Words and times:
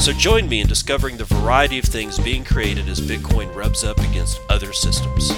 So 0.00 0.12
join 0.14 0.48
me 0.48 0.60
in 0.60 0.66
discovering 0.66 1.18
the 1.18 1.24
variety 1.24 1.78
of 1.78 1.84
things 1.84 2.18
being 2.18 2.42
created 2.42 2.88
as 2.88 2.98
Bitcoin 2.98 3.54
rubs 3.54 3.84
up 3.84 3.98
against 3.98 4.40
other 4.48 4.72
systems. 4.72 5.30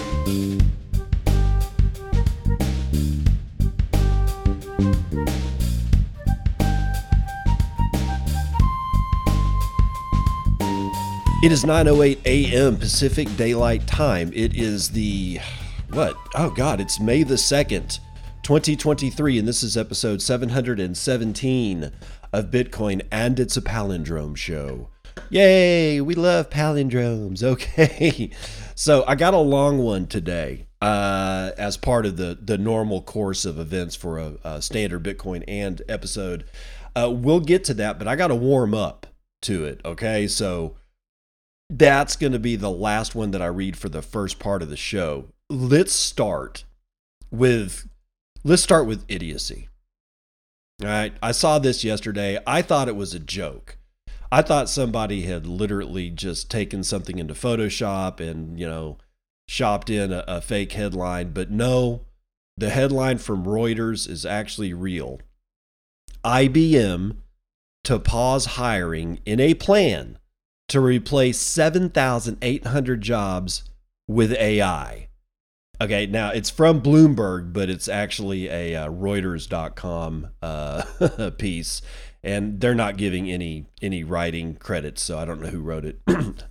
It 11.42 11.50
is 11.50 11.64
9:08 11.64 12.24
a.m. 12.26 12.76
Pacific 12.76 13.34
Daylight 13.36 13.86
Time. 13.88 14.30
It 14.34 14.54
is 14.54 14.90
the 14.90 15.40
what? 15.88 16.16
Oh 16.36 16.50
god, 16.50 16.80
it's 16.80 17.00
May 17.00 17.24
the 17.24 17.34
2nd, 17.34 17.98
2023 18.42 19.38
and 19.38 19.48
this 19.48 19.62
is 19.62 19.76
episode 19.76 20.20
717 20.20 21.90
of 22.32 22.50
Bitcoin 22.50 23.02
and 23.10 23.38
it's 23.38 23.56
a 23.56 23.62
palindrome 23.62 24.36
show. 24.36 24.88
Yay, 25.28 26.00
we 26.00 26.14
love 26.14 26.50
palindromes. 26.50 27.42
Okay. 27.50 28.30
So, 28.74 29.04
I 29.06 29.14
got 29.14 29.34
a 29.34 29.38
long 29.38 29.78
one 29.78 30.06
today. 30.06 30.66
Uh, 30.80 31.50
as 31.58 31.76
part 31.76 32.06
of 32.06 32.16
the 32.16 32.38
the 32.40 32.56
normal 32.56 33.02
course 33.02 33.44
of 33.44 33.58
events 33.58 33.94
for 33.94 34.18
a, 34.18 34.36
a 34.42 34.62
standard 34.62 35.02
Bitcoin 35.02 35.44
and 35.46 35.82
episode, 35.90 36.46
uh, 36.96 37.10
we'll 37.14 37.40
get 37.40 37.64
to 37.64 37.74
that, 37.74 37.98
but 37.98 38.08
I 38.08 38.16
got 38.16 38.28
to 38.28 38.34
warm 38.34 38.72
up 38.72 39.06
to 39.42 39.64
it. 39.66 39.80
Okay, 39.84 40.26
so 40.26 40.76
that's 41.68 42.16
going 42.16 42.32
to 42.32 42.38
be 42.38 42.56
the 42.56 42.70
last 42.70 43.14
one 43.14 43.30
that 43.30 43.42
I 43.42 43.46
read 43.46 43.76
for 43.76 43.88
the 43.88 44.02
first 44.02 44.38
part 44.38 44.62
of 44.62 44.70
the 44.70 44.76
show. 44.76 45.26
Let's 45.48 45.92
start 45.92 46.64
with 47.30 47.88
let's 48.42 48.62
start 48.62 48.86
with 48.86 49.04
idiocy. 49.08 49.68
I 50.82 51.32
saw 51.32 51.58
this 51.58 51.84
yesterday. 51.84 52.38
I 52.46 52.62
thought 52.62 52.88
it 52.88 52.96
was 52.96 53.14
a 53.14 53.20
joke. 53.20 53.76
I 54.32 54.42
thought 54.42 54.70
somebody 54.70 55.22
had 55.22 55.46
literally 55.46 56.10
just 56.10 56.50
taken 56.50 56.84
something 56.84 57.18
into 57.18 57.34
Photoshop 57.34 58.20
and, 58.20 58.58
you 58.58 58.66
know, 58.66 58.98
shopped 59.48 59.90
in 59.90 60.12
a, 60.12 60.24
a 60.28 60.40
fake 60.40 60.72
headline, 60.72 61.32
but 61.32 61.50
no, 61.50 62.02
the 62.56 62.70
headline 62.70 63.18
from 63.18 63.44
Reuters 63.44 64.08
is 64.08 64.24
actually 64.24 64.72
real. 64.72 65.20
IBM 66.24 67.16
to 67.84 67.98
pause 67.98 68.46
hiring 68.46 69.20
in 69.24 69.40
a 69.40 69.54
plan 69.54 70.18
to 70.68 70.80
replace 70.80 71.38
7,800 71.38 73.00
jobs 73.00 73.64
with 74.06 74.32
AI. 74.34 75.08
Okay, 75.82 76.04
now 76.04 76.28
it's 76.28 76.50
from 76.50 76.82
Bloomberg, 76.82 77.54
but 77.54 77.70
it's 77.70 77.88
actually 77.88 78.48
a 78.48 78.76
uh, 78.76 78.88
Reuters.com 78.90 80.28
uh, 80.42 81.30
piece, 81.38 81.80
and 82.22 82.60
they're 82.60 82.74
not 82.74 82.98
giving 82.98 83.30
any 83.30 83.64
any 83.80 84.04
writing 84.04 84.56
credits, 84.56 85.02
so 85.02 85.18
I 85.18 85.24
don't 85.24 85.40
know 85.40 85.48
who 85.48 85.62
wrote 85.62 85.86
it. 85.86 86.00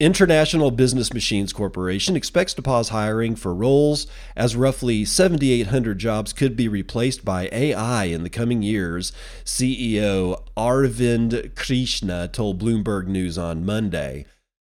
International 0.00 0.70
Business 0.70 1.12
Machines 1.12 1.52
Corporation 1.52 2.14
expects 2.14 2.54
to 2.54 2.62
pause 2.62 2.90
hiring 2.90 3.34
for 3.34 3.52
roles 3.52 4.06
as 4.36 4.54
roughly 4.54 5.04
7,800 5.04 5.98
jobs 5.98 6.32
could 6.32 6.54
be 6.56 6.68
replaced 6.68 7.24
by 7.24 7.48
AI 7.50 8.04
in 8.04 8.22
the 8.22 8.30
coming 8.30 8.62
years, 8.62 9.12
CEO 9.44 10.40
Arvind 10.56 11.56
Krishna 11.56 12.28
told 12.28 12.60
Bloomberg 12.60 13.06
News 13.08 13.36
on 13.36 13.66
Monday. 13.66 14.26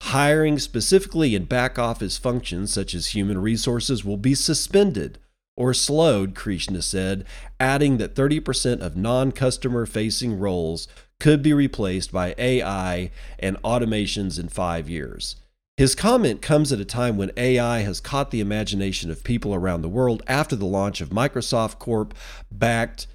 Hiring 0.01 0.59
specifically 0.59 1.35
in 1.35 1.45
back 1.45 1.77
office 1.77 2.17
functions 2.17 2.71
such 2.71 2.93
as 2.93 3.07
human 3.07 3.39
resources 3.39 4.05
will 4.05 4.17
be 4.17 4.35
suspended 4.35 5.19
or 5.57 5.73
slowed, 5.73 6.35
Krishna 6.35 6.81
said, 6.81 7.25
adding 7.59 7.97
that 7.97 8.15
30% 8.15 8.79
of 8.79 8.95
non 8.95 9.31
customer 9.31 9.85
facing 9.85 10.39
roles 10.39 10.87
could 11.19 11.41
be 11.41 11.51
replaced 11.51 12.11
by 12.11 12.35
AI 12.37 13.11
and 13.39 13.61
automations 13.63 14.39
in 14.39 14.49
five 14.49 14.87
years. 14.87 15.35
His 15.77 15.93
comment 15.93 16.41
comes 16.41 16.71
at 16.71 16.79
a 16.79 16.85
time 16.85 17.17
when 17.17 17.31
AI 17.37 17.79
has 17.79 17.99
caught 17.99 18.31
the 18.31 18.39
imagination 18.39 19.11
of 19.11 19.23
people 19.23 19.53
around 19.53 19.81
the 19.81 19.89
world 19.89 20.23
after 20.27 20.55
the 20.55 20.65
launch 20.65 21.01
of 21.01 21.09
Microsoft 21.09 21.79
Corp 21.79 22.13
backed 22.51 23.07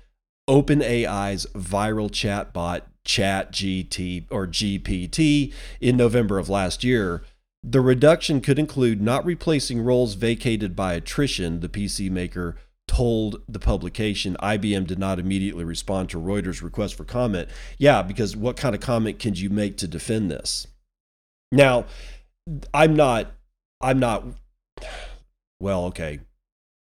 OpenAI's 0.48 1.46
viral 1.54 2.10
chatbot 2.10 2.82
ChatGT 3.04 4.26
or 4.30 4.46
GPT 4.46 5.52
in 5.80 5.96
November 5.96 6.38
of 6.38 6.48
last 6.48 6.84
year. 6.84 7.22
The 7.62 7.80
reduction 7.80 8.40
could 8.40 8.58
include 8.58 9.00
not 9.00 9.24
replacing 9.24 9.82
roles 9.82 10.14
vacated 10.14 10.74
by 10.74 10.94
attrition, 10.94 11.60
the 11.60 11.68
PC 11.68 12.10
maker 12.10 12.56
told 12.88 13.40
the 13.48 13.60
publication. 13.60 14.36
IBM 14.42 14.86
did 14.86 14.98
not 14.98 15.18
immediately 15.18 15.64
respond 15.64 16.10
to 16.10 16.20
Reuters' 16.20 16.62
request 16.62 16.94
for 16.94 17.04
comment. 17.04 17.48
Yeah, 17.78 18.02
because 18.02 18.36
what 18.36 18.56
kind 18.56 18.74
of 18.74 18.80
comment 18.80 19.18
can 19.18 19.34
you 19.34 19.48
make 19.48 19.76
to 19.78 19.88
defend 19.88 20.30
this? 20.30 20.66
Now, 21.52 21.86
I'm 22.74 22.96
not, 22.96 23.32
I'm 23.80 23.98
not, 23.98 24.24
well, 25.60 25.84
okay. 25.86 26.20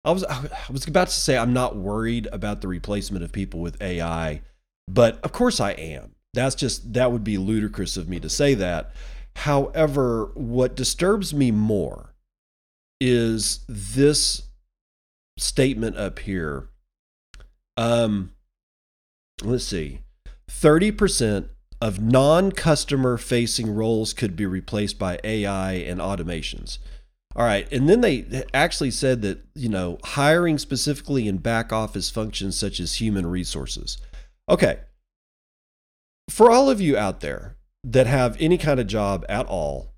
I 0.05 0.11
was, 0.11 0.23
I 0.23 0.47
was 0.71 0.87
about 0.87 1.07
to 1.07 1.13
say 1.13 1.37
I'm 1.37 1.53
not 1.53 1.75
worried 1.75 2.27
about 2.31 2.61
the 2.61 2.67
replacement 2.67 3.23
of 3.23 3.31
people 3.31 3.59
with 3.59 3.81
AI 3.81 4.41
but 4.93 5.19
of 5.23 5.31
course 5.31 5.59
I 5.59 5.71
am. 5.71 6.15
That's 6.33 6.55
just, 6.55 6.93
that 6.93 7.11
would 7.11 7.23
be 7.23 7.37
ludicrous 7.37 7.97
of 7.97 8.07
me 8.07 8.19
to 8.19 8.29
say 8.29 8.53
that. 8.55 8.91
However, 9.35 10.31
what 10.33 10.75
disturbs 10.75 11.33
me 11.33 11.51
more 11.51 12.13
is 12.99 13.61
this 13.67 14.43
statement 15.37 15.97
up 15.97 16.19
here. 16.19 16.69
Um, 17.77 18.31
let's 19.41 19.63
see. 19.63 19.99
30% 20.49 21.49
of 21.81 22.01
non 22.01 22.51
customer 22.51 23.17
facing 23.17 23.73
roles 23.73 24.13
could 24.13 24.35
be 24.35 24.45
replaced 24.45 24.99
by 24.99 25.19
AI 25.23 25.73
and 25.73 25.99
automations. 25.99 26.79
All 27.35 27.45
right. 27.45 27.71
And 27.71 27.87
then 27.87 28.01
they 28.01 28.43
actually 28.53 28.91
said 28.91 29.21
that, 29.21 29.45
you 29.55 29.69
know, 29.69 29.99
hiring 30.03 30.57
specifically 30.57 31.27
in 31.27 31.37
back 31.37 31.71
office 31.71 32.09
functions 32.09 32.57
such 32.57 32.79
as 32.79 32.95
human 32.95 33.27
resources. 33.27 33.97
Okay. 34.49 34.79
For 36.29 36.51
all 36.51 36.69
of 36.69 36.81
you 36.81 36.97
out 36.97 37.21
there 37.21 37.55
that 37.83 38.07
have 38.07 38.35
any 38.39 38.57
kind 38.57 38.79
of 38.79 38.87
job 38.87 39.25
at 39.29 39.45
all, 39.45 39.93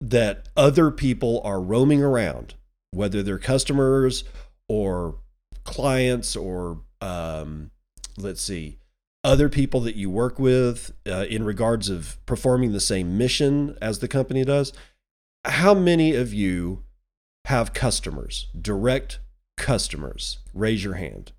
that 0.00 0.48
other 0.56 0.90
people 0.90 1.40
are 1.44 1.60
roaming 1.60 2.02
around, 2.02 2.54
whether 2.90 3.22
they're 3.22 3.38
customers 3.38 4.24
or 4.68 5.16
clients 5.64 6.36
or, 6.36 6.82
um, 7.00 7.70
let's 8.18 8.42
see, 8.42 8.78
other 9.22 9.48
people 9.48 9.80
that 9.80 9.96
you 9.96 10.10
work 10.10 10.38
with 10.38 10.92
uh, 11.06 11.24
in 11.30 11.42
regards 11.44 11.88
of 11.88 12.18
performing 12.26 12.72
the 12.72 12.80
same 12.80 13.16
mission 13.16 13.76
as 13.80 14.00
the 14.00 14.08
company 14.08 14.44
does, 14.44 14.72
how 15.46 15.72
many 15.72 16.14
of 16.14 16.34
you 16.34 16.84
have 17.46 17.72
customers, 17.72 18.48
direct 18.60 19.20
customers? 19.56 20.38
Raise 20.52 20.84
your 20.84 20.94
hand. 20.94 21.32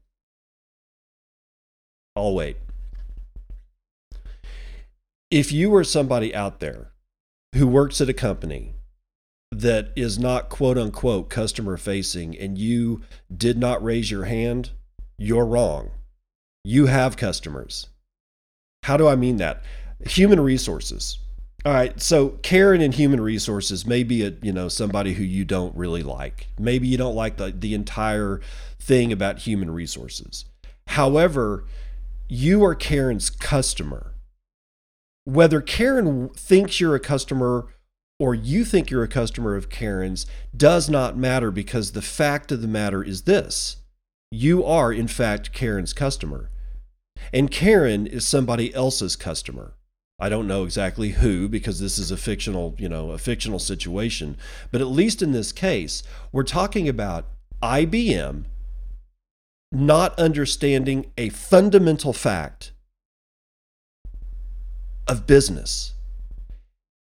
I'll 2.16 2.34
wait. 2.34 2.58
If 5.30 5.52
you 5.52 5.70
were 5.70 5.84
somebody 5.84 6.34
out 6.34 6.60
there 6.60 6.92
who 7.56 7.68
works 7.68 8.00
at 8.00 8.10
a 8.10 8.14
company 8.14 8.76
that 9.52 9.90
is 9.96 10.20
not 10.20 10.50
quote 10.50 10.78
unquote 10.78 11.30
customer 11.30 11.78
facing 11.78 12.38
and 12.38 12.58
you 12.58 13.02
did 13.36 13.58
not 13.58 13.84
raise 13.84 14.12
your 14.12 14.26
hand, 14.26 14.72
you're 15.18 15.46
wrong. 15.46 15.92
You 16.64 16.88
have 16.88 17.18
customers. 17.18 17.88
How 18.84 18.98
do 18.98 19.08
I 19.08 19.16
mean 19.16 19.38
that? 19.38 19.64
Human 20.06 20.40
resources. 20.40 21.20
All 21.66 21.74
right, 21.74 22.00
so 22.00 22.30
Karen 22.44 22.82
in 22.82 22.92
human 22.92 23.20
resources 23.20 23.88
may 23.88 24.04
be 24.04 24.24
a 24.24 24.34
you 24.44 24.52
know 24.52 24.70
somebody 24.70 25.14
who 25.14 25.24
you 25.24 25.44
don't 25.46 25.76
really 25.76 26.04
like. 26.04 26.48
Maybe 26.60 26.88
you 26.88 26.98
don't 26.98 27.16
like 27.16 27.38
the, 27.38 27.52
the 27.52 27.74
entire 27.74 28.40
thing 28.80 29.12
about 29.12 29.40
human 29.40 29.72
resources. 29.72 30.46
However, 30.88 31.66
you 32.28 32.64
are 32.64 32.76
Karen's 32.76 33.30
customer. 33.30 34.14
Whether 35.26 35.62
Karen 35.62 36.30
thinks 36.30 36.80
you're 36.80 36.96
a 36.96 37.00
customer 37.00 37.68
or 38.20 38.34
you 38.34 38.64
think 38.64 38.90
you're 38.90 39.04
a 39.04 39.08
customer 39.08 39.56
of 39.56 39.70
Karen's 39.70 40.26
does 40.56 40.90
not 40.90 41.18
matter 41.18 41.52
because 41.52 41.92
the 41.92 42.02
fact 42.02 42.52
of 42.52 42.62
the 42.62 42.68
matter 42.68 43.04
is 43.04 43.24
this 43.24 43.78
you 44.32 44.66
are, 44.66 44.92
in 44.92 45.08
fact, 45.08 45.54
Karen's 45.54 45.94
customer. 45.94 46.50
And 47.32 47.50
Karen 47.50 48.06
is 48.06 48.28
somebody 48.28 48.74
else's 48.74 49.16
customer. 49.16 49.74
I 50.20 50.30
don't 50.30 50.48
know 50.48 50.64
exactly 50.64 51.10
who 51.10 51.48
because 51.48 51.80
this 51.80 51.98
is 51.98 52.12
a 52.12 52.18
fictional, 52.18 52.76
you 52.78 52.90
know, 52.90 53.12
a 53.12 53.18
fictional 53.18 53.60
situation. 53.60 54.38
But 54.72 54.82
at 54.82 54.88
least 54.88 55.22
in 55.22 55.32
this 55.32 55.52
case, 55.52 56.04
we're 56.32 56.44
talking 56.44 56.90
about 56.90 57.28
IBM 57.62 58.46
not 59.76 60.18
understanding 60.18 61.12
a 61.18 61.30
fundamental 61.30 62.14
fact 62.14 62.72
of 65.08 65.28
business. 65.28 65.94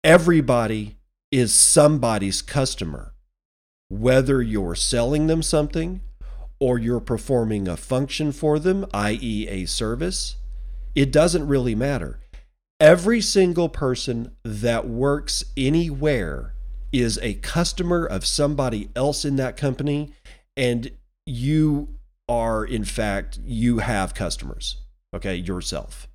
Everybody 0.03 0.97
is 1.31 1.53
somebody's 1.53 2.41
customer, 2.41 3.13
whether 3.89 4.41
you're 4.41 4.75
selling 4.75 5.27
them 5.27 5.43
something 5.43 6.01
or 6.59 6.79
you're 6.79 7.01
performing 7.01 7.69
a 7.69 7.77
function 7.77 8.33
for 8.33 8.59
them, 8.59 8.87
i.e., 8.95 9.47
a 9.49 9.67
service. 9.67 10.37
It 10.95 11.13
doesn't 11.13 11.47
really 11.47 11.75
matter. 11.75 12.21
Every 12.81 13.21
single 13.21 13.69
person 13.69 14.33
that 14.45 14.89
works 14.89 15.45
anywhere 15.57 16.55
is 16.91 17.19
a 17.21 17.35
customer 17.35 18.07
of 18.07 18.25
somebody 18.25 18.89
else 18.97 19.25
in 19.25 19.37
that 19.37 19.59
company, 19.59 20.13
and 20.57 20.91
you 21.27 21.96
are, 22.29 22.65
in 22.65 22.85
fact, 22.85 23.39
you 23.45 23.79
have 23.79 24.15
customers, 24.15 24.79
okay, 25.15 25.37
yourself. 25.37 26.09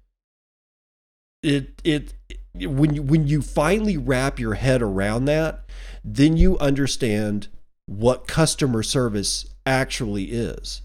It, 1.43 1.81
it, 1.83 2.13
when 2.53 2.93
you, 2.93 3.01
when 3.01 3.27
you 3.27 3.41
finally 3.41 3.97
wrap 3.97 4.39
your 4.39 4.55
head 4.55 4.81
around 4.81 5.25
that, 5.25 5.63
then 6.03 6.37
you 6.37 6.57
understand 6.59 7.47
what 7.85 8.27
customer 8.27 8.83
service 8.83 9.45
actually 9.65 10.25
is. 10.25 10.81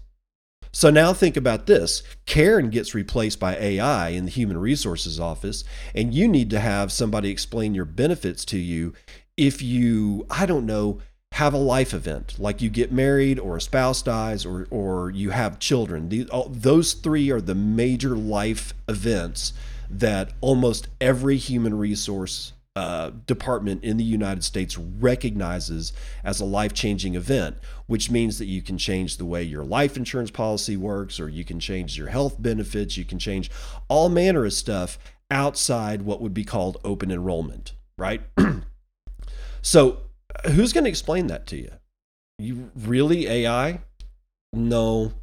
So 0.71 0.89
now 0.89 1.13
think 1.13 1.35
about 1.37 1.65
this 1.65 2.03
Karen 2.25 2.69
gets 2.69 2.93
replaced 2.93 3.39
by 3.39 3.55
AI 3.55 4.09
in 4.09 4.25
the 4.25 4.31
human 4.31 4.57
resources 4.57 5.19
office, 5.19 5.63
and 5.95 6.13
you 6.13 6.27
need 6.27 6.49
to 6.51 6.59
have 6.59 6.91
somebody 6.91 7.29
explain 7.29 7.73
your 7.73 7.85
benefits 7.85 8.45
to 8.45 8.57
you 8.57 8.93
if 9.35 9.61
you, 9.61 10.25
I 10.29 10.45
don't 10.45 10.65
know, 10.65 10.99
have 11.33 11.53
a 11.53 11.57
life 11.57 11.93
event 11.93 12.35
like 12.39 12.61
you 12.61 12.69
get 12.69 12.91
married 12.91 13.37
or 13.37 13.57
a 13.57 13.61
spouse 13.61 14.01
dies 14.01 14.45
or, 14.45 14.67
or 14.71 15.11
you 15.11 15.29
have 15.29 15.59
children. 15.59 16.27
Those 16.49 16.93
three 16.93 17.29
are 17.29 17.41
the 17.41 17.55
major 17.55 18.15
life 18.15 18.73
events 18.87 19.53
that 19.89 20.31
almost 20.41 20.87
every 20.99 21.37
human 21.37 21.77
resource 21.77 22.53
uh, 22.75 23.11
department 23.25 23.83
in 23.83 23.97
the 23.97 24.03
United 24.03 24.43
States 24.43 24.77
recognizes 24.77 25.93
as 26.23 26.39
a 26.39 26.45
life 26.45 26.73
changing 26.73 27.15
event, 27.15 27.57
which 27.87 28.11
means 28.11 28.37
that 28.37 28.45
you 28.45 28.61
can 28.61 28.77
change 28.77 29.17
the 29.17 29.25
way 29.25 29.41
your 29.41 29.63
life 29.63 29.97
insurance 29.97 30.29
policy 30.29 30.77
works, 30.77 31.19
or 31.19 31.27
you 31.27 31.43
can 31.43 31.59
change 31.59 31.97
your 31.97 32.09
health 32.09 32.35
benefits, 32.39 32.95
you 32.95 33.03
can 33.03 33.17
change 33.17 33.49
all 33.87 34.09
manner 34.09 34.45
of 34.45 34.53
stuff 34.53 34.99
outside 35.31 36.03
what 36.03 36.21
would 36.21 36.35
be 36.35 36.43
called 36.43 36.77
open 36.83 37.09
enrollment, 37.09 37.73
right? 37.97 38.21
so, 39.63 39.97
who's 40.45 40.73
going 40.73 40.83
to 40.83 40.89
explain 40.89 41.27
that 41.27 41.47
to 41.47 41.57
you? 41.57 41.71
You 42.39 42.71
really 42.75 43.27
AI? 43.27 43.81
No, 44.53 45.13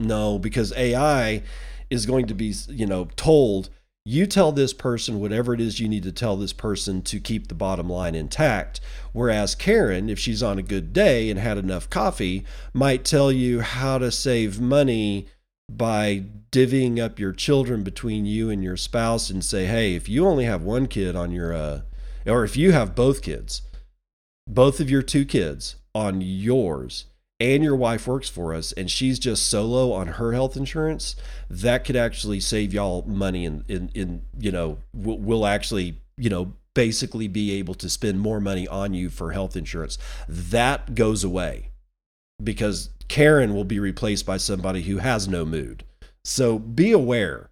no, 0.00 0.38
because 0.38 0.72
AI 0.74 1.42
is 1.90 2.06
going 2.06 2.26
to 2.26 2.34
be, 2.34 2.54
you 2.68 2.86
know, 2.86 3.08
told 3.16 3.68
you 4.04 4.26
tell 4.26 4.50
this 4.50 4.72
person 4.72 5.20
whatever 5.20 5.54
it 5.54 5.60
is 5.60 5.78
you 5.78 5.88
need 5.88 6.02
to 6.02 6.10
tell 6.10 6.36
this 6.36 6.52
person 6.52 7.02
to 7.02 7.20
keep 7.20 7.46
the 7.46 7.54
bottom 7.54 7.88
line 7.88 8.14
intact. 8.14 8.80
Whereas 9.12 9.54
Karen, 9.54 10.08
if 10.08 10.18
she's 10.18 10.42
on 10.42 10.58
a 10.58 10.62
good 10.62 10.92
day 10.92 11.30
and 11.30 11.38
had 11.38 11.56
enough 11.56 11.88
coffee, 11.88 12.44
might 12.72 13.04
tell 13.04 13.30
you 13.30 13.60
how 13.60 13.98
to 13.98 14.10
save 14.10 14.60
money 14.60 15.28
by 15.70 16.24
divvying 16.50 16.98
up 16.98 17.18
your 17.18 17.32
children 17.32 17.84
between 17.84 18.26
you 18.26 18.50
and 18.50 18.62
your 18.64 18.76
spouse 18.76 19.30
and 19.30 19.44
say, 19.44 19.66
hey, 19.66 19.94
if 19.94 20.08
you 20.08 20.26
only 20.26 20.44
have 20.44 20.62
one 20.62 20.86
kid 20.86 21.14
on 21.14 21.30
your, 21.30 21.52
uh, 21.52 21.82
or 22.26 22.42
if 22.44 22.56
you 22.56 22.72
have 22.72 22.96
both 22.96 23.22
kids, 23.22 23.62
both 24.46 24.80
of 24.80 24.90
your 24.90 25.02
two 25.02 25.24
kids 25.24 25.76
on 25.94 26.20
yours, 26.20 27.06
and 27.42 27.64
your 27.64 27.74
wife 27.74 28.06
works 28.06 28.28
for 28.28 28.54
us 28.54 28.70
and 28.72 28.88
she's 28.88 29.18
just 29.18 29.48
solo 29.48 29.90
on 29.92 30.06
her 30.06 30.32
health 30.32 30.56
insurance, 30.56 31.16
that 31.50 31.84
could 31.84 31.96
actually 31.96 32.38
save 32.38 32.72
y'all 32.72 33.02
money 33.06 33.44
in 33.44 33.64
in, 33.66 33.90
in 33.94 34.22
you 34.38 34.52
know 34.52 34.78
we'll, 34.94 35.18
we'll 35.18 35.46
actually 35.46 35.98
you 36.16 36.30
know 36.30 36.52
basically 36.74 37.26
be 37.26 37.52
able 37.52 37.74
to 37.74 37.88
spend 37.88 38.20
more 38.20 38.40
money 38.40 38.68
on 38.68 38.94
you 38.94 39.10
for 39.10 39.32
health 39.32 39.56
insurance. 39.56 39.98
That 40.28 40.94
goes 40.94 41.24
away 41.24 41.70
because 42.42 42.90
Karen 43.08 43.54
will 43.54 43.64
be 43.64 43.78
replaced 43.78 44.24
by 44.24 44.36
somebody 44.36 44.82
who 44.82 44.98
has 44.98 45.28
no 45.28 45.44
mood. 45.44 45.84
So 46.24 46.58
be 46.58 46.92
aware. 46.92 47.50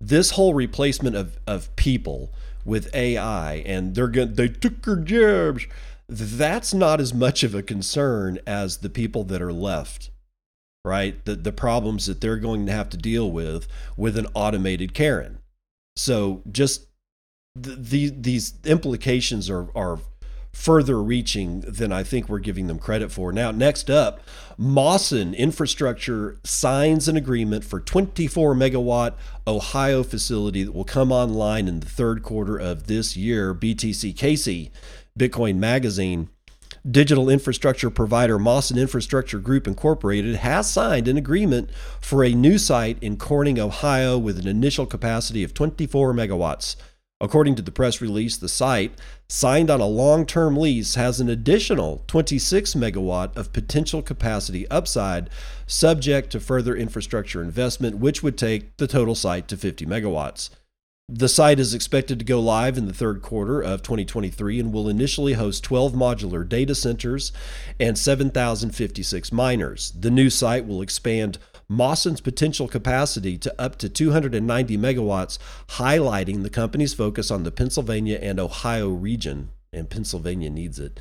This 0.00 0.32
whole 0.32 0.52
replacement 0.52 1.16
of, 1.16 1.38
of 1.46 1.74
people 1.76 2.32
with 2.64 2.94
AI 2.94 3.54
and 3.66 3.94
they're 3.94 4.08
going 4.08 4.34
they 4.34 4.48
took 4.48 4.84
her 4.84 4.96
jobs 4.96 5.66
that's 6.08 6.74
not 6.74 7.00
as 7.00 7.14
much 7.14 7.42
of 7.42 7.54
a 7.54 7.62
concern 7.62 8.38
as 8.46 8.78
the 8.78 8.90
people 8.90 9.24
that 9.24 9.40
are 9.40 9.52
left 9.52 10.10
right? 10.84 11.24
The, 11.24 11.36
the 11.36 11.52
problems 11.52 12.06
that 12.06 12.20
they're 12.20 12.38
going 12.38 12.66
to 12.66 12.72
have 12.72 12.90
to 12.90 12.96
deal 12.96 13.30
with 13.30 13.68
with 13.96 14.16
an 14.16 14.26
automated 14.34 14.94
karen. 14.94 15.38
So 15.96 16.42
just 16.50 16.86
the, 17.54 18.10
these 18.10 18.54
implications 18.64 19.48
are, 19.50 19.68
are 19.76 20.00
further 20.52 21.02
reaching 21.02 21.60
than 21.60 21.92
I 21.92 22.02
think 22.02 22.28
we're 22.28 22.38
giving 22.38 22.66
them 22.66 22.78
credit 22.78 23.10
for. 23.10 23.32
Now, 23.32 23.50
next 23.50 23.90
up, 23.90 24.20
Mawson 24.58 25.34
Infrastructure 25.34 26.38
signs 26.44 27.08
an 27.08 27.16
agreement 27.16 27.64
for 27.64 27.80
24 27.80 28.54
megawatt 28.54 29.14
Ohio 29.46 30.02
facility 30.02 30.62
that 30.62 30.72
will 30.72 30.84
come 30.84 31.10
online 31.10 31.68
in 31.68 31.80
the 31.80 31.88
third 31.88 32.22
quarter 32.22 32.58
of 32.58 32.86
this 32.86 33.16
year. 33.16 33.54
BTC 33.54 34.16
Casey 34.16 34.70
Bitcoin 35.18 35.56
Magazine. 35.56 36.28
Digital 36.90 37.30
infrastructure 37.30 37.90
provider 37.90 38.40
Mawson 38.40 38.76
Infrastructure 38.76 39.38
Group 39.38 39.68
Incorporated 39.68 40.36
has 40.36 40.68
signed 40.68 41.06
an 41.06 41.16
agreement 41.16 41.70
for 42.00 42.24
a 42.24 42.34
new 42.34 42.58
site 42.58 43.00
in 43.00 43.16
Corning, 43.16 43.60
Ohio, 43.60 44.18
with 44.18 44.36
an 44.36 44.48
initial 44.48 44.84
capacity 44.84 45.44
of 45.44 45.54
24 45.54 46.12
megawatts. 46.12 46.74
According 47.22 47.54
to 47.54 47.62
the 47.62 47.70
press 47.70 48.00
release, 48.00 48.36
the 48.36 48.48
site, 48.48 48.98
signed 49.28 49.70
on 49.70 49.80
a 49.80 49.86
long 49.86 50.26
term 50.26 50.56
lease, 50.56 50.96
has 50.96 51.20
an 51.20 51.28
additional 51.28 52.02
26 52.08 52.74
megawatt 52.74 53.36
of 53.36 53.52
potential 53.52 54.02
capacity 54.02 54.68
upside, 54.70 55.30
subject 55.64 56.30
to 56.30 56.40
further 56.40 56.74
infrastructure 56.74 57.40
investment, 57.40 57.98
which 57.98 58.24
would 58.24 58.36
take 58.36 58.76
the 58.76 58.88
total 58.88 59.14
site 59.14 59.46
to 59.46 59.56
50 59.56 59.86
megawatts. 59.86 60.50
The 61.08 61.28
site 61.28 61.60
is 61.60 61.74
expected 61.74 62.18
to 62.18 62.24
go 62.24 62.40
live 62.40 62.76
in 62.76 62.86
the 62.86 62.92
third 62.92 63.22
quarter 63.22 63.60
of 63.60 63.82
2023 63.82 64.58
and 64.58 64.72
will 64.72 64.88
initially 64.88 65.34
host 65.34 65.62
12 65.62 65.92
modular 65.92 66.48
data 66.48 66.74
centers 66.74 67.32
and 67.78 67.96
7,056 67.96 69.30
miners. 69.30 69.92
The 69.92 70.10
new 70.10 70.28
site 70.28 70.66
will 70.66 70.82
expand 70.82 71.38
Mawson's 71.72 72.20
potential 72.20 72.68
capacity 72.68 73.38
to 73.38 73.60
up 73.60 73.76
to 73.76 73.88
290 73.88 74.76
megawatts, 74.76 75.38
highlighting 75.68 76.42
the 76.42 76.50
company's 76.50 76.92
focus 76.92 77.30
on 77.30 77.44
the 77.44 77.50
Pennsylvania 77.50 78.18
and 78.20 78.38
Ohio 78.38 78.90
region. 78.90 79.48
And 79.72 79.88
Pennsylvania 79.88 80.50
needs 80.50 80.78
it. 80.78 81.00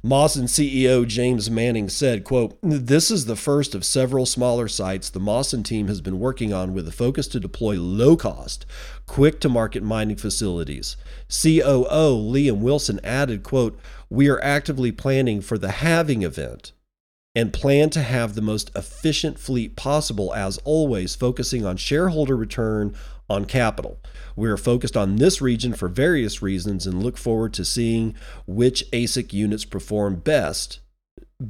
Mawson 0.00 0.44
CEO 0.44 1.04
James 1.04 1.50
Manning 1.50 1.88
said, 1.88 2.22
quote, 2.22 2.56
This 2.62 3.10
is 3.10 3.26
the 3.26 3.34
first 3.34 3.74
of 3.74 3.84
several 3.84 4.24
smaller 4.24 4.68
sites 4.68 5.10
the 5.10 5.18
Mawson 5.18 5.64
team 5.64 5.88
has 5.88 6.00
been 6.00 6.20
working 6.20 6.52
on 6.52 6.72
with 6.72 6.86
a 6.86 6.92
focus 6.92 7.26
to 7.28 7.40
deploy 7.40 7.80
low 7.80 8.16
cost, 8.16 8.64
quick 9.06 9.40
to 9.40 9.48
market 9.48 9.82
mining 9.82 10.16
facilities. 10.16 10.96
COO 11.28 12.14
Liam 12.14 12.58
Wilson 12.58 13.00
added, 13.02 13.42
quote, 13.42 13.76
We 14.08 14.28
are 14.28 14.42
actively 14.44 14.92
planning 14.92 15.40
for 15.40 15.58
the 15.58 15.72
halving 15.72 16.22
event 16.22 16.70
and 17.34 17.52
plan 17.52 17.88
to 17.90 18.02
have 18.02 18.34
the 18.34 18.42
most 18.42 18.70
efficient 18.76 19.38
fleet 19.38 19.76
possible, 19.76 20.34
as 20.34 20.58
always, 20.64 21.14
focusing 21.14 21.64
on 21.64 21.76
shareholder 21.76 22.36
return 22.36 22.94
on 23.28 23.46
capital. 23.46 23.98
We 24.36 24.48
are 24.50 24.58
focused 24.58 24.96
on 24.96 25.16
this 25.16 25.40
region 25.40 25.72
for 25.72 25.88
various 25.88 26.42
reasons 26.42 26.86
and 26.86 27.02
look 27.02 27.16
forward 27.16 27.54
to 27.54 27.64
seeing 27.64 28.14
which 28.46 28.84
ASIC 28.90 29.32
units 29.32 29.64
perform 29.64 30.16
best 30.16 30.80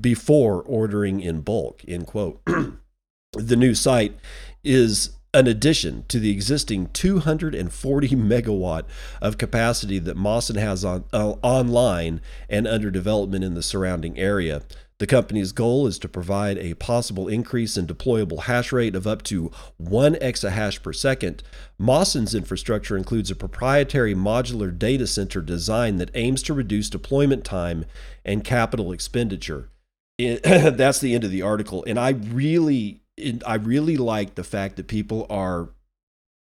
before 0.01 0.63
ordering 0.63 1.21
in 1.21 1.41
bulk. 1.41 1.83
End 1.87 2.07
quote. 2.07 2.41
the 3.33 3.57
new 3.57 3.75
site 3.75 4.17
is 4.63 5.11
an 5.35 5.47
addition 5.47 6.05
to 6.09 6.21
the 6.21 6.31
existing 6.31 6.89
240 6.93 8.09
megawatt 8.11 8.85
of 9.21 9.39
capacity 9.39 9.99
that 9.99 10.17
Mawson 10.17 10.57
has 10.57 10.85
on, 10.85 11.05
uh, 11.13 11.35
online 11.43 12.21
and 12.51 12.67
under 12.67 12.91
development 12.91 13.43
in 13.43 13.55
the 13.55 13.63
surrounding 13.63 14.19
area. 14.19 14.63
The 14.99 15.07
company's 15.07 15.53
goal 15.53 15.87
is 15.87 15.99
to 15.99 16.09
provide 16.09 16.59
a 16.59 16.75
possible 16.75 17.27
increase 17.27 17.77
in 17.77 17.87
deployable 17.87 18.45
hash 18.45 18.73
rate 18.73 18.95
of 18.95 19.07
up 19.07 19.23
to 19.25 19.51
1 19.79 20.15
exahash 20.17 20.83
per 20.83 20.93
second. 20.93 21.43
Mawson's 21.79 22.35
infrastructure 22.35 22.97
includes 22.97 23.31
a 23.31 23.35
proprietary 23.35 24.15
modular 24.15 24.77
data 24.77 25.07
center 25.07 25.41
design 25.41 25.97
that 25.97 26.11
aims 26.15 26.43
to 26.45 26.55
reduce 26.55 26.89
deployment 26.89 27.45
time 27.45 27.85
and 28.25 28.45
capital 28.45 28.93
expenditure. 28.93 29.71
It, 30.19 30.43
that's 30.77 31.01
the 31.01 31.15
end 31.15 31.25
of 31.25 31.31
the 31.31 31.43
article, 31.43 31.85
and 31.87 31.99
I 31.99 32.11
really, 32.11 33.01
I 33.45 33.55
really 33.55 33.97
like 33.97 34.37
the 34.37 34.45
fact 34.45 34.77
that 34.77 34.87
people 34.87 35.27
are 35.29 35.71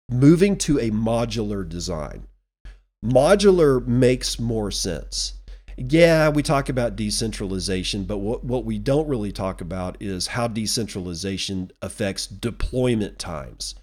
moving 0.10 0.58
to 0.58 0.78
a 0.78 0.92
modular 0.92 1.68
design. 1.68 2.28
Modular 3.04 3.86
makes 3.88 4.40
more 4.40 4.70
sense. 4.70 5.41
Yeah, 5.78 6.30
we 6.30 6.44
talk 6.44 6.70
about 6.70 6.96
decentralization, 6.96 8.04
but 8.04 8.18
what, 8.18 8.44
what 8.44 8.66
we 8.66 8.78
don't 8.78 9.08
really 9.08 9.32
talk 9.32 9.62
about 9.62 9.98
is 10.00 10.28
how 10.28 10.48
decentralization 10.48 11.72
affects 11.82 12.28
deployment 12.28 13.20
times. 13.20 13.76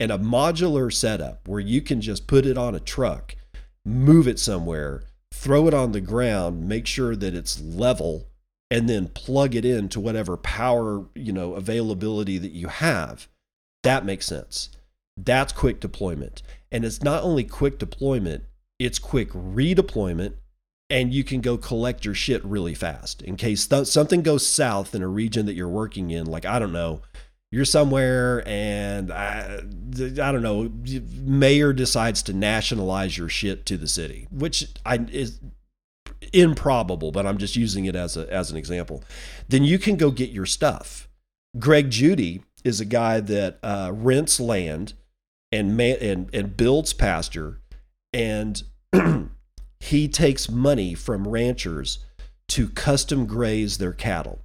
And 0.00 0.10
a 0.10 0.18
modular 0.18 0.92
setup 0.92 1.46
where 1.46 1.60
you 1.60 1.80
can 1.80 2.00
just 2.00 2.26
put 2.26 2.46
it 2.46 2.58
on 2.58 2.74
a 2.74 2.80
truck, 2.80 3.36
move 3.84 4.26
it 4.26 4.38
somewhere, 4.38 5.02
throw 5.32 5.68
it 5.68 5.74
on 5.74 5.92
the 5.92 6.00
ground, 6.00 6.68
make 6.68 6.86
sure 6.86 7.14
that 7.16 7.34
it's 7.34 7.60
level, 7.60 8.28
and 8.70 8.88
then 8.88 9.08
plug 9.08 9.54
it 9.54 9.64
into 9.64 10.00
whatever 10.00 10.36
power, 10.36 11.06
you 11.14 11.32
know, 11.32 11.54
availability 11.54 12.38
that 12.38 12.52
you 12.52 12.68
have. 12.68 13.28
That 13.82 14.04
makes 14.04 14.26
sense. 14.26 14.70
That's 15.16 15.52
quick 15.52 15.80
deployment. 15.80 16.42
And 16.72 16.84
it's 16.84 17.02
not 17.02 17.22
only 17.22 17.44
quick 17.44 17.78
deployment, 17.78 18.44
it's 18.78 18.98
quick 18.98 19.30
redeployment 19.30 20.34
and 20.94 21.12
you 21.12 21.24
can 21.24 21.40
go 21.40 21.58
collect 21.58 22.04
your 22.04 22.14
shit 22.14 22.42
really 22.44 22.72
fast. 22.72 23.20
In 23.22 23.36
case 23.36 23.66
th- 23.66 23.88
something 23.88 24.22
goes 24.22 24.46
south 24.46 24.94
in 24.94 25.02
a 25.02 25.08
region 25.08 25.44
that 25.46 25.54
you're 25.54 25.68
working 25.68 26.10
in 26.10 26.26
like 26.26 26.44
i 26.44 26.58
don't 26.60 26.72
know 26.72 27.02
you're 27.50 27.64
somewhere 27.64 28.46
and 28.46 29.12
I, 29.12 29.58
I 29.58 30.32
don't 30.32 30.42
know 30.42 30.70
mayor 31.20 31.72
decides 31.72 32.22
to 32.24 32.32
nationalize 32.32 33.18
your 33.18 33.28
shit 33.28 33.66
to 33.66 33.76
the 33.76 33.88
city 33.88 34.28
which 34.30 34.68
I, 34.86 35.06
is 35.10 35.40
improbable 36.32 37.12
but 37.12 37.26
i'm 37.26 37.38
just 37.38 37.54
using 37.56 37.84
it 37.84 37.96
as 37.96 38.16
a 38.16 38.32
as 38.32 38.50
an 38.50 38.56
example. 38.56 39.02
Then 39.48 39.64
you 39.64 39.78
can 39.78 39.96
go 39.96 40.10
get 40.10 40.30
your 40.30 40.46
stuff. 40.46 41.08
Greg 41.58 41.90
judy 41.90 42.42
is 42.62 42.80
a 42.80 42.84
guy 42.84 43.20
that 43.20 43.58
uh, 43.62 43.90
rents 43.92 44.40
land 44.40 44.94
and, 45.52 45.76
man, 45.76 45.98
and 46.00 46.30
and 46.32 46.56
builds 46.56 46.92
pasture 46.92 47.60
and 48.12 48.62
he 49.80 50.08
takes 50.08 50.50
money 50.50 50.94
from 50.94 51.28
ranchers 51.28 51.98
to 52.48 52.68
custom 52.68 53.26
graze 53.26 53.78
their 53.78 53.92
cattle. 53.92 54.40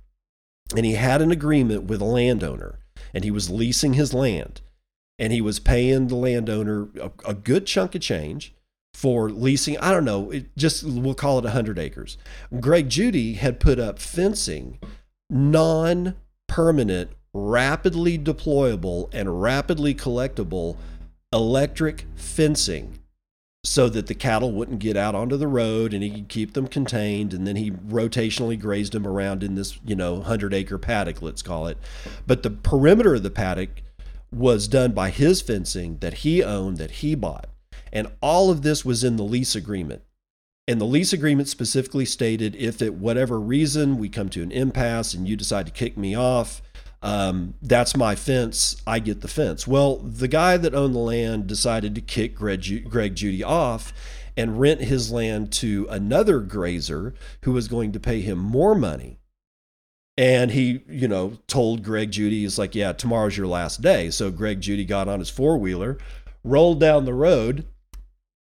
And 0.75 0.85
he 0.85 0.93
had 0.93 1.21
an 1.21 1.31
agreement 1.31 1.83
with 1.85 2.01
a 2.01 2.05
landowner, 2.05 2.79
and 3.13 3.23
he 3.23 3.31
was 3.31 3.49
leasing 3.49 3.93
his 3.93 4.13
land, 4.13 4.61
and 5.17 5.33
he 5.33 5.41
was 5.41 5.59
paying 5.59 6.07
the 6.07 6.15
landowner 6.15 6.89
a, 7.01 7.11
a 7.25 7.33
good 7.33 7.65
chunk 7.65 7.95
of 7.95 8.01
change 8.01 8.53
for 8.93 9.29
leasing. 9.29 9.77
I 9.79 9.91
don't 9.91 10.05
know, 10.05 10.31
just 10.55 10.83
we'll 10.83 11.15
call 11.15 11.39
it 11.39 11.45
100 11.45 11.79
acres. 11.79 12.17
Greg 12.59 12.89
Judy 12.89 13.33
had 13.33 13.59
put 13.59 13.79
up 13.79 13.99
fencing, 13.99 14.79
non 15.29 16.15
permanent, 16.47 17.11
rapidly 17.33 18.17
deployable, 18.17 19.09
and 19.11 19.41
rapidly 19.41 19.95
collectible 19.95 20.77
electric 21.33 22.05
fencing 22.15 22.99
so 23.63 23.89
that 23.89 24.07
the 24.07 24.15
cattle 24.15 24.51
wouldn't 24.51 24.79
get 24.79 24.95
out 24.95 25.15
onto 25.15 25.35
the 25.35 25.47
road 25.47 25.93
and 25.93 26.01
he 26.01 26.09
could 26.09 26.29
keep 26.29 26.53
them 26.53 26.67
contained. 26.67 27.33
And 27.33 27.45
then 27.45 27.57
he 27.57 27.71
rotationally 27.71 28.59
grazed 28.59 28.93
them 28.93 29.05
around 29.05 29.43
in 29.43 29.55
this 29.55 29.79
you 29.85 29.95
know 29.95 30.15
100 30.15 30.53
acre 30.53 30.77
paddock 30.77 31.21
let's 31.21 31.41
call 31.41 31.67
it. 31.67 31.77
But 32.25 32.43
the 32.43 32.51
perimeter 32.51 33.15
of 33.15 33.23
the 33.23 33.29
paddock 33.29 33.81
was 34.31 34.67
done 34.67 34.91
by 34.91 35.09
his 35.09 35.41
fencing 35.41 35.97
that 35.99 36.15
he 36.15 36.43
owned 36.43 36.77
that 36.77 36.91
he 36.91 37.15
bought. 37.15 37.47
And 37.91 38.07
all 38.21 38.51
of 38.51 38.61
this 38.61 38.85
was 38.85 39.03
in 39.03 39.17
the 39.17 39.23
lease 39.23 39.55
agreement. 39.55 40.03
And 40.67 40.79
the 40.79 40.85
lease 40.85 41.13
agreement 41.13 41.47
specifically 41.47 42.05
stated 42.05 42.55
if 42.55 42.79
at 42.81 42.93
whatever 42.93 43.39
reason 43.39 43.97
we 43.97 44.07
come 44.07 44.29
to 44.29 44.43
an 44.43 44.51
impasse 44.51 45.15
and 45.15 45.27
you 45.27 45.35
decide 45.35 45.65
to 45.65 45.71
kick 45.71 45.97
me 45.97 46.15
off 46.15 46.61
um, 47.01 47.53
that's 47.61 47.95
my 47.95 48.15
fence. 48.15 48.81
I 48.85 48.99
get 48.99 49.21
the 49.21 49.27
fence. 49.27 49.65
Well, 49.65 49.97
the 49.97 50.27
guy 50.27 50.57
that 50.57 50.75
owned 50.75 50.93
the 50.93 50.99
land 50.99 51.47
decided 51.47 51.95
to 51.95 52.01
kick 52.01 52.35
Greg, 52.35 52.89
Greg 52.89 53.15
Judy 53.15 53.43
off 53.43 53.93
and 54.35 54.59
rent 54.59 54.81
his 54.81 55.11
land 55.11 55.51
to 55.51 55.87
another 55.89 56.39
grazer 56.39 57.13
who 57.43 57.53
was 57.53 57.67
going 57.67 57.91
to 57.93 57.99
pay 57.99 58.21
him 58.21 58.37
more 58.37 58.75
money. 58.75 59.19
And 60.17 60.51
he, 60.51 60.83
you 60.89 61.07
know, 61.07 61.37
told 61.47 61.83
Greg 61.83 62.11
Judy, 62.11 62.41
he's 62.41 62.59
like, 62.59 62.75
yeah, 62.75 62.91
tomorrow's 62.91 63.37
your 63.37 63.47
last 63.47 63.81
day. 63.81 64.09
So 64.09 64.29
Greg 64.29 64.59
Judy 64.59 64.83
got 64.83 65.07
on 65.07 65.19
his 65.19 65.29
four 65.29 65.57
wheeler, 65.57 65.97
rolled 66.43 66.81
down 66.81 67.05
the 67.05 67.13
road, 67.13 67.65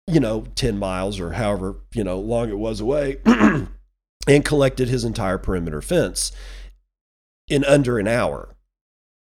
you 0.07 0.21
know, 0.21 0.47
10 0.55 0.79
miles 0.79 1.21
or 1.21 1.33
however, 1.33 1.77
you 1.93 2.03
know, 2.03 2.19
long 2.19 2.49
it 2.49 2.59
was 2.59 2.81
away, 2.81 3.19
and 3.27 4.45
collected 4.45 4.89
his 4.89 5.05
entire 5.05 5.37
perimeter 5.37 5.83
fence 5.83 6.33
in 7.51 7.65
under 7.65 7.99
an 7.99 8.09
hour. 8.09 8.55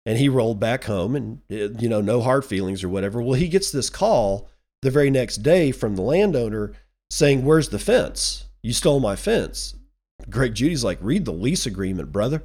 And 0.05 0.17
he 0.17 0.29
rolled 0.29 0.59
back 0.59 0.85
home 0.85 1.15
and, 1.15 1.41
uh, 1.51 1.77
you 1.79 1.89
know, 1.89 2.01
no 2.01 2.21
hard 2.21 2.45
feelings 2.45 2.83
or 2.83 2.89
whatever. 2.89 3.21
Well, 3.21 3.33
he 3.33 3.47
gets 3.47 3.71
this 3.71 3.89
call 3.89 4.49
the 4.81 4.91
very 4.91 5.09
next 5.09 5.37
day 5.37 5.71
from 5.71 5.95
the 5.95 6.01
landowner 6.01 6.73
saying, 7.09 7.43
Where's 7.43 7.69
the 7.69 7.79
fence? 7.79 8.45
You 8.61 8.73
stole 8.73 8.99
my 8.99 9.15
fence. 9.15 9.75
Greg 10.29 10.55
Judy's 10.55 10.83
like, 10.83 10.99
Read 11.01 11.25
the 11.25 11.33
lease 11.33 11.65
agreement, 11.65 12.11
brother. 12.11 12.43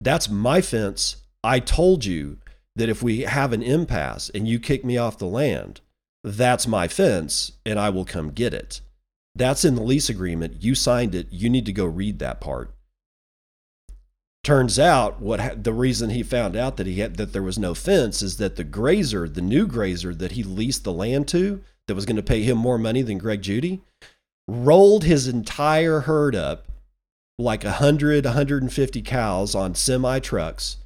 That's 0.00 0.28
my 0.28 0.60
fence. 0.60 1.16
I 1.42 1.60
told 1.60 2.04
you 2.04 2.38
that 2.76 2.88
if 2.88 3.02
we 3.02 3.20
have 3.20 3.52
an 3.52 3.62
impasse 3.62 4.30
and 4.30 4.46
you 4.46 4.58
kick 4.58 4.84
me 4.84 4.96
off 4.96 5.18
the 5.18 5.26
land, 5.26 5.80
that's 6.24 6.66
my 6.66 6.88
fence 6.88 7.52
and 7.64 7.78
I 7.78 7.90
will 7.90 8.04
come 8.04 8.30
get 8.30 8.52
it. 8.52 8.80
That's 9.36 9.64
in 9.64 9.76
the 9.76 9.82
lease 9.82 10.08
agreement. 10.08 10.62
You 10.62 10.74
signed 10.74 11.14
it. 11.14 11.28
You 11.30 11.48
need 11.48 11.66
to 11.66 11.72
go 11.72 11.84
read 11.84 12.18
that 12.18 12.40
part 12.40 12.74
turns 14.48 14.78
out 14.78 15.20
what 15.20 15.62
the 15.62 15.74
reason 15.74 16.08
he 16.08 16.22
found 16.22 16.56
out 16.56 16.78
that 16.78 16.86
he 16.86 17.00
had 17.00 17.16
that 17.16 17.34
there 17.34 17.42
was 17.42 17.58
no 17.58 17.74
fence 17.74 18.22
is 18.22 18.38
that 18.38 18.56
the 18.56 18.64
grazer, 18.64 19.28
the 19.28 19.42
new 19.42 19.66
grazer 19.66 20.14
that 20.14 20.32
he 20.32 20.42
leased 20.42 20.84
the 20.84 20.92
land 20.92 21.28
to, 21.28 21.60
that 21.86 21.94
was 21.94 22.06
going 22.06 22.16
to 22.16 22.22
pay 22.22 22.42
him 22.42 22.56
more 22.56 22.78
money 22.78 23.02
than 23.02 23.18
Greg 23.18 23.42
Judy, 23.42 23.82
rolled 24.48 25.04
his 25.04 25.28
entire 25.28 26.00
herd 26.00 26.34
up 26.34 26.66
like 27.38 27.62
100 27.62 28.24
150 28.24 29.02
cows 29.02 29.54
on 29.54 29.74
semi 29.74 30.18
trucks 30.18 30.78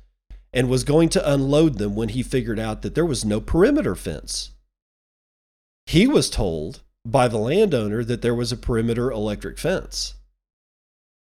and 0.53 0.69
was 0.69 0.83
going 0.83 1.09
to 1.11 1.33
unload 1.33 1.79
them 1.79 1.95
when 1.95 2.09
he 2.09 2.25
figured 2.25 2.59
out 2.59 2.83
that 2.83 2.97
there 2.97 3.07
was 3.07 3.25
no 3.25 3.41
perimeter 3.41 3.95
fence. 3.95 4.51
He 5.87 6.09
was 6.09 6.29
told 6.29 6.81
by 7.07 7.29
the 7.29 7.39
landowner 7.39 8.03
that 8.03 8.23
there 8.23 8.35
was 8.35 8.51
a 8.51 8.57
perimeter 8.57 9.13
electric 9.13 9.57
fence. 9.57 10.15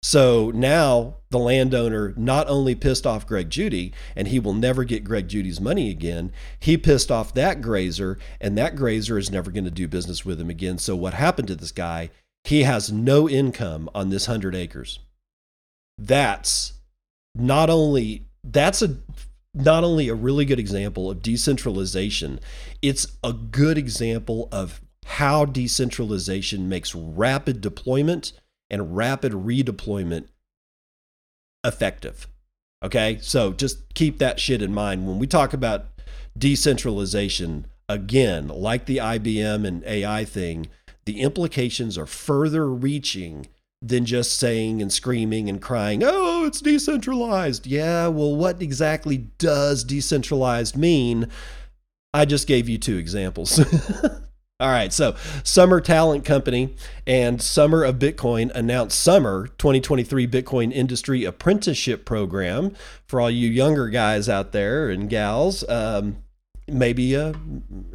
So 0.04 0.51
now 0.54 1.16
the 1.32 1.39
landowner 1.39 2.13
not 2.16 2.48
only 2.48 2.75
pissed 2.75 3.06
off 3.06 3.27
Greg 3.27 3.50
Judy, 3.50 3.94
and 4.16 4.27
he 4.27 4.39
will 4.39 4.54
never 4.54 4.84
get 4.84 5.04
Greg 5.04 5.27
Judy's 5.27 5.60
money 5.60 5.89
again, 5.89 6.32
he 6.60 6.77
pissed 6.77 7.12
off 7.12 7.34
that 7.34 7.62
grazer, 7.62 8.18
and 8.39 8.58
that 8.58 8.75
grazer 8.75 9.18
is 9.18 9.32
never 9.32 9.51
going 9.51 9.66
to 9.66 9.72
do 9.72 9.88
business 9.88 10.24
with 10.24 10.39
him 10.39 10.50
again. 10.50 10.77
So 10.77 10.96
what 10.96 11.13
happened 11.13 11.48
to 11.50 11.56
this 11.56 11.72
guy? 11.72 12.10
He 12.44 12.63
has 12.63 12.92
no 12.92 13.27
income 13.27 13.89
on 13.94 14.10
this 14.10 14.27
100 14.27 14.56
acres. 14.56 15.00
That's 15.98 16.74
not 17.36 17.70
only 17.70 18.27
that's 18.44 18.82
a 18.82 18.98
not 19.54 19.84
only 19.84 20.08
a 20.08 20.16
really 20.16 20.46
good 20.46 20.60
example 20.60 21.10
of 21.10 21.22
decentralization, 21.22 22.39
it's 22.82 23.08
a 23.24 23.34
good 23.34 23.77
example 23.77 24.48
of 24.51 24.80
how 25.06 25.46
decentralization 25.46 26.70
makes 26.70 26.94
rapid 26.94 27.60
deployment 27.60 28.34
and 28.70 28.96
rapid 28.96 29.34
redeployment 29.34 30.28
effective. 31.64 32.28
Okay, 32.84 33.18
so 33.22 33.54
just 33.54 33.94
keep 33.94 34.20
that 34.20 34.40
shit 34.40 34.62
in 34.62 34.74
mind 34.74 35.08
when 35.08 35.20
we 35.20 35.28
talk 35.28 35.54
about 35.54 35.86
decentralization. 36.38 37.68
Again, 37.90 38.50
like 38.50 38.86
the 38.86 38.98
IBM 38.98 39.66
and 39.66 39.84
AI 39.86 40.26
thing, 40.26 40.68
the 41.06 41.22
implications 41.22 41.98
are 41.98 42.06
further 42.06 42.70
reaching 42.70 43.48
than 43.82 44.06
just 44.06 44.38
saying 44.38 44.82
and 44.82 44.92
screaming 44.92 45.50
and 45.50 45.62
crying, 45.62 46.02
oh, 46.04 46.46
it's 46.46 46.62
decentralized. 46.62 47.68
Yeah, 47.68 48.08
well, 48.08 48.36
what 48.36 48.62
exactly 48.62 49.18
does 49.38 49.84
decentralized 49.84 50.76
mean? 50.76 51.28
I 52.14 52.26
just 52.26 52.48
gave 52.48 52.68
you 52.68 52.78
two 52.78 52.98
examples. 52.98 53.60
All 54.60 54.70
right, 54.70 54.92
so 54.92 55.16
Summer 55.44 55.80
Talent 55.80 56.26
Company 56.26 56.74
and 57.06 57.40
Summer 57.40 57.84
of 57.84 57.98
Bitcoin 57.98 58.50
announced 58.56 59.00
Summer 59.00 59.50
2023 59.60 60.26
Bitcoin 60.26 60.74
Industry 60.74 61.26
Apprenticeship 61.26 62.06
Program 62.06 62.76
for 63.06 63.22
all 63.22 63.30
you 63.30 63.48
younger 63.50 63.88
guys 63.88 64.28
out 64.28 64.54
there 64.54 64.90
and 64.90 65.12
gals. 65.12 65.64
Um, 65.70 66.24
maybe, 66.68 67.16
uh, 67.16 67.34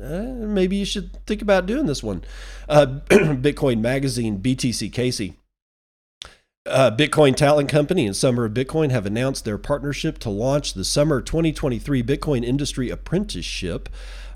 uh, 0.00 0.22
maybe 0.22 0.76
you 0.76 0.84
should 0.84 1.26
think 1.26 1.42
about 1.42 1.66
doing 1.66 1.86
this 1.86 2.00
one. 2.00 2.22
Uh, 2.68 2.86
Bitcoin 3.08 3.80
Magazine, 3.80 4.38
BTC 4.38 4.92
Casey. 4.92 5.34
Uh, 6.64 6.92
Bitcoin 6.96 7.34
Talent 7.34 7.70
Company 7.70 8.06
and 8.06 8.14
Summer 8.14 8.44
of 8.44 8.54
Bitcoin 8.54 8.92
have 8.92 9.04
announced 9.04 9.44
their 9.44 9.58
partnership 9.58 10.18
to 10.20 10.30
launch 10.30 10.74
the 10.74 10.84
Summer 10.84 11.20
2023 11.20 12.04
Bitcoin 12.04 12.44
Industry 12.44 12.88
Apprenticeship 12.88 13.88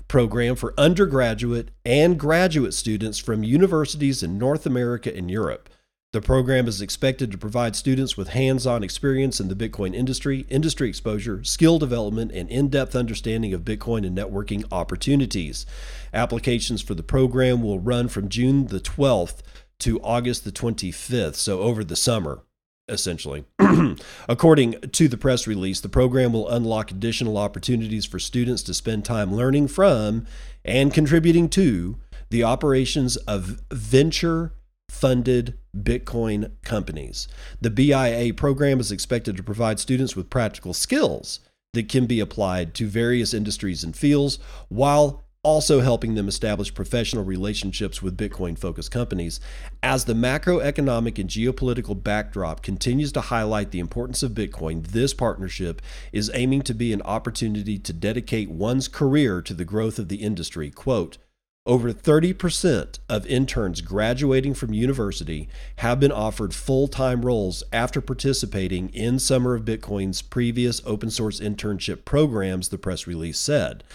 program 0.07 0.55
for 0.55 0.73
undergraduate 0.77 1.69
and 1.85 2.19
graduate 2.19 2.73
students 2.73 3.19
from 3.19 3.43
universities 3.43 4.23
in 4.23 4.37
North 4.37 4.65
America 4.65 5.15
and 5.15 5.29
Europe. 5.29 5.69
The 6.13 6.21
program 6.21 6.67
is 6.67 6.81
expected 6.81 7.31
to 7.31 7.37
provide 7.37 7.75
students 7.75 8.15
with 8.15 8.29
hands 8.29 8.65
on 8.65 8.81
experience 8.81 9.41
in 9.41 9.49
the 9.49 9.55
Bitcoin 9.55 9.93
industry, 9.93 10.45
industry 10.49 10.87
exposure, 10.87 11.43
skill 11.43 11.77
development, 11.79 12.31
and 12.31 12.49
in 12.49 12.69
depth 12.69 12.95
understanding 12.95 13.53
of 13.53 13.65
Bitcoin 13.65 14.07
and 14.07 14.17
networking 14.17 14.63
opportunities. 14.71 15.65
Applications 16.13 16.81
for 16.81 16.93
the 16.93 17.03
program 17.03 17.61
will 17.61 17.79
run 17.79 18.07
from 18.07 18.29
June 18.29 18.67
the 18.67 18.79
12th 18.79 19.41
to 19.79 20.01
August 20.01 20.45
the 20.45 20.51
25th, 20.51 21.35
so 21.35 21.59
over 21.59 21.83
the 21.83 21.95
summer 21.97 22.41
essentially. 22.89 23.45
According 24.29 24.79
to 24.81 25.07
the 25.07 25.17
press 25.17 25.47
release, 25.47 25.79
the 25.79 25.89
program 25.89 26.33
will 26.33 26.49
unlock 26.49 26.91
additional 26.91 27.37
opportunities 27.37 28.05
for 28.05 28.19
students 28.19 28.63
to 28.63 28.73
spend 28.73 29.05
time 29.05 29.33
learning 29.33 29.67
from 29.67 30.25
and 30.63 30.93
contributing 30.93 31.49
to 31.49 31.97
the 32.29 32.43
operations 32.43 33.17
of 33.17 33.61
venture 33.71 34.53
funded 34.89 35.57
Bitcoin 35.75 36.51
companies. 36.63 37.27
The 37.61 37.69
BIA 37.69 38.33
program 38.33 38.79
is 38.79 38.91
expected 38.91 39.37
to 39.37 39.43
provide 39.43 39.79
students 39.79 40.15
with 40.15 40.29
practical 40.29 40.73
skills 40.73 41.39
that 41.73 41.89
can 41.89 42.05
be 42.05 42.19
applied 42.19 42.73
to 42.75 42.87
various 42.87 43.33
industries 43.33 43.83
and 43.83 43.95
fields 43.95 44.39
while 44.69 45.23
also 45.47 45.79
helping 45.79 46.15
them 46.15 46.27
establish 46.27 46.73
professional 46.73 47.23
relationships 47.23 48.01
with 48.01 48.17
Bitcoin 48.17 48.59
focused 48.59 48.91
companies. 48.91 49.39
As 49.81 50.03
the 50.03 50.13
macroeconomic 50.13 51.17
and 51.17 51.29
geopolitical 51.29 52.03
backdrop 52.03 52.61
continues 52.61 53.13
to 53.13 53.21
highlight 53.21 53.71
the 53.71 53.79
importance 53.79 54.21
of 54.21 54.33
Bitcoin, 54.33 54.87
this 54.87 55.13
partnership 55.13 55.81
is 56.11 56.29
aiming 56.33 56.63
to 56.63 56.73
be 56.73 56.91
an 56.91 57.01
opportunity 57.03 57.79
to 57.79 57.93
dedicate 57.93 58.49
one's 58.49 58.89
career 58.89 59.41
to 59.41 59.53
the 59.53 59.63
growth 59.63 59.97
of 59.97 60.09
the 60.09 60.17
industry. 60.17 60.69
Quote, 60.69 61.17
over 61.65 61.93
30% 61.93 62.99
of 63.07 63.25
interns 63.25 63.79
graduating 63.79 64.53
from 64.53 64.73
university 64.73 65.47
have 65.77 65.97
been 65.97 66.11
offered 66.11 66.53
full 66.53 66.89
time 66.89 67.25
roles 67.25 67.63
after 67.71 68.01
participating 68.01 68.89
in 68.89 69.17
Summer 69.17 69.55
of 69.55 69.63
Bitcoin's 69.63 70.21
previous 70.21 70.81
open 70.85 71.09
source 71.09 71.39
internship 71.39 72.03
programs, 72.03 72.67
the 72.67 72.77
press 72.77 73.07
release 73.07 73.39
said. 73.39 73.85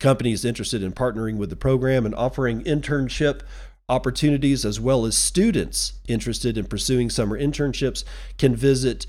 Companies 0.00 0.44
interested 0.46 0.82
in 0.82 0.92
partnering 0.92 1.36
with 1.36 1.50
the 1.50 1.56
program 1.56 2.06
and 2.06 2.14
offering 2.14 2.64
internship 2.64 3.42
opportunities, 3.88 4.64
as 4.64 4.80
well 4.80 5.04
as 5.04 5.16
students 5.16 5.92
interested 6.08 6.56
in 6.56 6.64
pursuing 6.64 7.10
summer 7.10 7.38
internships, 7.38 8.02
can 8.38 8.56
visit 8.56 9.04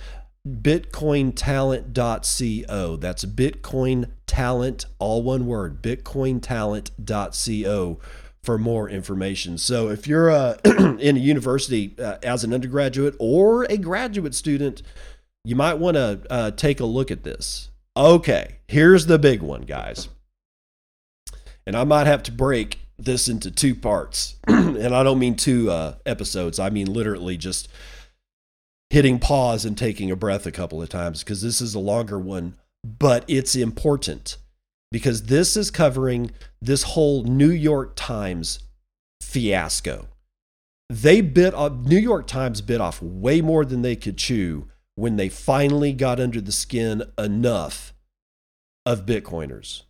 bitcointalent.co. 0.45 2.95
That's 2.97 3.25
Bitcoin 3.25 4.11
Talent, 4.27 4.85
all 4.99 5.23
one 5.23 5.45
word, 5.45 5.81
bitcointalent.co 5.81 7.99
for 8.43 8.57
more 8.57 8.89
information. 8.89 9.57
So 9.57 9.89
if 9.89 10.07
you're 10.07 10.29
uh, 10.29 10.57
in 10.99 11.15
a 11.15 11.19
university 11.19 11.95
uh, 11.99 12.17
as 12.21 12.43
an 12.43 12.53
undergraduate 12.53 13.15
or 13.17 13.63
a 13.69 13.77
graduate 13.77 14.35
student, 14.35 14.81
you 15.45 15.55
might 15.55 15.75
want 15.75 15.95
to 15.95 16.19
uh, 16.29 16.51
take 16.51 16.81
a 16.81 16.85
look 16.85 17.11
at 17.11 17.23
this. 17.23 17.69
Okay, 17.95 18.57
here's 18.67 19.05
the 19.05 19.19
big 19.19 19.41
one, 19.41 19.61
guys 19.61 20.09
and 21.65 21.75
I 21.75 21.83
might 21.83 22.07
have 22.07 22.23
to 22.23 22.31
break 22.31 22.79
this 22.97 23.27
into 23.27 23.51
two 23.51 23.75
parts. 23.75 24.35
and 24.47 24.95
I 24.95 25.03
don't 25.03 25.19
mean 25.19 25.35
two 25.35 25.69
uh, 25.69 25.95
episodes, 26.05 26.59
I 26.59 26.69
mean 26.69 26.91
literally 26.91 27.37
just 27.37 27.67
hitting 28.89 29.19
pause 29.19 29.65
and 29.65 29.77
taking 29.77 30.11
a 30.11 30.15
breath 30.15 30.45
a 30.45 30.51
couple 30.51 30.81
of 30.81 30.89
times 30.89 31.23
because 31.23 31.41
this 31.41 31.61
is 31.61 31.73
a 31.73 31.79
longer 31.79 32.19
one, 32.19 32.55
but 32.83 33.23
it's 33.27 33.55
important 33.55 34.37
because 34.91 35.23
this 35.23 35.55
is 35.55 35.71
covering 35.71 36.31
this 36.61 36.83
whole 36.83 37.23
New 37.23 37.49
York 37.49 37.93
Times 37.95 38.59
fiasco. 39.21 40.07
They 40.89 41.21
bit 41.21 41.53
off, 41.53 41.71
New 41.71 41.97
York 41.97 42.27
Times 42.27 42.59
bit 42.59 42.81
off 42.81 43.01
way 43.01 43.39
more 43.39 43.63
than 43.63 43.81
they 43.81 43.95
could 43.95 44.17
chew 44.17 44.67
when 44.95 45.15
they 45.15 45.29
finally 45.29 45.93
got 45.93 46.19
under 46.19 46.41
the 46.41 46.51
skin 46.51 47.03
enough 47.17 47.93
of 48.85 49.05
Bitcoiners 49.05 49.83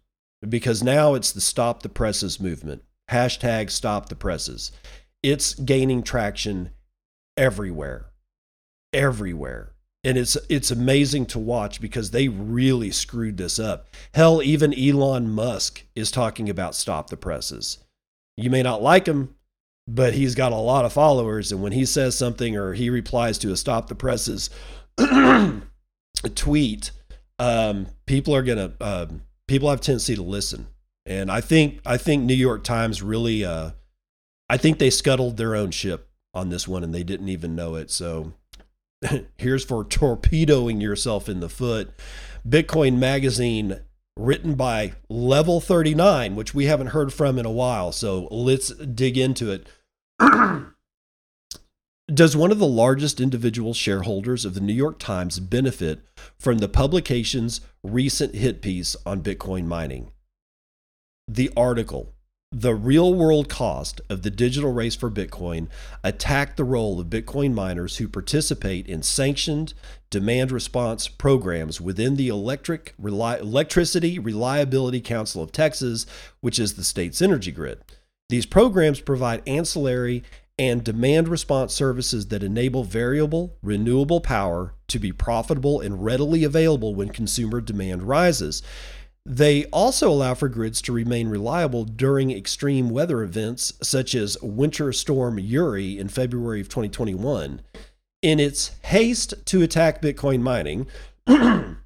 because 0.48 0.84
now 0.84 1.14
it's 1.14 1.32
the 1.32 1.42
stop 1.42 1.84
the 1.84 1.90
presses 1.90 2.40
movement. 2.40 2.84
Hashtag 3.10 3.70
stop 3.70 4.10
the 4.10 4.16
presses. 4.16 4.72
It's 5.22 5.54
gaining 5.54 6.04
traction 6.04 6.72
everywhere. 7.38 8.08
Everywhere. 8.94 9.74
And 10.04 10.18
it's 10.18 10.36
it's 10.50 10.72
amazing 10.72 11.28
to 11.28 11.40
watch 11.40 11.80
because 11.80 12.10
they 12.10 12.28
really 12.28 12.90
screwed 12.90 13.38
this 13.38 13.60
up. 13.60 13.88
Hell, 14.14 14.42
even 14.42 14.74
Elon 14.74 15.30
Musk 15.30 15.84
is 15.96 16.10
talking 16.10 16.50
about 16.50 16.74
stop 16.74 17.10
the 17.10 17.18
presses. 17.18 17.78
You 18.36 18.50
may 18.50 18.64
not 18.64 18.82
like 18.82 19.06
him, 19.06 19.36
but 19.88 20.14
he's 20.14 20.34
got 20.34 20.54
a 20.54 20.56
lot 20.56 20.86
of 20.86 20.94
followers. 20.94 21.52
And 21.52 21.62
when 21.62 21.74
he 21.74 21.86
says 21.86 22.18
something 22.18 22.58
or 22.58 22.74
he 22.74 22.90
replies 22.90 23.38
to 23.40 23.52
a 23.52 23.58
stop 23.58 23.88
the 23.88 23.96
presses 23.96 24.50
tweet, 26.36 26.92
um, 27.38 27.88
people 28.08 28.36
are 28.36 28.44
to 28.58 28.74
um, 28.82 29.22
people 29.52 29.70
have 29.70 29.82
tendency 29.82 30.16
to 30.16 30.24
listen. 30.24 30.68
And 31.06 31.30
I 31.30 31.42
think 31.42 31.82
I 31.86 31.98
think 31.98 32.24
New 32.24 32.34
York 32.34 32.64
Times 32.64 33.02
really 33.02 33.44
uh, 33.44 33.72
I 34.50 34.58
think 34.58 34.80
they 34.80 34.90
scuttled 34.90 35.38
their 35.38 35.56
own 35.56 35.72
ship 35.72 36.10
on 36.34 36.50
this 36.50 36.68
one 36.68 36.84
and 36.84 36.94
they 36.94 37.04
didn't 37.04 37.28
even 37.28 37.56
know 37.56 37.76
it. 37.76 37.92
So 37.92 38.34
here's 39.38 39.66
for 39.66 39.84
torpedoing 39.84 40.80
yourself 40.80 41.28
in 41.28 41.42
the 41.42 41.50
foot. 41.50 41.92
Bitcoin 42.48 42.98
Magazine 42.98 43.82
written 44.18 44.56
by 44.56 44.94
Level 45.10 45.60
39, 45.60 46.36
which 46.36 46.54
we 46.54 46.66
haven't 46.66 46.88
heard 46.88 47.12
from 47.12 47.38
in 47.38 47.46
a 47.46 47.52
while. 47.52 47.92
So 47.92 48.28
let's 48.32 48.70
dig 48.70 49.18
into 49.18 49.52
it. 49.52 49.68
Does 52.12 52.36
one 52.36 52.52
of 52.52 52.60
the 52.60 52.68
largest 52.68 53.22
individual 53.22 53.74
shareholders 53.74 54.44
of 54.44 54.54
the 54.54 54.60
New 54.60 54.74
York 54.74 55.00
Times 55.00 55.40
benefit 55.40 56.02
from 56.38 56.58
the 56.58 56.68
publication's 56.68 57.62
recent 57.84 58.36
hit 58.36 58.62
piece 58.62 58.98
on 59.06 59.22
Bitcoin 59.22 59.66
mining? 59.66 60.12
The 61.30 61.52
article, 61.56 62.14
The 62.52 62.76
Real 62.76 63.14
World 63.14 63.48
Cost 63.48 64.02
of 64.10 64.24
the 64.24 64.30
Digital 64.30 64.74
Race 64.74 64.96
for 64.96 65.10
Bitcoin, 65.10 65.68
attacked 66.04 66.58
the 66.58 66.66
role 66.66 67.00
of 67.00 67.08
Bitcoin 67.08 67.54
miners 67.54 67.98
who 67.98 68.10
participate 68.10 68.88
in 68.88 69.04
sanctioned 69.04 69.74
demand 70.10 70.52
response 70.52 71.08
programs 71.08 71.80
within 71.80 72.18
the 72.18 72.28
Electric 72.28 72.94
Electricity 73.02 74.20
Reliability 74.20 75.00
Council 75.00 75.42
of 75.42 75.54
Texas, 75.54 76.06
which 76.42 76.60
is 76.60 76.74
the 76.74 76.84
state's 76.84 77.22
energy 77.22 77.54
grid. 77.54 77.80
These 78.28 78.46
programs 78.46 79.02
provide 79.02 79.44
ancillary 79.46 80.24
and 80.62 80.84
demand 80.84 81.28
response 81.28 81.74
services 81.74 82.28
that 82.28 82.44
enable 82.44 82.84
variable, 82.84 83.58
renewable 83.64 84.22
power 84.22 84.76
to 84.88 85.00
be 85.00 85.12
profitable 85.12 85.82
and 85.82 86.06
readily 86.06 86.44
available 86.44 86.94
when 86.94 87.10
consumer 87.10 87.60
demand 87.60 88.04
rises. 88.04 88.62
They 89.26 89.66
also 89.66 90.12
allow 90.12 90.36
for 90.36 90.50
grids 90.50 90.80
to 90.84 90.92
remain 90.92 91.30
reliable 91.30 91.84
during 91.84 92.30
extreme 92.30 92.92
weather 92.92 93.24
events 93.24 93.74
such 93.82 94.14
as 94.14 94.40
Winter 94.44 94.94
Storm 94.94 95.40
Uri 95.40 95.98
in 95.98 96.10
February 96.10 96.62
of 96.62 96.70
2021. 96.70 97.62
In 98.22 98.40
its 98.40 98.70
haste 98.84 99.34
to 99.48 99.64
attack 99.64 100.00
Bitcoin 100.00 100.42
mining, 100.42 100.86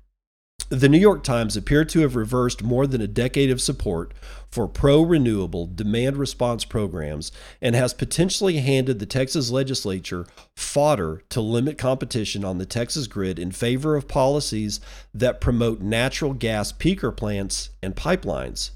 The 0.75 0.89
New 0.89 0.97
York 0.97 1.23
Times 1.23 1.55
appeared 1.55 1.87
to 1.89 2.01
have 2.01 2.17
reversed 2.17 2.61
more 2.61 2.85
than 2.85 2.99
a 2.99 3.07
decade 3.07 3.49
of 3.49 3.61
support 3.61 4.13
for 4.49 4.67
pro 4.67 5.01
renewable 5.01 5.67
demand 5.67 6.17
response 6.17 6.65
programs 6.65 7.31
and 7.61 7.75
has 7.75 7.93
potentially 7.93 8.57
handed 8.57 8.99
the 8.99 9.05
Texas 9.05 9.49
legislature 9.49 10.27
fodder 10.57 11.23
to 11.29 11.39
limit 11.39 11.77
competition 11.77 12.43
on 12.43 12.57
the 12.57 12.65
Texas 12.65 13.07
grid 13.07 13.39
in 13.39 13.53
favor 13.53 13.95
of 13.95 14.09
policies 14.09 14.81
that 15.13 15.39
promote 15.39 15.79
natural 15.79 16.33
gas 16.33 16.73
peaker 16.73 17.15
plants 17.15 17.69
and 17.81 17.95
pipelines. 17.95 18.71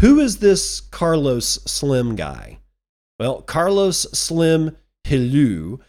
Who 0.00 0.18
is 0.18 0.38
this 0.38 0.80
Carlos 0.80 1.46
Slim 1.66 2.16
guy? 2.16 2.60
Well, 3.20 3.42
Carlos 3.42 4.06
Slim 4.14 4.74
Helú 5.06 5.80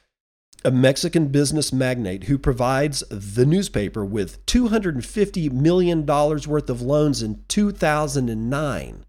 a 0.66 0.72
Mexican 0.72 1.28
business 1.28 1.72
magnate 1.72 2.26
who 2.26 2.38
provides 2.38 3.04
the 3.10 3.46
newspaper 3.46 4.04
with 4.04 4.46
$250 4.46 5.52
million 5.52 6.06
worth 6.06 6.70
of 6.70 6.82
loans 6.82 7.22
in 7.22 7.44
2009, 7.48 9.06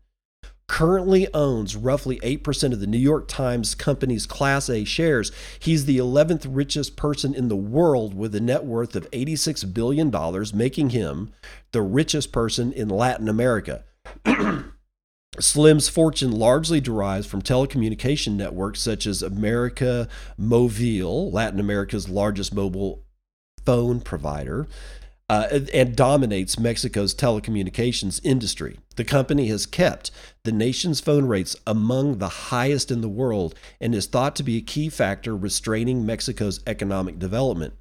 currently 0.68 1.26
owns 1.34 1.74
roughly 1.74 2.20
8% 2.20 2.72
of 2.72 2.78
the 2.78 2.86
New 2.86 2.98
York 2.98 3.26
Times 3.26 3.74
company's 3.74 4.26
Class 4.26 4.68
A 4.68 4.84
shares. 4.84 5.32
He's 5.58 5.86
the 5.86 5.98
11th 5.98 6.46
richest 6.48 6.96
person 6.96 7.34
in 7.34 7.48
the 7.48 7.56
world 7.56 8.14
with 8.14 8.34
a 8.36 8.40
net 8.40 8.64
worth 8.64 8.94
of 8.94 9.10
$86 9.10 9.74
billion, 9.74 10.12
making 10.54 10.90
him 10.90 11.32
the 11.72 11.82
richest 11.82 12.30
person 12.30 12.72
in 12.72 12.88
Latin 12.88 13.28
America. 13.28 13.82
Slim's 15.40 15.88
fortune 15.88 16.32
largely 16.32 16.80
derives 16.80 17.26
from 17.26 17.42
telecommunication 17.42 18.34
networks 18.34 18.80
such 18.80 19.06
as 19.06 19.22
America 19.22 20.08
Movil, 20.38 21.32
Latin 21.32 21.60
America's 21.60 22.08
largest 22.08 22.54
mobile 22.54 23.02
phone 23.64 24.00
provider, 24.00 24.68
uh, 25.28 25.60
and 25.72 25.94
dominates 25.94 26.58
Mexico's 26.58 27.14
telecommunications 27.14 28.20
industry. 28.24 28.80
The 28.96 29.04
company 29.04 29.46
has 29.46 29.64
kept 29.64 30.10
the 30.42 30.50
nation's 30.50 31.00
phone 31.00 31.26
rates 31.26 31.54
among 31.66 32.18
the 32.18 32.28
highest 32.28 32.90
in 32.90 33.00
the 33.00 33.08
world 33.08 33.54
and 33.80 33.94
is 33.94 34.06
thought 34.06 34.34
to 34.36 34.42
be 34.42 34.56
a 34.56 34.62
key 34.62 34.88
factor 34.88 35.36
restraining 35.36 36.04
Mexico's 36.04 36.60
economic 36.66 37.20
development. 37.20 37.74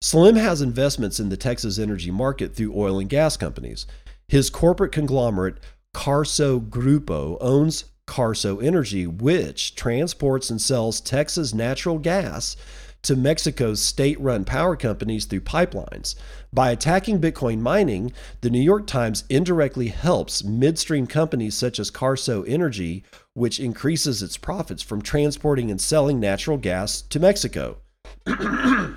Slim 0.00 0.36
has 0.36 0.62
investments 0.62 1.18
in 1.18 1.28
the 1.28 1.36
Texas 1.36 1.78
energy 1.78 2.10
market 2.12 2.54
through 2.54 2.72
oil 2.76 3.00
and 3.00 3.08
gas 3.08 3.36
companies. 3.36 3.84
His 4.28 4.48
corporate 4.48 4.92
conglomerate, 4.92 5.58
Carso 5.94 6.60
Grupo, 6.60 7.36
owns 7.40 7.84
Carso 8.06 8.62
Energy, 8.62 9.06
which 9.06 9.74
transports 9.74 10.50
and 10.50 10.60
sells 10.60 11.00
Texas 11.00 11.54
natural 11.54 11.98
gas 11.98 12.56
to 13.02 13.16
Mexico's 13.16 13.82
state 13.82 14.20
run 14.20 14.44
power 14.44 14.76
companies 14.76 15.24
through 15.24 15.40
pipelines. 15.40 16.14
By 16.52 16.70
attacking 16.70 17.20
Bitcoin 17.20 17.58
mining, 17.60 18.12
the 18.40 18.50
New 18.50 18.60
York 18.60 18.86
Times 18.86 19.24
indirectly 19.28 19.88
helps 19.88 20.44
midstream 20.44 21.06
companies 21.06 21.56
such 21.56 21.78
as 21.78 21.90
Carso 21.90 22.44
Energy, 22.46 23.04
which 23.34 23.58
increases 23.58 24.22
its 24.22 24.36
profits 24.36 24.82
from 24.82 25.02
transporting 25.02 25.70
and 25.70 25.80
selling 25.80 26.20
natural 26.20 26.58
gas 26.58 27.02
to 27.02 27.18
Mexico. 27.18 27.78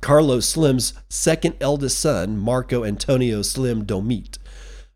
Carlos 0.00 0.48
Slim's 0.48 0.94
second 1.08 1.56
eldest 1.60 1.98
son, 1.98 2.38
Marco 2.38 2.84
Antonio 2.84 3.42
Slim 3.42 3.84
Domit, 3.84 4.38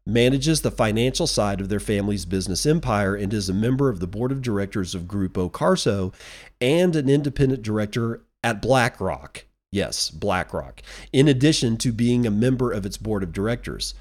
manages 0.07 0.61
the 0.63 0.71
financial 0.71 1.27
side 1.27 1.61
of 1.61 1.69
their 1.69 1.81
family's 1.81 2.25
business 2.25 2.67
empire 2.67 3.15
and 3.15 3.33
is 3.33 3.49
a 3.49 3.55
member 3.55 3.89
of 3.89 4.01
the 4.01 4.07
board 4.07 4.33
of 4.33 4.43
directors 4.43 4.95
of 4.95 5.03
Grupo 5.03 5.51
Carso 5.51 6.13
and 6.61 6.97
an 6.97 7.09
independent 7.09 7.63
director 7.63 8.25
at 8.43 8.61
BlackRock. 8.61 9.47
Yes, 9.71 10.11
BlackRock, 10.11 10.83
in 11.13 11.29
addition 11.29 11.77
to 11.79 11.93
being 11.93 12.27
a 12.27 12.31
member 12.31 12.73
of 12.73 12.85
its 12.85 12.99
board 12.99 13.23
of 13.23 13.33
directors. 13.33 13.95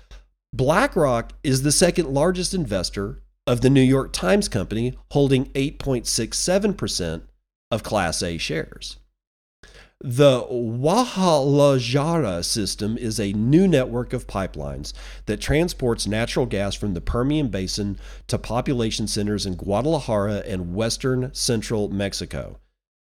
BlackRock 0.54 1.34
is 1.44 1.62
the 1.64 1.72
second 1.72 2.10
largest 2.10 2.54
investor 2.54 3.22
of 3.48 3.62
the 3.62 3.70
New 3.70 3.82
York 3.82 4.12
Times 4.12 4.50
Company, 4.50 4.98
holding 5.12 5.46
8.67% 5.54 7.22
of 7.72 7.84
Class 7.84 8.22
A 8.22 8.38
shares. 8.38 8.98
The 10.04 10.42
Guadalajara 10.42 12.42
system 12.42 12.98
is 12.98 13.20
a 13.20 13.34
new 13.34 13.68
network 13.68 14.14
of 14.14 14.26
pipelines 14.26 14.94
that 15.28 15.40
transports 15.40 16.08
natural 16.08 16.48
gas 16.48 16.74
from 16.74 16.96
the 16.96 17.02
Permian 17.02 17.50
Basin 17.50 18.00
to 18.26 18.40
population 18.40 19.06
centers 19.06 19.46
in 19.46 19.56
Guadalajara 19.56 20.44
and 20.48 20.74
western 20.74 21.32
central 21.36 21.88
Mexico. 21.90 22.58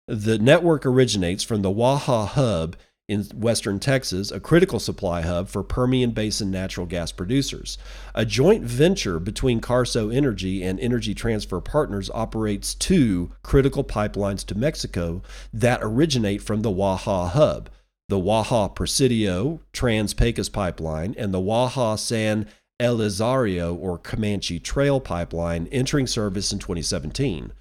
The 0.08 0.38
network 0.38 0.86
originates 0.86 1.44
from 1.44 1.64
the 1.64 1.72
Waha 1.72 2.28
Hub 2.28 2.76
in 3.08 3.24
western 3.36 3.80
Texas, 3.80 4.32
a 4.32 4.40
critical 4.40 4.80
supply 4.80 5.22
hub 5.22 5.50
for 5.50 5.62
Permian 5.62 6.12
Basin 6.12 6.50
natural 6.50 6.86
gas 6.86 7.12
producers. 7.12 7.78
A 8.16 8.26
joint 8.26 8.64
venture 8.64 9.20
between 9.20 9.60
Carso 9.60 10.10
Energy 10.10 10.64
and 10.64 10.80
Energy 10.80 11.14
Transfer 11.14 11.60
Partners 11.60 12.10
operates 12.14 12.74
two 12.74 13.32
critical 13.44 13.84
pipelines 13.84 14.46
to 14.46 14.58
Mexico 14.58 15.22
that 15.52 15.80
originate 15.82 16.42
from 16.42 16.62
the 16.62 16.72
Waha 16.72 17.28
Hub 17.28 17.70
the 18.10 18.20
Waha 18.20 18.70
Presidio 18.70 19.62
Trans 19.72 20.14
Pecos 20.14 20.50
Pipeline 20.50 21.16
and 21.18 21.34
the 21.34 21.40
Waha 21.40 21.98
San 21.98 22.48
Elizario 22.80 23.76
or 23.76 23.98
Comanche 23.98 24.60
Trail 24.60 25.00
Pipeline 25.00 25.68
entering 25.72 26.06
service 26.06 26.52
in 26.52 26.60
2017. 26.60 27.54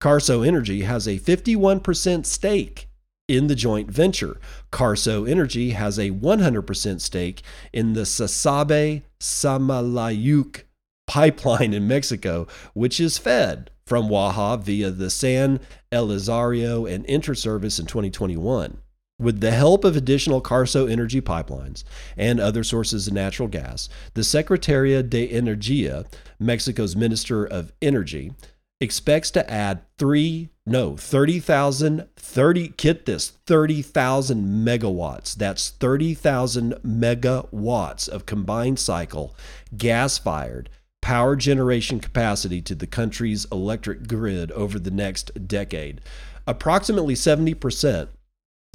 Carso 0.00 0.46
Energy 0.46 0.82
has 0.82 1.08
a 1.08 1.18
51% 1.18 2.26
stake 2.26 2.85
in 3.28 3.46
the 3.46 3.54
joint 3.54 3.90
venture. 3.90 4.38
Carso 4.70 5.28
Energy 5.28 5.70
has 5.70 5.98
a 5.98 6.10
100% 6.10 7.00
stake 7.00 7.42
in 7.72 7.92
the 7.92 8.02
Sasabe 8.02 9.02
Samalayuca 9.20 10.62
pipeline 11.06 11.72
in 11.72 11.88
Mexico, 11.88 12.46
which 12.74 13.00
is 13.00 13.18
fed 13.18 13.70
from 13.86 14.08
Waha 14.08 14.56
via 14.56 14.90
the 14.90 15.10
San 15.10 15.60
Elizario 15.92 16.92
and 16.92 17.04
Interservice 17.06 17.78
in 17.78 17.86
2021. 17.86 18.78
With 19.18 19.40
the 19.40 19.52
help 19.52 19.84
of 19.84 19.96
additional 19.96 20.42
Carso 20.42 20.90
energy 20.90 21.22
pipelines 21.22 21.84
and 22.18 22.38
other 22.38 22.62
sources 22.62 23.06
of 23.06 23.14
natural 23.14 23.48
gas, 23.48 23.88
the 24.12 24.20
Secretaria 24.20 25.08
de 25.08 25.28
Energía, 25.28 26.06
Mexico's 26.38 26.94
Minister 26.94 27.44
of 27.46 27.72
Energy, 27.80 28.32
expects 28.78 29.30
to 29.30 29.50
add 29.50 29.80
three, 29.96 30.50
no, 30.66 30.96
30,000, 30.96 32.08
30, 32.16 32.68
get 32.76 33.06
this, 33.06 33.30
30,000 33.46 34.66
megawatts. 34.66 35.36
That's 35.36 35.70
30,000 35.70 36.74
megawatts 36.84 38.08
of 38.08 38.26
combined 38.26 38.80
cycle 38.80 39.36
gas 39.76 40.18
fired 40.18 40.68
power 41.00 41.36
generation 41.36 42.00
capacity 42.00 42.60
to 42.60 42.74
the 42.74 42.86
country's 42.86 43.44
electric 43.52 44.08
grid 44.08 44.50
over 44.50 44.76
the 44.76 44.90
next 44.90 45.46
decade. 45.46 46.00
Approximately 46.48 47.14
70% 47.14 48.08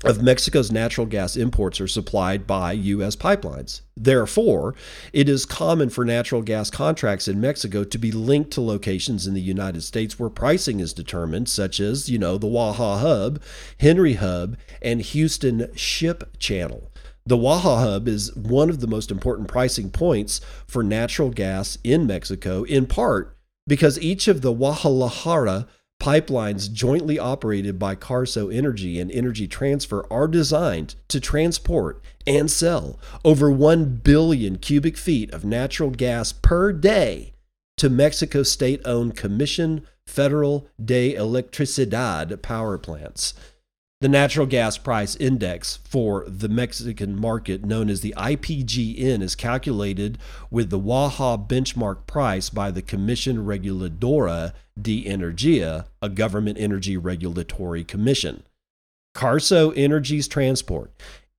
of 0.04 0.22
Mexico's 0.22 0.72
natural 0.72 1.06
gas 1.06 1.36
imports 1.36 1.80
are 1.80 1.88
supplied 1.88 2.48
by 2.48 2.72
U.S. 2.72 3.16
pipelines. 3.16 3.82
Therefore, 3.96 4.74
it 5.14 5.30
is 5.30 5.46
common 5.46 5.90
for 5.90 6.04
natural 6.04 6.42
gas 6.42 6.72
contracts 6.72 7.28
in 7.28 7.40
Mexico 7.40 7.84
to 7.84 7.98
be 7.98 8.12
linked 8.12 8.52
to 8.52 8.62
locations 8.62 9.28
in 9.28 9.34
the 9.34 9.42
United 9.42 9.82
States 9.82 10.18
where 10.18 10.30
pricing 10.30 10.80
is 10.80 10.94
determined, 10.94 11.50
such 11.50 11.80
as, 11.80 12.10
you 12.10 12.18
know, 12.18 12.38
the 12.38 12.48
Waha 12.48 12.98
Hub, 12.98 13.42
Henry 13.80 14.14
Hub, 14.14 14.58
and 14.82 15.02
Houston 15.02 15.68
Ship 15.76 16.36
Channel. 16.40 16.92
The 17.26 17.38
Waha 17.38 17.78
Hub 17.78 18.08
is 18.08 18.36
one 18.36 18.72
of 18.72 18.80
the 18.80 18.88
most 18.88 19.12
important 19.12 19.48
pricing 19.48 19.92
points 19.92 20.42
for 20.66 20.82
natural 20.82 21.30
gas 21.30 21.78
in 21.84 22.08
Mexico, 22.08 22.64
in 22.64 22.88
part 22.88 23.38
because 23.68 24.00
each 24.00 24.28
of 24.28 24.42
the 24.42 24.52
Guadalajara 24.52 25.68
Pipelines 26.02 26.74
jointly 26.74 27.20
operated 27.20 27.78
by 27.78 27.94
Carso 27.94 28.52
Energy 28.52 29.00
and 29.00 29.12
Energy 29.12 29.48
Transfer 29.48 30.04
are 30.10 30.28
designed 30.28 30.96
to 31.10 31.20
transport 31.20 32.02
and 32.26 32.50
sell 32.50 33.00
over 33.24 33.52
1 33.52 33.98
billion 33.98 34.58
cubic 34.58 34.98
feet 34.98 35.32
of 35.32 35.46
natural 35.46 35.92
gas 35.92 36.32
per 36.32 36.74
day 36.74 37.34
to 37.78 37.88
Mexico 37.88 38.42
state 38.42 38.82
owned 38.84 39.16
Commission 39.16 39.86
Federal 40.08 40.68
de 40.84 41.14
Electricidad 41.14 42.42
power 42.42 42.80
plants. 42.80 43.36
The 44.02 44.10
natural 44.10 44.48
gas 44.48 44.80
price 44.80 45.16
index 45.18 45.78
for 45.84 46.26
the 46.28 46.50
Mexican 46.50 47.16
market, 47.16 47.64
known 47.64 47.88
as 47.88 48.02
the 48.02 48.16
IPGN, 48.18 49.22
is 49.22 49.36
calculated 49.36 50.18
with 50.50 50.72
the 50.72 50.80
Waha 50.80 51.38
benchmark 51.38 52.08
price 52.08 52.50
by 52.50 52.72
the 52.72 52.82
Commission 52.82 53.46
Reguladora 53.46 54.54
de 54.82 55.06
Energia, 55.06 55.86
a 56.02 56.10
government 56.10 56.58
energy 56.60 56.98
regulatory 56.98 57.84
commission. 57.84 58.42
Carso 59.14 59.72
Energy's 59.78 60.28
transport 60.28 60.92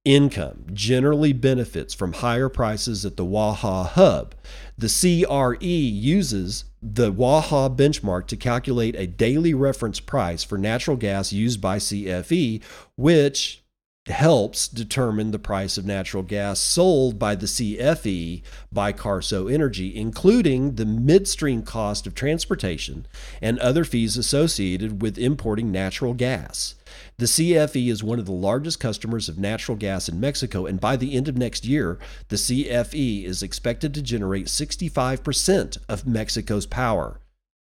income 0.04 0.66
generally 0.72 1.32
benefits 1.32 1.94
from 1.94 2.12
higher 2.12 2.48
prices 2.48 3.04
at 3.04 3.16
the 3.16 3.24
Waha 3.24 3.82
hub. 3.82 4.36
The 4.78 4.86
CRE 4.88 5.64
uses 5.64 6.66
the 6.82 7.12
Waha 7.12 7.70
benchmark 7.70 8.26
to 8.26 8.36
calculate 8.36 8.96
a 8.96 9.06
daily 9.06 9.54
reference 9.54 10.00
price 10.00 10.42
for 10.42 10.58
natural 10.58 10.96
gas 10.96 11.32
used 11.32 11.60
by 11.60 11.78
CFE, 11.78 12.60
which 12.96 13.62
helps 14.06 14.66
determine 14.66 15.30
the 15.30 15.38
price 15.38 15.78
of 15.78 15.86
natural 15.86 16.24
gas 16.24 16.58
sold 16.58 17.20
by 17.20 17.36
the 17.36 17.46
CFE 17.46 18.42
by 18.72 18.92
Carso 18.92 19.46
Energy, 19.52 19.94
including 19.94 20.74
the 20.74 20.84
midstream 20.84 21.62
cost 21.62 22.04
of 22.06 22.14
transportation 22.14 23.06
and 23.40 23.60
other 23.60 23.84
fees 23.84 24.16
associated 24.16 25.02
with 25.02 25.18
importing 25.18 25.70
natural 25.70 26.14
gas. 26.14 26.74
The 27.18 27.26
CFE 27.26 27.88
is 27.88 28.02
one 28.02 28.18
of 28.18 28.26
the 28.26 28.32
largest 28.32 28.80
customers 28.80 29.28
of 29.28 29.38
natural 29.38 29.76
gas 29.76 30.08
in 30.08 30.18
Mexico, 30.20 30.66
and 30.66 30.80
by 30.80 30.96
the 30.96 31.14
end 31.14 31.28
of 31.28 31.36
next 31.36 31.64
year, 31.64 31.98
the 32.28 32.36
CFE 32.36 33.24
is 33.24 33.42
expected 33.42 33.94
to 33.94 34.02
generate 34.02 34.46
65% 34.46 35.78
of 35.88 36.06
Mexico's 36.06 36.66
power. 36.66 37.20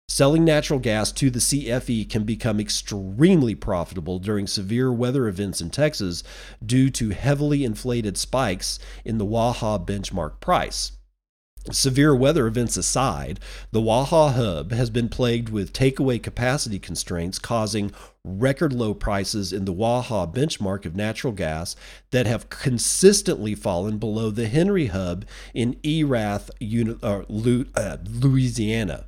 Selling 0.07 0.43
natural 0.43 0.79
gas 0.79 1.11
to 1.13 1.29
the 1.29 1.39
CFE 1.39 2.09
can 2.09 2.25
become 2.25 2.59
extremely 2.59 3.55
profitable 3.55 4.19
during 4.19 4.45
severe 4.45 4.91
weather 4.91 5.29
events 5.29 5.61
in 5.61 5.69
Texas 5.69 6.21
due 6.65 6.89
to 6.89 7.11
heavily 7.11 7.63
inflated 7.63 8.17
spikes 8.17 8.77
in 9.05 9.17
the 9.17 9.25
Waha 9.25 9.79
benchmark 9.79 10.41
price. 10.41 10.91
Severe 11.69 12.15
weather 12.15 12.47
events 12.47 12.75
aside, 12.75 13.39
the 13.71 13.81
Waha 13.81 14.29
hub 14.29 14.71
has 14.71 14.89
been 14.89 15.09
plagued 15.09 15.49
with 15.49 15.73
takeaway 15.73 16.21
capacity 16.21 16.79
constraints, 16.79 17.37
causing 17.37 17.91
record 18.23 18.73
low 18.73 18.95
prices 18.95 19.53
in 19.53 19.65
the 19.65 19.73
Waha 19.73 20.25
benchmark 20.25 20.87
of 20.87 20.95
natural 20.95 21.33
gas 21.33 21.75
that 22.09 22.25
have 22.25 22.49
consistently 22.49 23.53
fallen 23.53 23.99
below 23.99 24.31
the 24.31 24.47
Henry 24.47 24.87
hub 24.87 25.23
in 25.53 25.77
Erath, 25.85 26.49
uh, 27.03 27.21
uh, 27.75 27.97
Louisiana. 28.09 29.05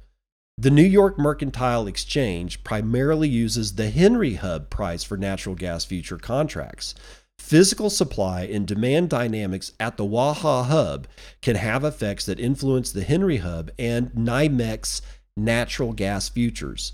The 0.55 0.69
New 0.69 0.83
York 0.83 1.17
Mercantile 1.17 1.87
Exchange 1.87 2.63
primarily 2.63 3.27
uses 3.27 3.73
the 3.73 3.89
Henry 3.89 4.35
hub 4.35 4.69
price 4.69 5.03
for 5.03 5.17
natural 5.17 5.55
gas 5.55 5.83
future 5.83 6.19
contracts. 6.19 6.93
Physical 7.43 7.89
supply 7.89 8.43
and 8.43 8.65
demand 8.65 9.09
dynamics 9.09 9.73
at 9.77 9.97
the 9.97 10.05
Waha 10.05 10.63
hub 10.63 11.07
can 11.41 11.57
have 11.57 11.83
effects 11.83 12.25
that 12.25 12.39
influence 12.39 12.89
the 12.89 13.03
Henry 13.03 13.37
hub 13.37 13.69
and 13.77 14.09
NYMEX 14.13 15.01
natural 15.35 15.91
gas 15.91 16.29
futures. 16.29 16.93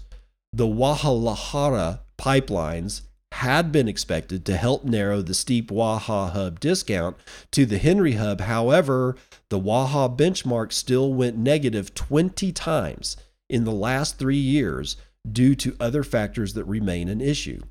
The 0.51 0.65
Guadalajara 0.67 2.01
pipelines 2.17 3.01
had 3.31 3.71
been 3.71 3.87
expected 3.87 4.43
to 4.47 4.57
help 4.57 4.83
narrow 4.83 5.21
the 5.21 5.35
steep 5.35 5.69
Waha 5.69 6.31
hub 6.31 6.59
discount 6.59 7.15
to 7.51 7.67
the 7.67 7.77
Henry 7.77 8.13
hub. 8.13 8.41
However, 8.41 9.17
the 9.49 9.59
Waha 9.59 10.09
benchmark 10.09 10.73
still 10.73 11.13
went 11.13 11.37
negative 11.37 11.93
20 11.93 12.51
times 12.53 13.17
in 13.51 13.65
the 13.65 13.71
last 13.71 14.17
three 14.17 14.35
years 14.35 14.97
due 15.31 15.53
to 15.53 15.77
other 15.79 16.03
factors 16.03 16.55
that 16.55 16.65
remain 16.65 17.07
an 17.07 17.21
issue. 17.21 17.61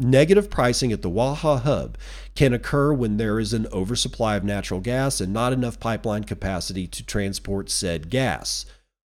Negative 0.00 0.48
pricing 0.48 0.92
at 0.92 1.02
the 1.02 1.10
Waha 1.10 1.58
hub 1.58 1.98
can 2.36 2.52
occur 2.52 2.92
when 2.92 3.16
there 3.16 3.40
is 3.40 3.52
an 3.52 3.66
oversupply 3.72 4.36
of 4.36 4.44
natural 4.44 4.78
gas 4.78 5.20
and 5.20 5.32
not 5.32 5.52
enough 5.52 5.80
pipeline 5.80 6.22
capacity 6.22 6.86
to 6.86 7.04
transport 7.04 7.68
said 7.68 8.08
gas. 8.08 8.64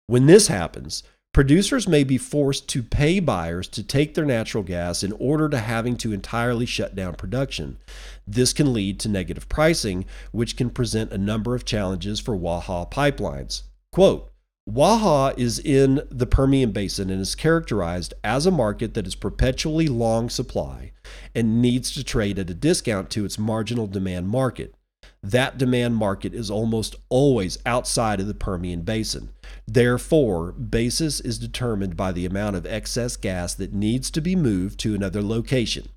When 0.08 0.26
this 0.26 0.48
happens, 0.48 1.02
producers 1.32 1.88
may 1.88 2.04
be 2.04 2.18
forced 2.18 2.68
to 2.68 2.82
pay 2.82 3.18
buyers 3.18 3.66
to 3.68 3.82
take 3.82 4.12
their 4.12 4.26
natural 4.26 4.62
gas 4.62 5.02
in 5.02 5.12
order 5.12 5.48
to 5.48 5.58
having 5.58 5.96
to 5.96 6.12
entirely 6.12 6.66
shut 6.66 6.94
down 6.94 7.14
production. 7.14 7.78
This 8.26 8.52
can 8.52 8.74
lead 8.74 9.00
to 9.00 9.08
negative 9.08 9.48
pricing, 9.48 10.04
which 10.32 10.54
can 10.54 10.68
present 10.68 11.12
a 11.12 11.18
number 11.18 11.54
of 11.54 11.64
challenges 11.64 12.20
for 12.20 12.36
Waha 12.36 12.84
pipelines. 12.90 13.62
Quote, 13.90 14.33
Waha 14.66 15.34
is 15.36 15.58
in 15.58 16.00
the 16.10 16.26
Permian 16.26 16.72
Basin 16.72 17.10
and 17.10 17.20
is 17.20 17.34
characterized 17.34 18.14
as 18.24 18.46
a 18.46 18.50
market 18.50 18.94
that 18.94 19.06
is 19.06 19.14
perpetually 19.14 19.88
long 19.88 20.30
supply 20.30 20.92
and 21.34 21.60
needs 21.60 21.92
to 21.92 22.02
trade 22.02 22.38
at 22.38 22.48
a 22.48 22.54
discount 22.54 23.10
to 23.10 23.26
its 23.26 23.38
marginal 23.38 23.86
demand 23.86 24.28
market. 24.28 24.74
That 25.22 25.58
demand 25.58 25.96
market 25.96 26.34
is 26.34 26.50
almost 26.50 26.96
always 27.10 27.58
outside 27.66 28.20
of 28.20 28.26
the 28.26 28.34
Permian 28.34 28.82
Basin. 28.82 29.28
Therefore, 29.66 30.52
basis 30.52 31.20
is 31.20 31.38
determined 31.38 31.94
by 31.94 32.12
the 32.12 32.24
amount 32.24 32.56
of 32.56 32.64
excess 32.64 33.16
gas 33.16 33.54
that 33.54 33.74
needs 33.74 34.10
to 34.12 34.22
be 34.22 34.34
moved 34.34 34.80
to 34.80 34.94
another 34.94 35.22
location. 35.22 35.88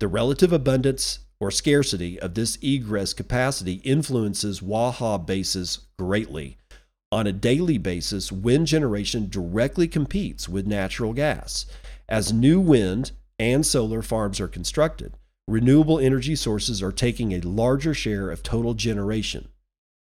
The 0.00 0.08
relative 0.08 0.52
abundance 0.52 1.20
or 1.40 1.50
scarcity 1.50 2.20
of 2.20 2.34
this 2.34 2.56
egress 2.62 3.14
capacity 3.14 3.74
influences 3.84 4.62
Waha 4.62 5.18
basis 5.18 5.78
greatly 5.98 6.58
on 7.12 7.26
a 7.26 7.32
daily 7.32 7.76
basis, 7.76 8.32
wind 8.32 8.66
generation 8.66 9.28
directly 9.28 9.86
competes 9.86 10.48
with 10.48 10.66
natural 10.66 11.12
gas. 11.12 11.66
As 12.08 12.32
new 12.32 12.58
wind 12.58 13.12
and 13.38 13.66
solar 13.66 14.00
farms 14.00 14.40
are 14.40 14.48
constructed, 14.48 15.12
renewable 15.46 15.98
energy 15.98 16.34
sources 16.34 16.82
are 16.82 16.90
taking 16.90 17.32
a 17.32 17.40
larger 17.40 17.92
share 17.92 18.30
of 18.30 18.42
total 18.42 18.72
generation. 18.72 19.48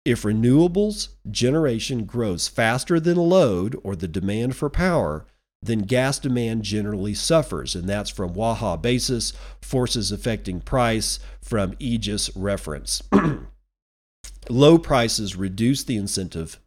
If 0.03 0.23
renewables 0.23 1.09
generation 1.31 2.03
grows 2.03 2.49
faster 2.49 2.99
than 2.99 3.15
load 3.15 3.79
or 3.81 3.95
the 3.95 4.07
demand 4.07 4.57
for 4.57 4.69
power, 4.69 5.25
then 5.61 5.79
gas 5.79 6.19
demand 6.19 6.63
generally 6.63 7.13
suffers, 7.13 7.75
and 7.75 7.87
that's 7.87 8.09
from 8.09 8.33
Waha 8.33 8.77
basis, 8.77 9.31
forces 9.61 10.11
affecting 10.11 10.59
price 10.59 11.19
from 11.41 11.75
Aegis 11.79 12.35
reference. 12.35 13.01
Low 14.49 14.77
prices 14.77 15.35
reduce 15.35 15.83
the 15.83 15.97
incentive 15.97 16.59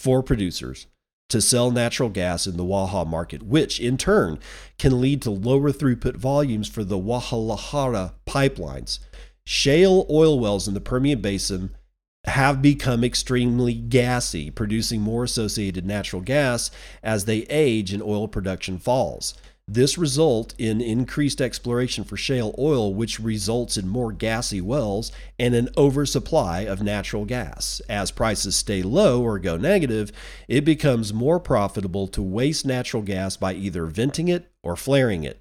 for 0.00 0.22
producers 0.22 0.86
to 1.28 1.42
sell 1.42 1.70
natural 1.70 2.08
gas 2.08 2.46
in 2.46 2.56
the 2.56 2.64
Waha 2.64 3.04
market, 3.04 3.42
which 3.42 3.78
in 3.78 3.98
turn 3.98 4.38
can 4.78 4.98
lead 4.98 5.20
to 5.22 5.30
lower 5.30 5.70
throughput 5.70 6.16
volumes 6.16 6.68
for 6.68 6.82
the 6.82 6.98
Guadalajara 6.98 8.14
pipelines. 8.26 8.98
Shale 9.44 10.06
oil 10.08 10.40
wells 10.40 10.66
in 10.66 10.72
the 10.72 10.80
Permian 10.80 11.20
Basin 11.20 11.76
have 12.24 12.62
become 12.62 13.04
extremely 13.04 13.74
gassy, 13.74 14.50
producing 14.50 15.02
more 15.02 15.24
associated 15.24 15.84
natural 15.84 16.22
gas 16.22 16.70
as 17.02 17.26
they 17.26 17.40
age 17.50 17.92
and 17.92 18.02
oil 18.02 18.26
production 18.26 18.78
falls. 18.78 19.34
This 19.72 19.96
result 19.96 20.52
in 20.58 20.80
increased 20.80 21.40
exploration 21.40 22.02
for 22.02 22.16
shale 22.16 22.56
oil, 22.58 22.92
which 22.92 23.20
results 23.20 23.76
in 23.76 23.86
more 23.86 24.10
gassy 24.10 24.60
wells 24.60 25.12
and 25.38 25.54
an 25.54 25.68
oversupply 25.76 26.62
of 26.62 26.82
natural 26.82 27.24
gas. 27.24 27.80
As 27.88 28.10
prices 28.10 28.56
stay 28.56 28.82
low 28.82 29.22
or 29.22 29.38
go 29.38 29.56
negative, 29.56 30.10
it 30.48 30.64
becomes 30.64 31.14
more 31.14 31.38
profitable 31.38 32.08
to 32.08 32.20
waste 32.20 32.66
natural 32.66 33.04
gas 33.04 33.36
by 33.36 33.54
either 33.54 33.86
venting 33.86 34.26
it 34.26 34.50
or 34.64 34.74
flaring 34.74 35.22
it. 35.22 35.40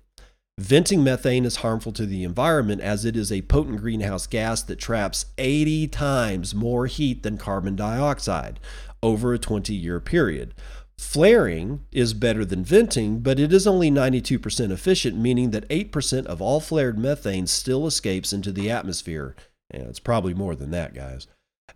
Venting 0.60 1.04
methane 1.04 1.46
is 1.46 1.56
harmful 1.56 1.94
to 1.94 2.06
the 2.06 2.24
environment 2.24 2.82
as 2.82 3.06
it 3.06 3.16
is 3.16 3.32
a 3.32 3.42
potent 3.44 3.80
greenhouse 3.80 4.28
gas 4.28 4.62
that 4.62 4.76
traps 4.76 5.26
80 5.40 5.88
times 5.88 6.54
more 6.54 6.86
heat 6.86 7.24
than 7.24 7.40
carbon 7.40 7.76
dioxide 7.76 8.60
over 9.02 9.34
a 9.34 9.40
20 9.40 9.74
year 9.74 10.00
period. 10.00 10.54
Flaring 11.00 11.86
is 11.94 12.14
better 12.14 12.44
than 12.44 12.62
venting, 12.62 13.22
but 13.22 13.40
it 13.40 13.54
is 13.54 13.66
only 13.66 13.90
92% 13.90 14.70
efficient, 14.70 15.18
meaning 15.18 15.52
that 15.52 15.68
8% 15.70 16.26
of 16.26 16.42
all 16.42 16.60
flared 16.60 17.00
methane 17.00 17.48
still 17.48 17.88
escapes 17.88 18.34
into 18.34 18.52
the 18.52 18.70
atmosphere. 18.70 19.34
And 19.72 19.84
it's 19.84 20.02
probably 20.02 20.34
more 20.34 20.56
than 20.56 20.72
that, 20.72 20.94
guys. 20.94 21.26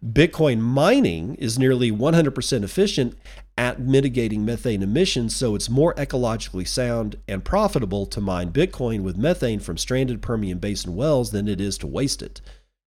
Bitcoin 0.05 0.59
mining 0.59 1.35
is 1.35 1.57
nearly 1.57 1.89
100% 1.89 2.63
efficient 2.63 3.17
at 3.57 3.79
mitigating 3.79 4.43
methane 4.43 4.83
emissions, 4.83 5.33
so 5.33 5.55
it's 5.55 5.69
more 5.69 5.93
ecologically 5.95 6.67
sound 6.67 7.15
and 7.25 7.45
profitable 7.45 8.05
to 8.07 8.19
mine 8.19 8.51
Bitcoin 8.51 9.03
with 9.03 9.15
methane 9.15 9.61
from 9.61 9.77
stranded 9.77 10.21
Permian 10.21 10.57
Basin 10.57 10.97
wells 10.97 11.31
than 11.31 11.47
it 11.47 11.61
is 11.61 11.77
to 11.77 11.87
waste 11.87 12.21
it. 12.21 12.41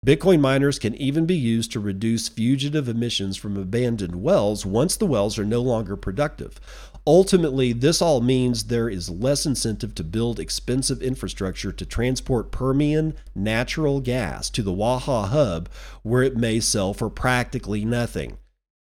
Bitcoin 0.04 0.40
miners 0.40 0.80
can 0.80 0.96
even 0.96 1.28
be 1.28 1.36
used 1.36 1.72
to 1.72 1.80
reduce 1.80 2.28
fugitive 2.28 2.90
emissions 2.90 3.38
from 3.38 3.56
abandoned 3.56 4.16
wells 4.16 4.66
once 4.66 4.98
the 4.98 5.06
wells 5.06 5.38
are 5.38 5.46
no 5.46 5.62
longer 5.62 5.96
productive. 5.96 6.60
Ultimately, 7.06 7.72
this 7.72 8.02
all 8.02 8.20
means 8.20 8.64
there 8.64 8.90
is 8.90 9.12
less 9.12 9.46
incentive 9.46 9.94
to 9.94 10.04
build 10.04 10.40
expensive 10.40 11.04
infrastructure 11.04 11.72
to 11.72 11.86
transport 11.86 12.52
Permian 12.52 13.14
natural 13.36 14.00
gas 14.00 14.50
to 14.50 14.64
the 14.64 14.74
Waha 14.74 15.28
hub, 15.28 15.70
where 16.02 16.24
it 16.24 16.36
may 16.36 16.60
sell 16.60 16.96
for 16.96 17.12
practically 17.12 17.86
nothing. 17.86 18.40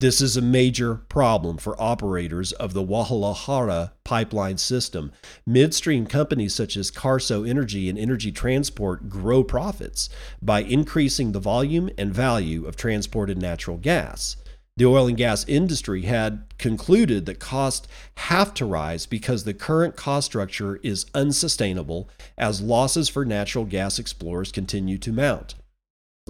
This 0.00 0.20
is 0.20 0.36
a 0.36 0.42
major 0.42 0.94
problem 0.94 1.56
for 1.56 1.74
operators 1.82 2.52
of 2.52 2.72
the 2.72 2.84
Guadalajara 2.84 3.94
pipeline 4.04 4.56
system. 4.56 5.10
Midstream 5.44 6.06
companies 6.06 6.54
such 6.54 6.76
as 6.76 6.92
Carso 6.92 7.42
Energy 7.42 7.88
and 7.88 7.98
Energy 7.98 8.30
Transport 8.30 9.08
grow 9.08 9.42
profits 9.42 10.08
by 10.40 10.60
increasing 10.60 11.32
the 11.32 11.40
volume 11.40 11.90
and 11.98 12.14
value 12.14 12.64
of 12.64 12.76
transported 12.76 13.38
natural 13.38 13.76
gas. 13.76 14.36
The 14.76 14.86
oil 14.86 15.08
and 15.08 15.16
gas 15.16 15.44
industry 15.48 16.02
had 16.02 16.44
concluded 16.58 17.26
that 17.26 17.40
costs 17.40 17.88
have 18.18 18.54
to 18.54 18.66
rise 18.66 19.04
because 19.04 19.42
the 19.42 19.52
current 19.52 19.96
cost 19.96 20.26
structure 20.26 20.76
is 20.84 21.06
unsustainable 21.12 22.08
as 22.36 22.60
losses 22.60 23.08
for 23.08 23.24
natural 23.24 23.64
gas 23.64 23.98
explorers 23.98 24.52
continue 24.52 24.98
to 24.98 25.10
mount. 25.10 25.56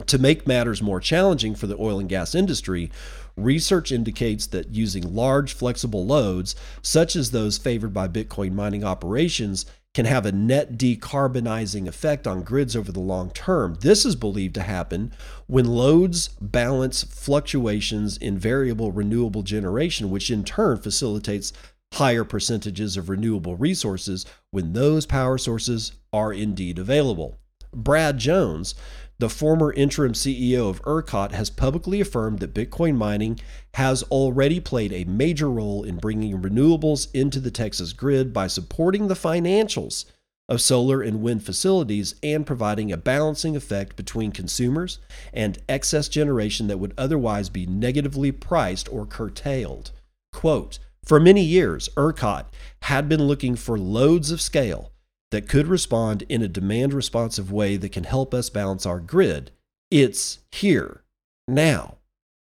To 0.07 0.19
make 0.19 0.47
matters 0.47 0.81
more 0.81 1.01
challenging 1.01 1.55
for 1.55 1.67
the 1.67 1.77
oil 1.77 1.99
and 1.99 2.09
gas 2.09 2.35
industry, 2.35 2.91
Research 3.39 3.93
indicates 3.93 4.47
that 4.49 4.75
using 4.75 5.15
large 5.15 5.53
flexible 5.53 6.05
loads, 6.05 6.57
such 6.83 7.15
as 7.15 7.31
those 7.31 7.57
favored 7.57 7.95
by 7.95 8.09
Bitcoin 8.09 8.53
mining 8.53 8.85
operations, 8.85 9.65
can 9.95 10.07
have 10.07 10.27
a 10.27 10.33
net 10.33 10.77
decarbonizing 10.77 11.87
effect 11.89 12.27
on 12.27 12.43
grids 12.43 12.77
over 12.77 12.93
the 12.93 13.01
long 13.01 13.31
term. 13.31 13.77
This 13.81 14.05
is 14.05 14.17
believed 14.17 14.55
to 14.55 14.63
happen 14.63 15.13
when 15.47 15.67
loads 15.67 16.29
balance 16.41 17.03
fluctuations 17.03 18.17
in 18.17 18.39
variable 18.39 18.93
renewable 18.93 19.43
generation, 19.43 20.11
which 20.11 20.31
in 20.31 20.45
turn 20.45 20.79
facilitates 20.79 21.53
higher 21.95 22.25
percentages 22.25 22.97
of 22.97 23.09
renewable 23.09 23.57
resources 23.57 24.27
when 24.51 24.73
those 24.73 25.07
power 25.07 25.39
sources 25.39 25.93
are 26.13 26.33
indeed 26.33 26.79
available. 26.79 27.39
Brad 27.73 28.19
Jones, 28.19 28.75
the 29.19 29.29
former 29.29 29.73
interim 29.73 30.13
CEO 30.13 30.71
of 30.71 30.81
ERCOT 30.83 31.33
has 31.33 31.51
publicly 31.51 32.01
affirmed 32.01 32.39
that 32.39 32.55
Bitcoin 32.55 32.97
mining 32.97 33.41
has 33.75 34.05
already 34.05 34.61
played 34.61 34.93
a 34.93 35.05
major 35.05 35.51
role 35.51 35.83
in 35.83 35.97
bringing 35.97 36.41
renewables 36.41 37.09
into 37.13 37.41
the 37.41 37.51
Texas 37.51 37.93
grid 37.93 38.33
by 38.33 38.47
supporting 38.47 39.09
the 39.09 39.15
financials 39.15 40.05
of 40.49 40.61
solar 40.61 41.03
and 41.03 41.21
wind 41.21 41.43
facilities 41.45 42.15
and 42.23 42.47
providing 42.47 42.93
a 42.93 42.97
balancing 42.97 43.57
effect 43.57 43.97
between 43.97 44.31
consumers 44.31 44.99
and 45.33 45.59
excess 45.69 46.09
generation 46.09 46.69
that 46.69 46.79
would 46.79 46.95
otherwise 46.97 47.49
be 47.49 47.67
negatively 47.67 48.33
priced 48.33 48.91
or 48.91 49.05
curtailed. 49.05 49.91
Quote, 50.33 50.79
for 51.05 51.19
many 51.19 51.43
years, 51.43 51.89
ERCOT 51.97 52.47
had 52.83 53.09
been 53.09 53.25
looking 53.25 53.57
for 53.57 53.79
loads 53.79 54.31
of 54.31 54.41
scale 54.41 54.93
that 55.31 55.49
could 55.49 55.67
respond 55.67 56.23
in 56.29 56.43
a 56.43 56.49
demand 56.49 56.95
responsive 56.95 57.53
way 57.53 57.77
that 57.77 57.93
can 57.93 58.05
help 58.05 58.33
us 58.33 58.51
balance 58.51 58.87
our 58.87 59.01
grid. 59.01 59.51
It's 59.91 60.39
here 60.51 61.03
now. 61.47 61.97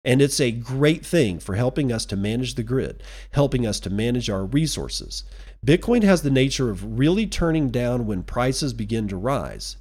And 0.03 0.19
it's 0.19 0.39
a 0.39 0.51
great 0.51 1.05
thing 1.05 1.37
for 1.37 1.53
helping 1.53 1.91
us 1.91 2.05
to 2.07 2.15
manage 2.15 2.55
the 2.55 2.63
grid, 2.63 3.03
helping 3.33 3.67
us 3.67 3.79
to 3.81 3.91
manage 3.91 4.31
our 4.31 4.45
resources. 4.45 5.23
Bitcoin 5.63 6.01
has 6.01 6.23
the 6.23 6.31
nature 6.31 6.71
of 6.71 6.97
really 6.97 7.27
turning 7.27 7.69
down 7.69 8.07
when 8.07 8.23
prices 8.23 8.73
begin 8.73 9.07
to 9.09 9.15
rise. 9.15 9.77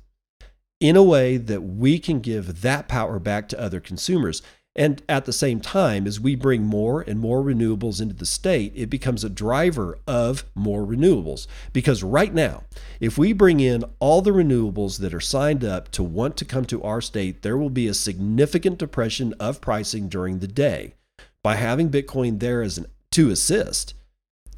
in 0.81 0.97
a 0.97 1.03
way 1.03 1.37
that 1.37 1.61
we 1.61 1.99
can 1.99 2.21
give 2.21 2.63
that 2.63 2.89
power 2.89 3.19
back 3.19 3.49
to 3.49 3.61
other 3.61 3.81
consumers. 3.81 4.43
And 4.77 5.03
at 5.09 5.25
the 5.25 5.33
same 5.33 5.61
time, 5.61 6.07
as 6.07 6.21
we 6.21 6.37
bring 6.37 6.63
more 6.63 7.01
and 7.03 7.19
more 7.19 7.43
renewables 7.43 8.01
into 8.01 8.15
the 8.15 8.27
state, 8.27 8.73
it 8.77 8.89
becomes 8.89 9.25
a 9.25 9.29
driver 9.29 9.99
of 10.07 10.45
more 10.55 10.87
renewables. 10.87 11.49
Because 11.73 12.05
right 12.05 12.33
now, 12.33 12.63
if 13.01 13.19
we 13.19 13.33
bring 13.33 13.59
in 13.59 13.83
all 13.99 14.23
the 14.23 14.31
renewables 14.31 15.01
that 15.01 15.13
are 15.13 15.21
signed 15.21 15.65
up 15.65 15.91
to 15.93 16.05
want 16.05 16.37
to 16.37 16.45
come 16.45 16.65
to 16.67 16.83
our 16.85 17.01
state, 17.01 17.43
there 17.43 17.59
will 17.59 17.71
be 17.71 17.89
a 17.89 17.95
significant 17.95 18.79
depression 18.79 19.35
of 19.41 19.61
pricing 19.61 20.09
during 20.09 20.39
the 20.39 20.47
day. 20.47 20.95
By 21.43 21.57
having 21.57 21.91
Bitcoin 21.91 22.39
there 22.39 22.63
as 22.63 22.79
an 22.79 22.87
to 23.13 23.31
assist, 23.31 23.95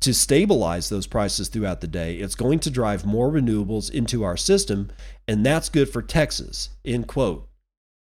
to 0.01 0.13
stabilize 0.13 0.89
those 0.89 1.07
prices 1.07 1.49
throughout 1.49 1.81
the 1.81 1.87
day, 1.87 2.17
it's 2.17 2.35
going 2.35 2.59
to 2.59 2.71
drive 2.71 3.07
more 3.07 3.31
renewables 3.31 3.91
into 3.91 4.25
our 4.25 4.37
system, 4.37 4.91
and 5.27 5.47
that's 5.47 5.71
good 5.71 5.89
for 5.89 6.03
Texas. 6.03 6.69
End 6.85 7.07
quote. 7.07 7.49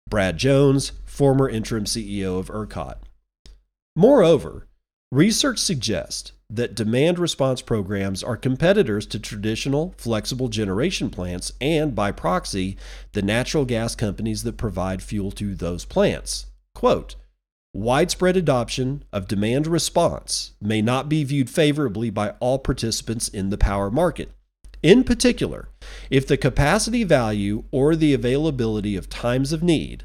Brad 0.09 0.37
Jones, 0.37 0.93
former 1.05 1.49
interim 1.49 1.85
CEO 1.85 2.39
of 2.39 2.49
ERCOT. 2.49 2.99
Moreover, 3.97 4.69
research 5.11 5.59
suggests 5.59 6.33
that 6.49 6.77
demand 6.77 7.19
response 7.19 7.61
programs 7.61 8.23
are 8.23 8.37
competitors 8.37 9.05
to 9.07 9.19
traditional 9.19 9.95
flexible 9.99 10.49
generation 10.49 11.11
plants 11.11 11.53
and, 11.61 11.93
by 11.95 12.13
proxy, 12.13 12.77
the 13.13 13.23
natural 13.23 13.65
gas 13.65 13.97
companies 13.97 14.45
that 14.45 14.57
provide 14.57 15.03
fuel 15.03 15.33
to 15.33 15.57
those 15.57 15.85
plants. 15.85 16.47
Quote, 16.73 17.17
Widespread 17.75 18.37
adoption 18.37 19.03
of 19.13 19.27
demand 19.27 19.67
response 19.67 20.53
may 20.61 20.81
not 20.81 21.09
be 21.09 21.25
viewed 21.25 21.51
favorably 21.51 22.11
by 22.11 22.31
all 22.39 22.59
participants 22.61 23.29
in 23.29 23.51
the 23.51 23.59
power 23.59 23.91
market. 23.91 24.31
In 24.87 25.03
particular, 25.03 25.69
if 26.11 26.29
the 26.29 26.37
capacity 26.37 27.03
value 27.03 27.65
or 27.73 27.97
the 27.97 28.15
availability 28.15 28.95
of 28.95 29.09
times 29.09 29.53
of 29.53 29.61
need 29.61 30.05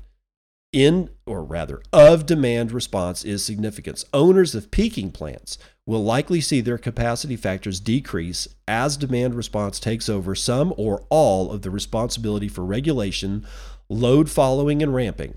in 0.74 1.12
or 1.28 1.44
rather 1.44 1.84
of 1.94 2.26
demand 2.26 2.72
response 2.72 3.24
is 3.24 3.46
significant. 3.46 4.04
Owners 4.12 4.56
of 4.56 4.72
peaking 4.72 5.12
plants 5.12 5.60
will 5.86 6.04
likely 6.04 6.42
see 6.42 6.62
their 6.62 6.80
capacity 6.80 7.36
factors 7.36 7.80
decrease 7.80 8.48
as 8.68 8.98
demand 8.98 9.36
response 9.36 9.80
takes 9.80 10.10
over 10.10 10.34
some 10.34 10.74
or 10.76 11.06
all 11.12 11.52
of 11.52 11.62
the 11.62 11.70
responsibility 11.70 12.48
for 12.48 12.66
regulation, 12.66 13.46
load 13.88 14.32
following 14.32 14.82
and 14.82 14.96
ramping. 14.96 15.36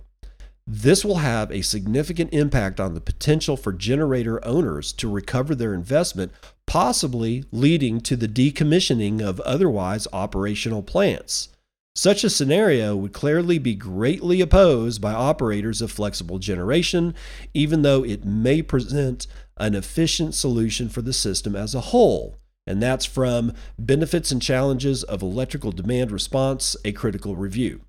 This 0.67 1.05
will 1.05 1.19
have 1.19 1.51
a 1.51 1.63
significant 1.63 2.33
impact 2.33 2.81
on 2.81 2.95
the 2.95 3.01
potential 3.01 3.57
for 3.57 3.73
generator 3.73 4.45
owners 4.47 4.93
to 4.95 5.11
recover 5.11 5.55
their 5.55 5.75
investment, 5.75 6.33
possibly 6.67 7.45
leading 7.53 8.01
to 8.01 8.17
the 8.17 8.29
decommissioning 8.29 9.21
of 9.21 9.41
otherwise 9.41 10.09
operational 10.13 10.83
plants. 10.83 11.51
Such 11.97 12.25
a 12.25 12.31
scenario 12.31 12.97
would 12.97 13.13
clearly 13.13 13.59
be 13.59 13.75
greatly 13.75 14.41
opposed 14.41 15.01
by 15.01 15.13
operators 15.13 15.81
of 15.81 15.93
flexible 15.93 16.39
generation, 16.39 17.15
even 17.53 17.83
though 17.83 18.03
it 18.03 18.25
may 18.25 18.63
present 18.63 19.27
an 19.59 19.75
efficient 19.75 20.35
solution 20.35 20.89
for 20.89 21.03
the 21.03 21.13
system 21.13 21.55
as 21.55 21.75
a 21.75 21.81
whole. 21.81 22.39
And 22.67 22.83
that's 22.83 23.05
from 23.05 23.53
Benefits 23.79 24.33
and 24.33 24.41
Challenges 24.43 25.05
of 25.05 25.23
Electrical 25.23 25.71
Demand 25.71 26.11
Response, 26.11 26.75
a 26.85 26.93
critical 26.93 27.37
review. 27.37 27.83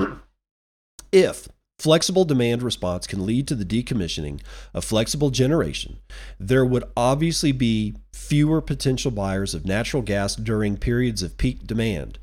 if 1.12 1.48
Flexible 1.78 2.24
demand 2.24 2.62
response 2.62 3.06
can 3.06 3.26
lead 3.26 3.48
to 3.48 3.54
the 3.54 3.64
decommissioning 3.64 4.40
of 4.72 4.84
flexible 4.84 5.30
generation. 5.30 5.98
There 6.38 6.64
would 6.64 6.84
obviously 6.96 7.52
be 7.52 7.96
fewer 8.12 8.60
potential 8.60 9.10
buyers 9.10 9.54
of 9.54 9.66
natural 9.66 10.02
gas 10.02 10.36
during 10.36 10.76
periods 10.76 11.22
of 11.22 11.36
peak 11.36 11.66
demand. 11.66 12.18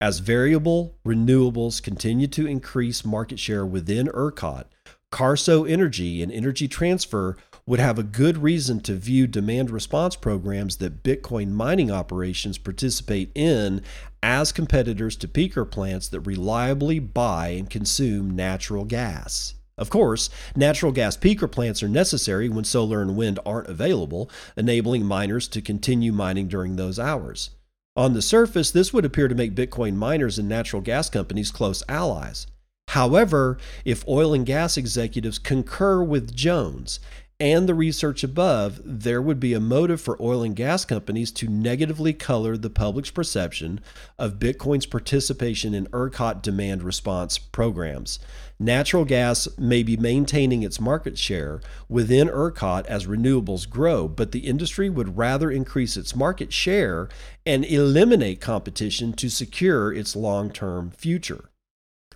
As 0.00 0.18
variable 0.18 0.98
renewables 1.06 1.82
continue 1.82 2.26
to 2.28 2.46
increase 2.46 3.04
market 3.04 3.38
share 3.38 3.64
within 3.64 4.08
ERCOT, 4.08 4.66
Carso 5.10 5.64
Energy 5.64 6.22
and 6.22 6.30
Energy 6.30 6.68
Transfer 6.68 7.36
would 7.66 7.80
have 7.80 7.98
a 7.98 8.04
good 8.04 8.38
reason 8.38 8.78
to 8.80 8.94
view 8.94 9.26
demand 9.26 9.70
response 9.70 10.14
programs 10.14 10.76
that 10.76 11.02
Bitcoin 11.02 11.50
mining 11.50 11.90
operations 11.90 12.58
participate 12.58 13.30
in 13.34 13.82
as 14.22 14.52
competitors 14.52 15.16
to 15.16 15.26
peaker 15.26 15.68
plants 15.68 16.08
that 16.08 16.20
reliably 16.20 17.00
buy 17.00 17.48
and 17.48 17.68
consume 17.68 18.36
natural 18.36 18.84
gas. 18.84 19.54
Of 19.76 19.90
course, 19.90 20.30
natural 20.54 20.92
gas 20.92 21.16
peaker 21.16 21.50
plants 21.50 21.82
are 21.82 21.88
necessary 21.88 22.48
when 22.48 22.64
solar 22.64 23.02
and 23.02 23.16
wind 23.16 23.40
aren't 23.44 23.68
available, 23.68 24.30
enabling 24.56 25.04
miners 25.04 25.48
to 25.48 25.60
continue 25.60 26.12
mining 26.12 26.48
during 26.48 26.76
those 26.76 26.98
hours. 26.98 27.50
On 27.96 28.14
the 28.14 28.22
surface, 28.22 28.70
this 28.70 28.92
would 28.92 29.04
appear 29.04 29.26
to 29.26 29.34
make 29.34 29.54
Bitcoin 29.54 29.94
miners 29.96 30.38
and 30.38 30.48
natural 30.48 30.82
gas 30.82 31.10
companies 31.10 31.50
close 31.50 31.82
allies. 31.88 32.46
However, 32.88 33.58
if 33.84 34.06
oil 34.06 34.32
and 34.32 34.46
gas 34.46 34.76
executives 34.76 35.38
concur 35.38 36.02
with 36.02 36.34
Jones 36.34 37.00
and 37.38 37.68
the 37.68 37.74
research 37.74 38.24
above, 38.24 38.80
there 38.82 39.20
would 39.20 39.38
be 39.38 39.52
a 39.52 39.60
motive 39.60 40.00
for 40.00 40.16
oil 40.22 40.42
and 40.42 40.56
gas 40.56 40.86
companies 40.86 41.30
to 41.32 41.48
negatively 41.48 42.14
color 42.14 42.56
the 42.56 42.70
public's 42.70 43.10
perception 43.10 43.80
of 44.18 44.38
Bitcoin's 44.38 44.86
participation 44.86 45.74
in 45.74 45.86
ERCOT 45.92 46.40
demand 46.40 46.82
response 46.82 47.36
programs. 47.36 48.18
Natural 48.58 49.04
gas 49.04 49.48
may 49.58 49.82
be 49.82 49.98
maintaining 49.98 50.62
its 50.62 50.80
market 50.80 51.18
share 51.18 51.60
within 51.90 52.28
ERCOT 52.28 52.86
as 52.86 53.06
renewables 53.06 53.68
grow, 53.68 54.08
but 54.08 54.32
the 54.32 54.46
industry 54.46 54.88
would 54.88 55.18
rather 55.18 55.50
increase 55.50 55.98
its 55.98 56.16
market 56.16 56.54
share 56.54 57.10
and 57.44 57.66
eliminate 57.66 58.40
competition 58.40 59.12
to 59.12 59.28
secure 59.28 59.92
its 59.92 60.16
long 60.16 60.50
term 60.50 60.90
future. 60.90 61.50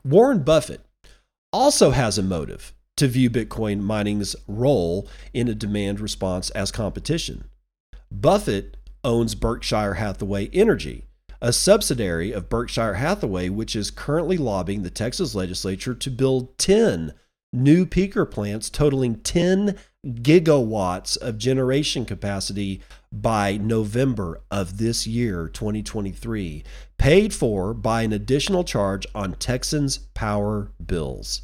Warren 0.03 0.43
Buffett 0.43 0.81
also 1.53 1.91
has 1.91 2.17
a 2.17 2.23
motive 2.23 2.73
to 2.97 3.09
view 3.09 3.31
Bitcoin 3.31 3.81
mining's 3.81 4.37
role 4.47 5.09
in 5.33 5.49
a 5.49 5.55
demand 5.55 6.01
response 6.01 6.51
as 6.51 6.71
competition. 6.71 7.45
Buffett 8.11 8.77
owns 9.05 9.35
Berkshire 9.35 9.95
Hathaway 9.95 10.49
Energy, 10.53 11.07
a 11.41 11.53
subsidiary 11.53 12.33
of 12.33 12.49
Berkshire 12.49 12.95
Hathaway, 12.95 13.49
which 13.49 13.75
is 13.75 13.91
currently 13.91 14.37
lobbying 14.37 14.83
the 14.83 14.91
Texas 14.91 15.35
legislature 15.35 15.95
to 15.95 16.11
build 16.11 16.59
10 16.59 17.15
new 17.53 17.85
peaker 17.85 18.31
plants 18.31 18.71
totaling 18.71 19.17
10 19.17 19.77
gigawatts 20.07 21.17
of 21.19 21.39
generation 21.39 22.05
capacity 22.05 22.81
by 23.13 23.57
November 23.57 24.41
of 24.51 24.79
this 24.79 25.07
year, 25.07 25.49
2023, 25.49 26.63
paid 26.97 27.35
for 27.35 27.75
by 27.75 28.03
an 28.03 28.13
additional 28.13 28.65
charge 28.65 29.07
on 29.15 29.35
Texans' 29.35 29.99
power 30.15 30.71
bills. 30.85 31.43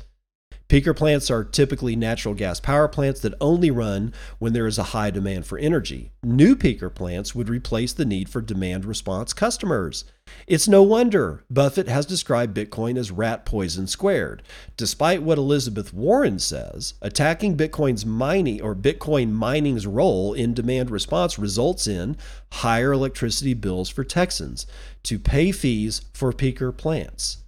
Peaker 0.69 0.97
plants 0.97 1.31
are 1.31 1.45
typically 1.45 1.95
natural 1.95 2.35
gas 2.35 2.59
power 2.59 2.89
plants 2.89 3.21
that 3.21 3.35
only 3.41 3.71
run 3.71 4.13
when 4.41 4.53
there 4.53 4.67
is 4.67 4.79
a 4.79 4.91
high 4.91 5.13
demand 5.13 5.47
for 5.47 5.59
energy. 5.59 6.11
New 6.25 6.57
peaker 6.57 6.93
plants 6.93 7.37
would 7.37 7.49
replace 7.49 7.93
the 7.93 8.05
need 8.05 8.29
for 8.29 8.41
demand 8.41 8.85
response 8.85 9.33
customers. 9.33 10.05
It's 10.49 10.67
no 10.67 10.83
wonder 10.83 11.45
Buffett 11.49 11.87
has 11.87 12.05
described 12.05 12.57
Bitcoin 12.57 12.99
as 12.99 13.13
rat 13.13 13.47
poison 13.47 13.87
squared. 13.87 14.43
Despite 14.77 15.23
what 15.23 15.39
Elizabeth 15.39 15.95
Warren 15.95 16.41
says, 16.41 16.95
attacking 17.01 17.57
Bitcoin's 17.57 18.05
mining 18.05 18.61
or 18.61 18.75
Bitcoin 18.75 19.31
mining's 19.31 19.87
role 19.87 20.33
in 20.33 20.53
demand 20.53 20.91
response 20.91 21.39
results 21.39 21.87
in 21.87 22.17
higher 22.51 22.91
electricity 22.91 23.55
bills 23.55 23.89
for 23.89 24.03
Texans 24.03 24.67
to 25.05 25.21
pay 25.21 25.53
fees 25.53 26.03
for 26.13 26.33
peaker 26.33 26.77
plants. 26.77 27.45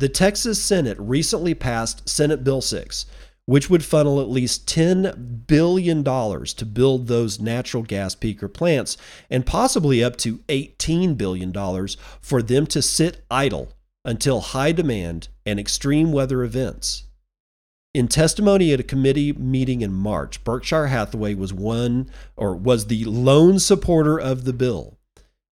The 0.00 0.08
Texas 0.08 0.62
Senate 0.62 0.96
recently 1.00 1.54
passed 1.54 2.08
Senate 2.08 2.44
Bill 2.44 2.60
6, 2.60 3.04
which 3.46 3.68
would 3.68 3.84
funnel 3.84 4.20
at 4.20 4.28
least 4.28 4.68
$10 4.68 5.44
billion 5.48 6.04
to 6.04 6.66
build 6.66 7.08
those 7.08 7.40
natural 7.40 7.82
gas 7.82 8.14
peaker 8.14 8.52
plants 8.52 8.96
and 9.28 9.44
possibly 9.44 10.04
up 10.04 10.16
to 10.18 10.38
$18 10.48 11.18
billion 11.18 11.52
for 12.20 12.42
them 12.42 12.64
to 12.68 12.80
sit 12.80 13.24
idle 13.28 13.72
until 14.04 14.40
high 14.40 14.70
demand 14.70 15.30
and 15.44 15.58
extreme 15.58 16.12
weather 16.12 16.44
events. 16.44 17.08
In 17.92 18.06
testimony 18.06 18.72
at 18.72 18.78
a 18.78 18.84
committee 18.84 19.32
meeting 19.32 19.80
in 19.80 19.92
March, 19.92 20.44
Berkshire 20.44 20.86
Hathaway 20.86 21.34
was 21.34 21.52
one 21.52 22.08
or 22.36 22.54
was 22.54 22.86
the 22.86 23.04
lone 23.04 23.58
supporter 23.58 24.16
of 24.16 24.44
the 24.44 24.52
bill. 24.52 24.97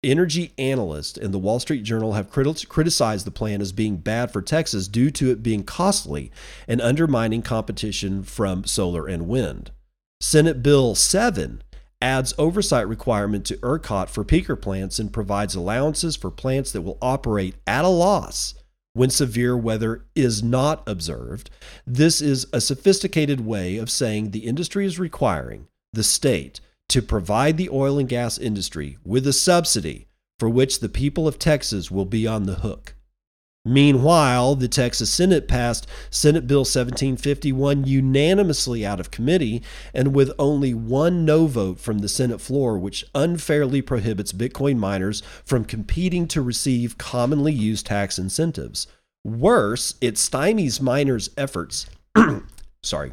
Energy 0.03 0.55
analysts 0.57 1.19
in 1.19 1.31
the 1.31 1.39
Wall 1.39 1.61
Street 1.61 1.83
Journal 1.83 2.15
have 2.15 2.31
criticized 2.31 3.27
the 3.27 3.31
plan 3.31 3.61
as 3.61 3.71
being 3.71 3.99
bad 3.99 4.33
for 4.33 4.41
Texas 4.41 4.89
due 4.89 5.11
to 5.11 5.31
it 5.31 5.43
being 5.43 5.63
costly 5.63 6.33
and 6.67 6.81
undermining 6.81 7.43
competition 7.43 8.23
from 8.23 8.65
solar 8.65 9.07
and 9.07 9.29
wind. 9.29 9.71
Senate 10.19 10.63
Bill 10.63 10.95
7 10.95 11.63
adds 12.01 12.33
oversight 12.39 12.89
requirement 12.89 13.45
to 13.45 13.59
ERCOT 13.59 14.09
for 14.09 14.25
peaker 14.25 14.59
plants 14.59 14.99
and 14.99 15.13
provides 15.13 15.55
allowances 15.55 16.17
for 16.17 16.31
plants 16.31 16.73
that 16.73 16.81
will 16.81 16.97
operate 17.03 17.57
at 17.67 17.85
a 17.85 17.89
loss 17.89 18.55
when 18.95 19.11
severe 19.11 19.55
weather 19.55 20.07
is 20.15 20.43
not 20.43 20.83
observed. 20.89 21.51
This 21.87 22.23
is 22.23 22.47
a 22.55 22.61
sophisticated 22.63 23.43
way 23.43 23.77
of 23.77 23.91
saying 23.91 24.31
the 24.31 24.47
industry 24.47 24.87
is 24.87 24.99
requiring 24.99 25.69
the 25.93 26.03
state 26.03 26.61
to 26.91 27.03
provide 27.03 27.57
the 27.57 27.71
oil 27.71 27.99
and 27.99 28.09
gas 28.09 28.37
industry 28.39 28.99
with 29.05 29.27
a 29.27 29.33
subsidy 29.33 30.07
for 30.39 30.49
which 30.49 30.81
the 30.81 30.89
people 30.89 31.29
of 31.29 31.39
Texas 31.39 31.91
will 31.91 32.05
be 32.05 32.27
on 32.27 32.45
the 32.45 32.57
hook. 32.57 32.95
Meanwhile, 33.65 34.55
the 34.55 34.69
Texas 34.69 35.11
Senate 35.11 35.47
passed 35.47 35.87
Senate 36.09 36.47
Bill 36.47 36.61
1751 36.61 37.85
unanimously 37.85 38.87
out 38.87 38.99
of 38.99 39.11
committee 39.11 39.63
and 39.93 40.15
with 40.15 40.33
only 40.39 40.73
one 40.73 41.27
no 41.27 41.47
vote 41.47 41.79
from 41.79 41.99
the 41.99 42.09
Senate 42.09 42.41
floor, 42.41 42.79
which 42.79 43.05
unfairly 43.15 43.83
prohibits 43.83 44.33
Bitcoin 44.33 44.79
miners 44.79 45.23
from 45.45 45.67
competing 45.67 46.27
to 46.29 46.41
receive 46.41 46.97
commonly 46.97 47.53
used 47.53 47.87
tax 47.87 48.19
incentives. 48.19 48.87
Worse, 49.25 49.95
it 50.01 50.15
stymies 50.15 50.81
miners' 50.81 51.29
efforts. 51.37 51.85
sorry. 52.83 53.13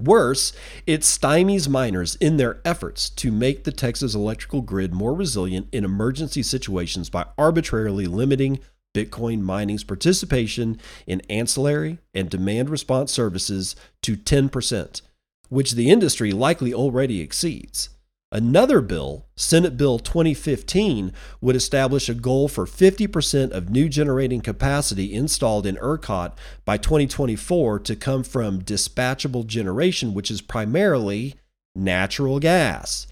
Worse, 0.00 0.52
it 0.86 1.00
stymies 1.00 1.68
miners 1.68 2.16
in 2.16 2.36
their 2.36 2.60
efforts 2.64 3.08
to 3.10 3.30
make 3.30 3.64
the 3.64 3.72
Texas 3.72 4.14
electrical 4.14 4.60
grid 4.60 4.92
more 4.92 5.14
resilient 5.14 5.68
in 5.72 5.84
emergency 5.84 6.42
situations 6.42 7.10
by 7.10 7.26
arbitrarily 7.38 8.06
limiting 8.06 8.60
Bitcoin 8.94 9.40
mining's 9.40 9.84
participation 9.84 10.80
in 11.06 11.20
ancillary 11.28 11.98
and 12.14 12.30
demand 12.30 12.70
response 12.70 13.12
services 13.12 13.74
to 14.02 14.16
10%, 14.16 15.02
which 15.48 15.72
the 15.72 15.90
industry 15.90 16.32
likely 16.32 16.72
already 16.72 17.20
exceeds. 17.20 17.90
Another 18.34 18.80
bill, 18.80 19.26
Senate 19.36 19.76
Bill 19.76 20.00
2015, 20.00 21.12
would 21.40 21.54
establish 21.54 22.08
a 22.08 22.14
goal 22.14 22.48
for 22.48 22.66
50% 22.66 23.52
of 23.52 23.70
new 23.70 23.88
generating 23.88 24.40
capacity 24.40 25.14
installed 25.14 25.64
in 25.66 25.76
ERCOT 25.76 26.32
by 26.64 26.76
2024 26.76 27.78
to 27.78 27.94
come 27.94 28.24
from 28.24 28.62
dispatchable 28.62 29.46
generation, 29.46 30.14
which 30.14 30.32
is 30.32 30.40
primarily 30.40 31.36
natural 31.76 32.40
gas. 32.40 33.06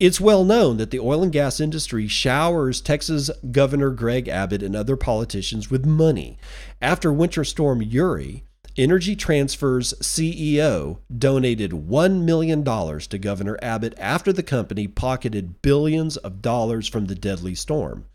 It's 0.00 0.20
well 0.20 0.44
known 0.44 0.78
that 0.78 0.90
the 0.90 0.98
oil 0.98 1.22
and 1.22 1.30
gas 1.30 1.60
industry 1.60 2.08
showers 2.08 2.80
Texas 2.80 3.30
Governor 3.52 3.90
Greg 3.90 4.26
Abbott 4.26 4.64
and 4.64 4.74
other 4.74 4.96
politicians 4.96 5.70
with 5.70 5.86
money. 5.86 6.36
After 6.82 7.12
Winter 7.12 7.44
Storm 7.44 7.80
Uri, 7.80 8.42
Energy 8.76 9.14
Transfer's 9.14 9.94
CEO 10.02 10.98
donated 11.16 11.70
$1 11.70 12.24
million 12.24 12.64
to 12.64 13.18
Governor 13.18 13.56
Abbott 13.62 13.94
after 13.98 14.32
the 14.32 14.42
company 14.42 14.88
pocketed 14.88 15.62
billions 15.62 16.16
of 16.16 16.42
dollars 16.42 16.88
from 16.88 17.06
the 17.06 17.14
deadly 17.14 17.54
storm. 17.54 18.06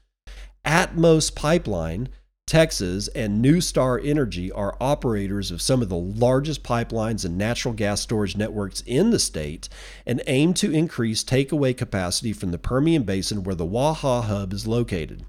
Atmos 0.66 1.34
Pipeline 1.34 2.10
Texas 2.45 3.07
and 3.10 3.45
NuStar 3.45 4.03
Energy 4.03 4.51
are 4.51 4.76
operators 4.82 5.51
of 5.51 5.62
some 5.62 5.84
of 5.84 5.88
the 5.88 5.95
largest 5.95 6.64
pipelines 6.64 7.24
and 7.24 7.38
natural 7.38 7.76
gas 7.76 8.01
storage 8.01 8.36
networks 8.36 8.82
in 8.88 9.12
the 9.12 9.20
state 9.20 9.70
and 10.05 10.22
aim 10.26 10.55
to 10.55 10.72
increase 10.72 11.24
takeaway 11.24 11.78
capacity 11.78 12.34
from 12.34 12.49
the 12.49 12.57
Permian 12.57 13.03
Basin 13.03 13.43
where 13.43 13.53
the 13.53 13.68
Waha 13.68 14.22
hub 14.24 14.51
is 14.51 14.66
located. 14.66 15.26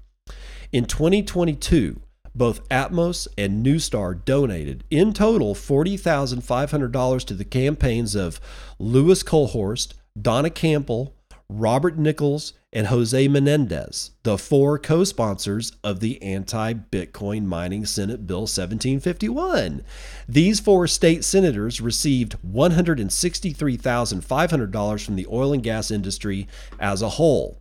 In 0.71 0.85
2022, 0.85 2.01
both 2.35 2.67
Atmos 2.69 3.27
and 3.37 3.65
NuStar 3.65 4.25
donated 4.25 4.83
in 4.89 5.13
total 5.13 5.55
$40,500 5.55 7.25
to 7.25 7.33
the 7.33 7.45
campaigns 7.45 8.15
of 8.15 8.41
Lois 8.79 9.23
Kolkhorst, 9.23 9.93
Donna 10.19 10.49
Campbell, 10.49 11.15
Robert 11.49 11.97
Nichols, 11.97 12.51
and 12.73 12.87
Jose 12.87 13.27
Menendez, 13.27 14.11
the 14.23 14.37
four 14.37 14.79
co 14.79 15.03
sponsors 15.03 15.73
of 15.83 15.99
the 15.99 16.23
anti 16.23 16.73
Bitcoin 16.73 17.43
mining 17.45 17.85
Senate 17.85 18.25
Bill 18.25 18.39
1751. 18.41 19.83
These 20.27 20.59
four 20.61 20.87
state 20.87 21.23
senators 21.25 21.81
received 21.81 22.37
$163,500 22.47 25.05
from 25.05 25.15
the 25.15 25.27
oil 25.29 25.53
and 25.53 25.61
gas 25.61 25.91
industry 25.91 26.47
as 26.79 27.01
a 27.01 27.09
whole. 27.09 27.59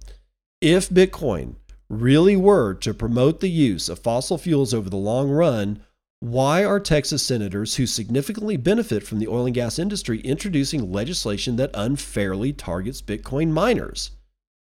If 0.61 0.89
Bitcoin 0.89 1.57
really 1.91 2.36
were 2.36 2.72
to 2.72 2.95
promote 2.95 3.41
the 3.41 3.51
use 3.51 3.88
of 3.88 3.99
fossil 3.99 4.38
fuels 4.38 4.72
over 4.72 4.88
the 4.88 4.97
long 4.97 5.28
run, 5.28 5.82
why 6.20 6.64
are 6.64 6.78
Texas 6.78 7.22
senators 7.22 7.76
who 7.76 7.86
significantly 7.86 8.57
benefit 8.57 9.03
from 9.03 9.18
the 9.18 9.26
oil 9.26 9.47
and 9.47 9.55
gas 9.55 9.78
industry 9.78 10.20
introducing 10.20 10.93
legislation 10.93 11.57
that 11.57 11.70
unfairly 11.74 12.53
targets 12.53 13.03
Bitcoin 13.03 13.51
miners? 13.51 14.12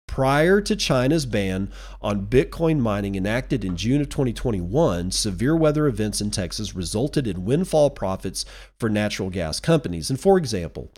Prior 0.07 0.59
to 0.61 0.75
China's 0.75 1.25
ban 1.25 1.71
on 2.01 2.27
Bitcoin 2.27 2.79
mining 2.79 3.15
enacted 3.15 3.63
in 3.63 3.77
June 3.77 4.01
of 4.01 4.09
2021, 4.09 5.11
severe 5.11 5.55
weather 5.55 5.87
events 5.87 6.19
in 6.19 6.31
Texas 6.31 6.75
resulted 6.75 7.27
in 7.27 7.45
windfall 7.45 7.89
profits 7.89 8.45
for 8.77 8.89
natural 8.89 9.29
gas 9.29 9.59
companies. 9.59 10.09
And 10.09 10.19
for 10.19 10.37
example, 10.37 10.91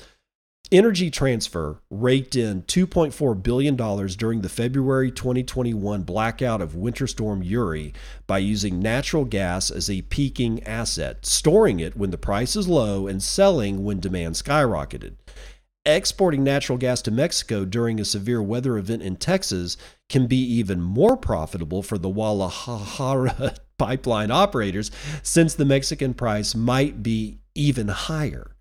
Energy 0.72 1.12
Transfer 1.12 1.80
raked 1.92 2.36
in 2.36 2.64
$2.4 2.64 3.44
billion 3.44 3.76
during 3.76 4.42
the 4.42 4.50
February 4.50 5.12
2021 5.12 6.02
blackout 6.02 6.60
of 6.60 6.76
Winter 6.76 7.06
Storm 7.06 7.44
Uri 7.44 7.94
by 8.26 8.40
using 8.40 8.80
natural 8.80 9.26
gas 9.26 9.70
as 9.70 9.92
a 9.92 10.02
peaking 10.04 10.64
asset, 10.64 11.24
storing 11.24 11.80
it 11.80 11.96
when 11.96 12.10
the 12.10 12.18
price 12.18 12.56
is 12.56 12.68
low 12.68 13.06
and 13.06 13.22
selling 13.22 13.84
when 13.84 14.00
demand 14.00 14.36
skyrocketed. 14.36 15.16
Exporting 15.86 16.44
natural 16.44 16.80
gas 16.80 17.04
to 17.04 17.12
Mexico 17.12 17.64
during 17.64 18.00
a 18.00 18.06
severe 18.06 18.42
weather 18.42 18.76
event 18.80 19.04
in 19.04 19.18
Texas 19.18 19.78
can 20.10 20.26
be 20.26 20.42
even 20.42 20.82
more 20.82 21.16
profitable 21.16 21.84
for 21.84 22.00
the 22.00 22.10
Guadalajara 22.10 23.54
pipeline 23.78 24.32
operators 24.32 24.90
since 25.22 25.54
the 25.54 25.66
Mexican 25.66 26.16
price 26.16 26.56
might 26.56 27.04
be 27.04 27.38
even 27.54 27.90
higher 27.90 28.55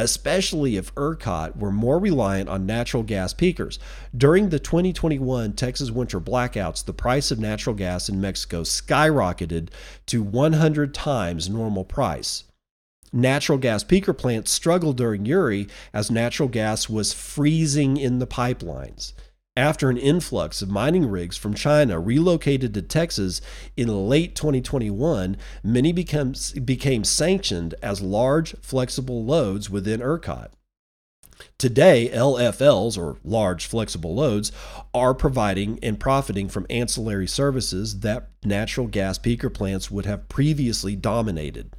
especially 0.00 0.76
if 0.76 0.94
ERCOT 0.94 1.56
were 1.56 1.70
more 1.70 1.98
reliant 1.98 2.48
on 2.48 2.66
natural 2.66 3.02
gas 3.02 3.34
peakers. 3.34 3.78
During 4.16 4.48
the 4.48 4.58
2021 4.58 5.52
Texas 5.52 5.90
winter 5.90 6.20
blackouts, 6.20 6.84
the 6.84 6.92
price 6.92 7.30
of 7.30 7.38
natural 7.38 7.74
gas 7.74 8.08
in 8.08 8.20
Mexico 8.20 8.62
skyrocketed 8.62 9.68
to 10.06 10.22
100 10.22 10.94
times 10.94 11.48
normal 11.48 11.84
price. 11.84 12.44
Natural 13.12 13.58
gas 13.58 13.82
peaker 13.84 14.16
plants 14.16 14.50
struggled 14.50 14.96
during 14.96 15.26
Uri 15.26 15.68
as 15.92 16.10
natural 16.10 16.48
gas 16.48 16.88
was 16.88 17.12
freezing 17.12 17.96
in 17.96 18.20
the 18.20 18.26
pipelines 18.26 19.12
after 19.56 19.90
an 19.90 19.96
influx 19.96 20.62
of 20.62 20.70
mining 20.70 21.06
rigs 21.06 21.36
from 21.36 21.54
China 21.54 21.98
relocated 21.98 22.72
to 22.74 22.82
Texas 22.82 23.40
in 23.76 24.08
late 24.08 24.34
2021, 24.34 25.36
many 25.62 25.92
becomes, 25.92 26.52
became 26.52 27.04
sanctioned 27.04 27.74
as 27.82 28.00
large 28.00 28.54
flexible 28.60 29.24
loads 29.24 29.68
within 29.68 30.00
ERCOT. 30.00 30.50
Today, 31.58 32.10
LFLs, 32.12 32.98
or 32.98 33.18
large 33.24 33.66
flexible 33.66 34.14
loads, 34.14 34.52
are 34.92 35.14
providing 35.14 35.78
and 35.82 35.98
profiting 35.98 36.48
from 36.48 36.66
ancillary 36.68 37.26
services 37.26 38.00
that 38.00 38.30
natural 38.44 38.86
gas 38.86 39.18
peaker 39.18 39.52
plants 39.52 39.90
would 39.90 40.06
have 40.06 40.28
previously 40.28 40.94
dominated 40.94 41.74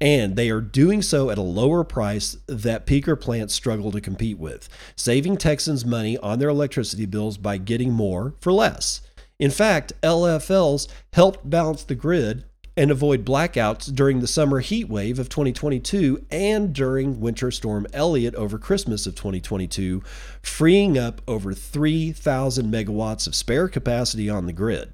and 0.00 0.36
they 0.36 0.48
are 0.50 0.60
doing 0.60 1.02
so 1.02 1.30
at 1.30 1.38
a 1.38 1.42
lower 1.42 1.84
price 1.84 2.36
that 2.46 2.86
peaker 2.86 3.20
plants 3.20 3.54
struggle 3.54 3.92
to 3.92 4.00
compete 4.00 4.38
with, 4.38 4.68
saving 4.96 5.36
Texans 5.36 5.84
money 5.84 6.16
on 6.18 6.38
their 6.38 6.48
electricity 6.48 7.06
bills 7.06 7.36
by 7.36 7.58
getting 7.58 7.92
more 7.92 8.34
for 8.40 8.52
less. 8.52 9.02
In 9.38 9.50
fact, 9.50 9.92
LFLs 10.02 10.88
helped 11.12 11.48
balance 11.48 11.84
the 11.84 11.94
grid 11.94 12.44
and 12.76 12.90
avoid 12.90 13.24
blackouts 13.24 13.94
during 13.94 14.20
the 14.20 14.26
summer 14.26 14.60
heat 14.60 14.88
wave 14.88 15.18
of 15.18 15.28
2022 15.28 16.24
and 16.30 16.72
during 16.72 17.20
Winter 17.20 17.50
Storm 17.50 17.86
Elliott 17.92 18.34
over 18.36 18.58
Christmas 18.58 19.06
of 19.06 19.14
2022, 19.14 20.02
freeing 20.42 20.96
up 20.96 21.20
over 21.28 21.52
3,000 21.52 22.72
megawatts 22.72 23.26
of 23.26 23.34
spare 23.34 23.68
capacity 23.68 24.30
on 24.30 24.46
the 24.46 24.52
grid. 24.52 24.92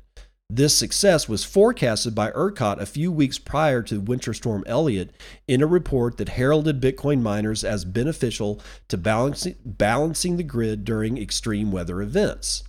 This 0.49 0.77
success 0.77 1.29
was 1.29 1.45
forecasted 1.45 2.15
by 2.15 2.31
ERCOT 2.31 2.81
a 2.81 2.87
few 2.87 3.11
weeks 3.11 3.37
prior 3.37 3.83
to 3.83 4.01
Winter 4.01 4.33
Storm 4.33 4.63
Elliott 4.67 5.11
in 5.49 5.61
a 5.61 5.67
report 5.67 6.19
that 6.19 6.31
heralded 6.31 6.81
Bitcoin 6.81 7.21
miners 7.21 7.65
as 7.65 7.85
beneficial 7.85 8.61
to 8.87 8.97
balancing, 8.97 9.57
balancing 9.65 10.37
the 10.37 10.45
grid 10.45 10.85
during 10.85 11.19
extreme 11.19 11.73
weather 11.73 12.01
events. 12.01 12.63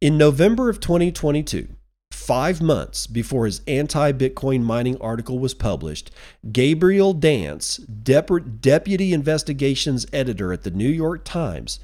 In 0.00 0.16
November 0.16 0.70
of 0.70 0.78
2022, 0.78 1.68
five 2.12 2.62
months 2.62 3.08
before 3.08 3.46
his 3.46 3.60
anti 3.66 4.12
Bitcoin 4.12 4.62
mining 4.62 5.00
article 5.00 5.40
was 5.40 5.54
published, 5.54 6.12
Gabriel 6.52 7.12
Dance, 7.12 7.78
deputy 7.78 9.12
investigations 9.12 10.06
editor 10.12 10.52
at 10.52 10.62
the 10.62 10.70
New 10.70 10.88
York 10.88 11.24
Times, 11.24 11.80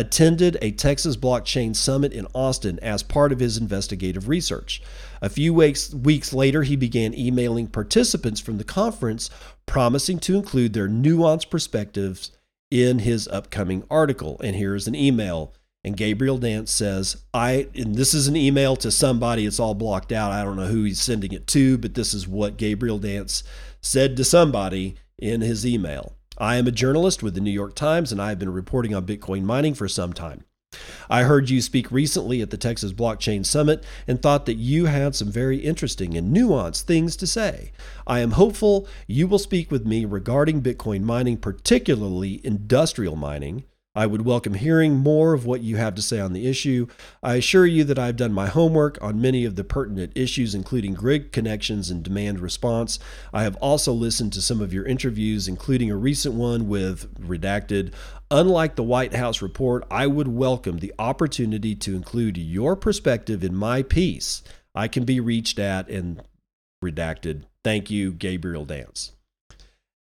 attended 0.00 0.58
a 0.60 0.70
Texas 0.72 1.16
blockchain 1.16 1.74
summit 1.74 2.12
in 2.12 2.26
Austin 2.34 2.78
as 2.80 3.02
part 3.02 3.32
of 3.32 3.40
his 3.40 3.56
investigative 3.56 4.28
research. 4.28 4.82
A 5.22 5.28
few 5.28 5.54
weeks, 5.54 5.94
weeks 5.94 6.32
later, 6.32 6.62
he 6.62 6.76
began 6.76 7.14
emailing 7.14 7.66
participants 7.66 8.40
from 8.40 8.58
the 8.58 8.64
conference, 8.64 9.30
promising 9.64 10.18
to 10.20 10.36
include 10.36 10.72
their 10.72 10.88
nuanced 10.88 11.50
perspectives 11.50 12.32
in 12.70 13.00
his 13.00 13.26
upcoming 13.28 13.84
article. 13.90 14.40
And 14.42 14.54
here's 14.54 14.86
an 14.86 14.94
email. 14.94 15.54
And 15.82 15.96
Gabriel 15.96 16.38
Dance 16.38 16.72
says, 16.72 17.22
I, 17.32 17.68
and 17.74 17.94
this 17.94 18.12
is 18.12 18.26
an 18.26 18.36
email 18.36 18.74
to 18.76 18.90
somebody, 18.90 19.46
it's 19.46 19.60
all 19.60 19.74
blocked 19.74 20.10
out. 20.10 20.32
I 20.32 20.42
don't 20.42 20.56
know 20.56 20.66
who 20.66 20.82
he's 20.82 21.00
sending 21.00 21.32
it 21.32 21.46
to, 21.48 21.78
but 21.78 21.94
this 21.94 22.12
is 22.12 22.26
what 22.26 22.56
Gabriel 22.56 22.98
Dance 22.98 23.44
said 23.80 24.16
to 24.16 24.24
somebody 24.24 24.96
in 25.16 25.42
his 25.42 25.64
email. 25.64 26.15
I 26.38 26.56
am 26.56 26.66
a 26.66 26.72
journalist 26.72 27.22
with 27.22 27.34
the 27.34 27.40
New 27.40 27.50
York 27.50 27.74
Times 27.74 28.12
and 28.12 28.20
I 28.20 28.30
have 28.30 28.38
been 28.38 28.52
reporting 28.52 28.94
on 28.94 29.06
Bitcoin 29.06 29.42
mining 29.42 29.74
for 29.74 29.88
some 29.88 30.12
time. 30.12 30.44
I 31.08 31.22
heard 31.22 31.48
you 31.48 31.62
speak 31.62 31.90
recently 31.90 32.42
at 32.42 32.50
the 32.50 32.56
Texas 32.56 32.92
Blockchain 32.92 33.46
Summit 33.46 33.84
and 34.06 34.20
thought 34.20 34.46
that 34.46 34.56
you 34.56 34.86
had 34.86 35.14
some 35.14 35.30
very 35.30 35.58
interesting 35.58 36.16
and 36.16 36.36
nuanced 36.36 36.82
things 36.82 37.16
to 37.16 37.26
say. 37.26 37.72
I 38.06 38.20
am 38.20 38.32
hopeful 38.32 38.86
you 39.06 39.26
will 39.26 39.38
speak 39.38 39.70
with 39.70 39.86
me 39.86 40.04
regarding 40.04 40.62
Bitcoin 40.62 41.02
mining, 41.02 41.38
particularly 41.38 42.44
industrial 42.44 43.16
mining. 43.16 43.64
I 43.96 44.04
would 44.04 44.26
welcome 44.26 44.52
hearing 44.52 44.94
more 44.94 45.32
of 45.32 45.46
what 45.46 45.62
you 45.62 45.78
have 45.78 45.94
to 45.94 46.02
say 46.02 46.20
on 46.20 46.34
the 46.34 46.46
issue. 46.46 46.86
I 47.22 47.36
assure 47.36 47.64
you 47.64 47.82
that 47.84 47.98
I've 47.98 48.16
done 48.16 48.34
my 48.34 48.46
homework 48.46 49.02
on 49.02 49.22
many 49.22 49.46
of 49.46 49.56
the 49.56 49.64
pertinent 49.64 50.12
issues, 50.14 50.54
including 50.54 50.92
grid 50.92 51.32
connections 51.32 51.88
and 51.88 52.02
demand 52.02 52.40
response. 52.40 52.98
I 53.32 53.42
have 53.44 53.56
also 53.56 53.94
listened 53.94 54.34
to 54.34 54.42
some 54.42 54.60
of 54.60 54.74
your 54.74 54.84
interviews, 54.84 55.48
including 55.48 55.90
a 55.90 55.96
recent 55.96 56.34
one 56.34 56.68
with 56.68 57.18
Redacted. 57.18 57.94
Unlike 58.30 58.76
the 58.76 58.82
White 58.82 59.14
House 59.14 59.40
report, 59.40 59.86
I 59.90 60.06
would 60.06 60.28
welcome 60.28 60.80
the 60.80 60.92
opportunity 60.98 61.74
to 61.76 61.96
include 61.96 62.36
your 62.36 62.76
perspective 62.76 63.42
in 63.42 63.56
my 63.56 63.82
piece. 63.82 64.42
I 64.74 64.88
can 64.88 65.06
be 65.06 65.20
reached 65.20 65.58
at 65.58 65.88
and 65.88 66.20
redacted. 66.84 67.44
Thank 67.64 67.90
you, 67.90 68.12
Gabriel 68.12 68.66
Dance. 68.66 69.12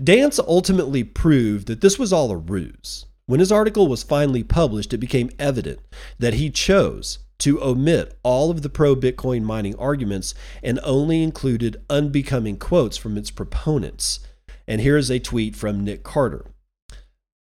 Dance 0.02 0.40
ultimately 0.40 1.04
proved 1.04 1.68
that 1.68 1.80
this 1.80 1.96
was 1.96 2.12
all 2.12 2.32
a 2.32 2.36
ruse. 2.36 3.06
When 3.26 3.40
his 3.40 3.52
article 3.52 3.88
was 3.88 4.02
finally 4.02 4.42
published, 4.42 4.92
it 4.92 4.98
became 4.98 5.30
evident 5.38 5.80
that 6.18 6.34
he 6.34 6.50
chose 6.50 7.20
to 7.38 7.62
omit 7.62 8.18
all 8.22 8.50
of 8.50 8.62
the 8.62 8.68
pro 8.68 8.94
Bitcoin 8.94 9.42
mining 9.42 9.74
arguments 9.76 10.34
and 10.62 10.78
only 10.82 11.22
included 11.22 11.82
unbecoming 11.88 12.58
quotes 12.58 12.96
from 12.96 13.16
its 13.16 13.30
proponents. 13.30 14.20
And 14.68 14.80
here 14.80 14.96
is 14.96 15.10
a 15.10 15.18
tweet 15.18 15.56
from 15.56 15.84
Nick 15.84 16.02
Carter. 16.02 16.44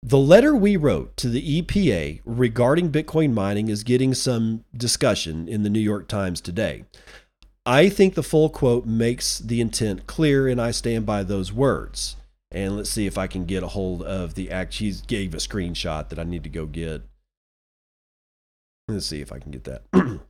The 0.02 0.18
letter 0.18 0.54
we 0.54 0.76
wrote 0.76 1.16
to 1.18 1.28
the 1.28 1.62
EPA 1.62 2.20
regarding 2.24 2.92
Bitcoin 2.92 3.32
mining 3.32 3.68
is 3.68 3.82
getting 3.82 4.14
some 4.14 4.64
discussion 4.76 5.48
in 5.48 5.62
the 5.62 5.70
New 5.70 5.80
York 5.80 6.06
Times 6.06 6.40
today. 6.40 6.84
I 7.66 7.88
think 7.88 8.14
the 8.14 8.22
full 8.22 8.48
quote 8.48 8.86
makes 8.86 9.38
the 9.38 9.60
intent 9.60 10.06
clear, 10.06 10.48
and 10.48 10.60
I 10.60 10.70
stand 10.70 11.04
by 11.04 11.24
those 11.24 11.52
words. 11.52 12.16
And 12.50 12.76
let's 12.76 12.90
see 12.90 13.06
if 13.06 13.18
I 13.18 13.26
can 13.26 13.44
get 13.44 13.62
a 13.62 13.68
hold 13.68 14.02
of 14.02 14.34
the 14.34 14.50
act. 14.50 14.74
He 14.74 14.92
gave 15.06 15.34
a 15.34 15.38
screenshot 15.38 16.08
that 16.08 16.18
I 16.18 16.24
need 16.24 16.44
to 16.44 16.50
go 16.50 16.66
get. 16.66 17.02
Let's 18.88 19.06
see 19.06 19.20
if 19.20 19.32
I 19.32 19.38
can 19.38 19.50
get 19.50 19.64
that. 19.64 19.82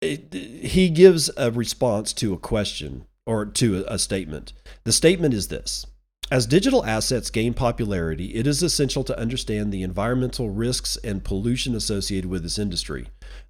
it, 0.00 0.32
he 0.32 0.88
gives 0.88 1.30
a 1.36 1.50
response 1.50 2.12
to 2.14 2.32
a 2.32 2.38
question 2.38 3.06
or 3.26 3.44
to 3.44 3.84
a, 3.84 3.94
a 3.94 3.98
statement. 3.98 4.54
The 4.84 4.92
statement 4.92 5.34
is 5.34 5.48
this 5.48 5.86
As 6.30 6.46
digital 6.46 6.86
assets 6.86 7.30
gain 7.30 7.52
popularity, 7.52 8.34
it 8.34 8.46
is 8.46 8.62
essential 8.62 9.04
to 9.04 9.18
understand 9.18 9.72
the 9.72 9.82
environmental 9.82 10.48
risks 10.48 10.96
and 11.04 11.22
pollution 11.22 11.74
associated 11.74 12.30
with 12.30 12.42
this 12.42 12.58
industry. 12.58 13.08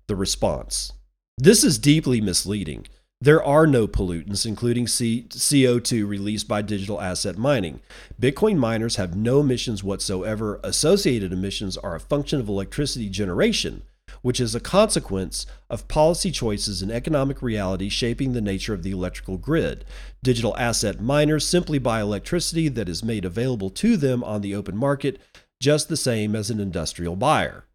The 0.08 0.16
response 0.16 0.92
This 1.38 1.62
is 1.62 1.78
deeply 1.78 2.20
misleading. 2.20 2.86
There 3.22 3.44
are 3.44 3.68
no 3.68 3.86
pollutants, 3.86 4.44
including 4.44 4.88
C- 4.88 5.26
CO2 5.28 6.08
released 6.08 6.48
by 6.48 6.60
digital 6.60 7.00
asset 7.00 7.38
mining. 7.38 7.78
Bitcoin 8.20 8.56
miners 8.56 8.96
have 8.96 9.14
no 9.14 9.38
emissions 9.38 9.84
whatsoever. 9.84 10.58
Associated 10.64 11.32
emissions 11.32 11.76
are 11.76 11.94
a 11.94 12.00
function 12.00 12.40
of 12.40 12.48
electricity 12.48 13.08
generation, 13.08 13.82
which 14.22 14.40
is 14.40 14.56
a 14.56 14.60
consequence 14.60 15.46
of 15.70 15.86
policy 15.86 16.32
choices 16.32 16.82
and 16.82 16.90
economic 16.90 17.40
reality 17.40 17.88
shaping 17.88 18.32
the 18.32 18.40
nature 18.40 18.74
of 18.74 18.82
the 18.82 18.90
electrical 18.90 19.36
grid. 19.36 19.84
Digital 20.24 20.56
asset 20.56 21.00
miners 21.00 21.46
simply 21.46 21.78
buy 21.78 22.00
electricity 22.00 22.66
that 22.66 22.88
is 22.88 23.04
made 23.04 23.24
available 23.24 23.70
to 23.70 23.96
them 23.96 24.24
on 24.24 24.40
the 24.40 24.56
open 24.56 24.76
market, 24.76 25.20
just 25.60 25.88
the 25.88 25.96
same 25.96 26.34
as 26.34 26.50
an 26.50 26.58
industrial 26.58 27.14
buyer. 27.14 27.66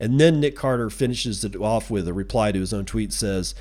And 0.00 0.18
then 0.18 0.40
Nick 0.40 0.56
Carter 0.56 0.88
finishes 0.88 1.44
it 1.44 1.54
off 1.56 1.90
with 1.90 2.08
a 2.08 2.14
reply 2.14 2.52
to 2.52 2.60
his 2.60 2.72
own 2.72 2.86
tweet 2.86 3.12
says, 3.12 3.54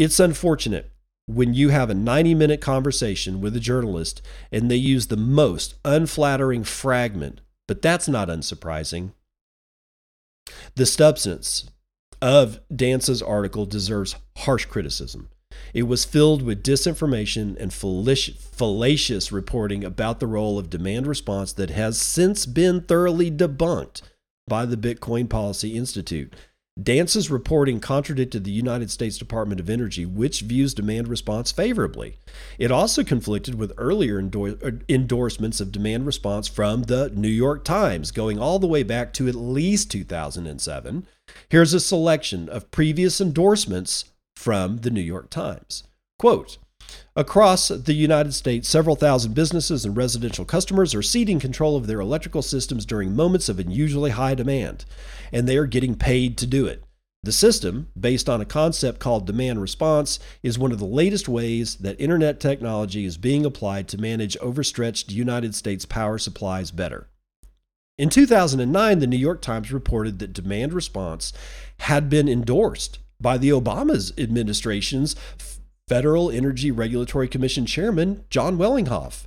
it's 0.00 0.18
unfortunate 0.18 0.90
when 1.26 1.52
you 1.52 1.68
have 1.68 1.90
a 1.90 1.94
90 1.94 2.34
minute 2.34 2.62
conversation 2.62 3.38
with 3.38 3.54
a 3.54 3.60
journalist 3.60 4.22
and 4.50 4.70
they 4.70 4.76
use 4.76 5.08
the 5.08 5.16
most 5.16 5.74
unflattering 5.84 6.64
fragment, 6.64 7.42
but 7.68 7.82
that's 7.82 8.08
not 8.08 8.28
unsurprising. 8.28 9.12
The 10.74 10.86
substance 10.86 11.68
of 12.22 12.60
Dance's 12.74 13.20
article 13.20 13.66
deserves 13.66 14.16
harsh 14.38 14.64
criticism. 14.64 15.28
It 15.74 15.82
was 15.82 16.06
filled 16.06 16.40
with 16.40 16.62
disinformation 16.62 17.60
and 17.60 17.70
fallacious 17.70 19.30
reporting 19.30 19.84
about 19.84 20.18
the 20.18 20.26
role 20.26 20.58
of 20.58 20.70
demand 20.70 21.06
response 21.06 21.52
that 21.52 21.68
has 21.68 22.00
since 22.00 22.46
been 22.46 22.80
thoroughly 22.80 23.30
debunked 23.30 24.00
by 24.48 24.64
the 24.64 24.78
Bitcoin 24.78 25.28
Policy 25.28 25.76
Institute. 25.76 26.34
Dance's 26.80 27.30
reporting 27.30 27.80
contradicted 27.80 28.44
the 28.44 28.50
United 28.50 28.90
States 28.90 29.18
Department 29.18 29.60
of 29.60 29.68
Energy, 29.68 30.06
which 30.06 30.42
views 30.42 30.72
demand 30.72 31.08
response 31.08 31.50
favorably. 31.50 32.16
It 32.58 32.70
also 32.70 33.02
conflicted 33.02 33.56
with 33.56 33.72
earlier 33.76 34.20
uh, 34.20 34.70
endorsements 34.88 35.60
of 35.60 35.72
demand 35.72 36.06
response 36.06 36.46
from 36.46 36.84
the 36.84 37.10
New 37.10 37.28
York 37.28 37.64
Times, 37.64 38.10
going 38.12 38.38
all 38.38 38.58
the 38.58 38.66
way 38.66 38.82
back 38.82 39.12
to 39.14 39.28
at 39.28 39.34
least 39.34 39.90
2007. 39.90 41.06
Here's 41.48 41.74
a 41.74 41.80
selection 41.80 42.48
of 42.48 42.70
previous 42.70 43.20
endorsements 43.20 44.04
from 44.36 44.78
the 44.78 44.90
New 44.90 45.00
York 45.00 45.28
Times. 45.30 45.84
Quote, 46.18 46.58
Across 47.16 47.68
the 47.68 47.92
United 47.92 48.34
States, 48.34 48.68
several 48.68 48.96
thousand 48.96 49.34
businesses 49.34 49.84
and 49.84 49.96
residential 49.96 50.44
customers 50.44 50.94
are 50.94 51.02
ceding 51.02 51.40
control 51.40 51.76
of 51.76 51.86
their 51.86 52.00
electrical 52.00 52.42
systems 52.42 52.86
during 52.86 53.14
moments 53.14 53.48
of 53.48 53.58
unusually 53.58 54.10
high 54.10 54.34
demand, 54.34 54.84
and 55.32 55.48
they 55.48 55.56
are 55.56 55.66
getting 55.66 55.94
paid 55.94 56.36
to 56.38 56.46
do 56.46 56.66
it. 56.66 56.84
The 57.22 57.32
system, 57.32 57.88
based 57.98 58.30
on 58.30 58.40
a 58.40 58.46
concept 58.46 58.98
called 58.98 59.26
demand 59.26 59.60
response, 59.60 60.18
is 60.42 60.58
one 60.58 60.72
of 60.72 60.78
the 60.78 60.86
latest 60.86 61.28
ways 61.28 61.76
that 61.76 62.00
internet 62.00 62.40
technology 62.40 63.04
is 63.04 63.18
being 63.18 63.44
applied 63.44 63.88
to 63.88 64.00
manage 64.00 64.38
overstretched 64.38 65.12
United 65.12 65.54
States 65.54 65.84
power 65.84 66.16
supplies 66.16 66.70
better. 66.70 67.08
In 67.98 68.08
2009, 68.08 68.98
the 69.00 69.06
New 69.06 69.18
York 69.18 69.42
Times 69.42 69.70
reported 69.70 70.18
that 70.18 70.32
demand 70.32 70.72
response 70.72 71.34
had 71.80 72.08
been 72.08 72.30
endorsed 72.30 72.98
by 73.20 73.36
the 73.36 73.50
Obama's 73.50 74.14
administration's 74.16 75.14
Federal 75.86 76.30
Energy 76.30 76.70
Regulatory 76.70 77.28
Commission 77.28 77.66
Chairman 77.66 78.24
John 78.30 78.56
Wellinghoff. 78.56 79.26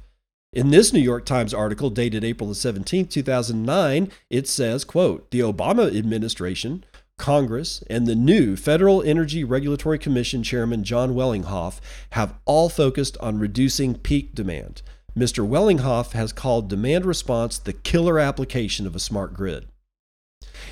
In 0.53 0.69
this 0.69 0.93
New 0.93 0.99
York 0.99 1.25
Times 1.25 1.51
article 1.51 1.89
dated 1.89 2.23
April 2.23 2.53
17, 2.53 3.07
2009, 3.07 4.11
it 4.29 4.47
says, 4.47 4.83
quote, 4.83 5.31
"The 5.31 5.39
Obama 5.39 5.97
administration, 5.97 6.85
Congress, 7.17 7.83
and 7.89 8.05
the 8.05 8.13
new 8.13 8.55
Federal 8.55 9.01
Energy 9.01 9.43
Regulatory 9.43 9.97
Commission 9.97 10.43
Chairman 10.43 10.83
John 10.83 11.15
Wellinghoff 11.15 11.79
have 12.11 12.35
all 12.45 12.69
focused 12.69 13.17
on 13.17 13.39
reducing 13.39 13.95
peak 13.95 14.35
demand. 14.35 14.83
Mr. 15.17 15.43
Wellinghoff 15.43 16.11
has 16.11 16.31
called 16.31 16.69
demand 16.69 17.07
response 17.07 17.57
the 17.57 17.73
killer 17.73 18.19
application 18.19 18.85
of 18.85 18.95
a 18.95 18.99
smart 18.99 19.33
grid. 19.33 19.65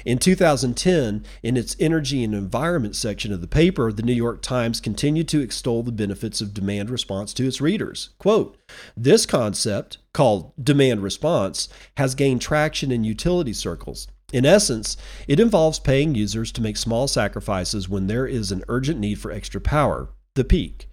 In 0.06 0.18
2010, 0.18 1.26
in 1.44 1.58
its 1.58 1.76
energy 1.80 2.24
and 2.24 2.34
environment 2.34 2.96
section 2.96 3.32
of 3.32 3.42
the 3.42 3.48
paper, 3.48 3.92
the 3.92 4.04
New 4.04 4.14
York 4.14 4.42
Times 4.42 4.82
continued 4.82 5.28
to 5.30 5.42
extol 5.42 5.84
the 5.84 5.92
benefits 5.92 6.42
of 6.42 6.54
demand 6.54 6.90
response 6.90 7.34
to 7.36 7.48
its 7.48 7.62
readers. 7.62 8.10
Quote, 8.20 8.58
this 8.96 9.26
concept, 9.26 9.98
called 10.14 10.52
demand 10.62 11.04
response, 11.04 11.70
has 11.98 12.16
gained 12.16 12.42
traction 12.42 12.92
in 12.92 13.04
utility 13.04 13.54
circles. 13.54 14.08
In 14.34 14.46
essence, 14.46 14.96
it 15.28 15.40
involves 15.40 15.80
paying 15.80 16.16
users 16.16 16.52
to 16.54 16.62
make 16.62 16.78
small 16.78 17.08
sacrifices 17.08 17.90
when 17.90 18.08
there 18.08 18.26
is 18.26 18.52
an 18.52 18.64
urgent 18.70 19.00
need 19.00 19.20
for 19.20 19.32
extra 19.32 19.60
power, 19.60 20.10
the 20.36 20.44
peak. 20.44 20.88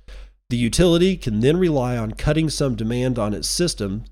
The 0.50 0.56
utility 0.56 1.18
can 1.18 1.40
then 1.40 1.58
rely 1.58 1.98
on 1.98 2.12
cutting 2.12 2.48
some 2.48 2.74
demand 2.74 3.18
on 3.18 3.34
its 3.34 3.46
system 3.46 4.06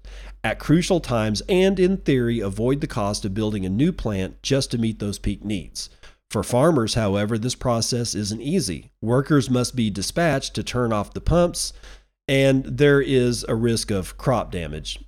at 0.47 0.61
crucial 0.61 1.01
times 1.01 1.43
and, 1.49 1.81
in 1.81 1.97
theory, 1.97 2.39
avoid 2.39 2.81
the 2.81 2.87
cost 2.87 3.25
of 3.25 3.35
building 3.35 3.67
a 3.67 3.69
new 3.69 3.91
plant 3.91 4.41
just 4.45 4.71
to 4.71 4.79
meet 4.79 5.01
those 5.01 5.19
peak 5.19 5.45
needs. 5.45 5.91
For 6.31 6.45
farmers, 6.45 6.95
however, 6.95 7.37
this 7.37 7.57
process 7.57 8.15
isn't 8.15 8.41
easy. 8.41 8.93
Workers 9.03 9.51
must 9.51 9.75
be 9.75 9.91
dispatched 9.91 10.55
to 10.55 10.63
turn 10.63 10.93
off 10.93 11.13
the 11.13 11.21
pumps, 11.21 11.73
and 12.29 12.65
there 12.65 13.01
is 13.01 13.45
a 13.49 13.57
risk 13.57 13.91
of 13.91 14.17
crop 14.19 14.53
damage. 14.53 15.01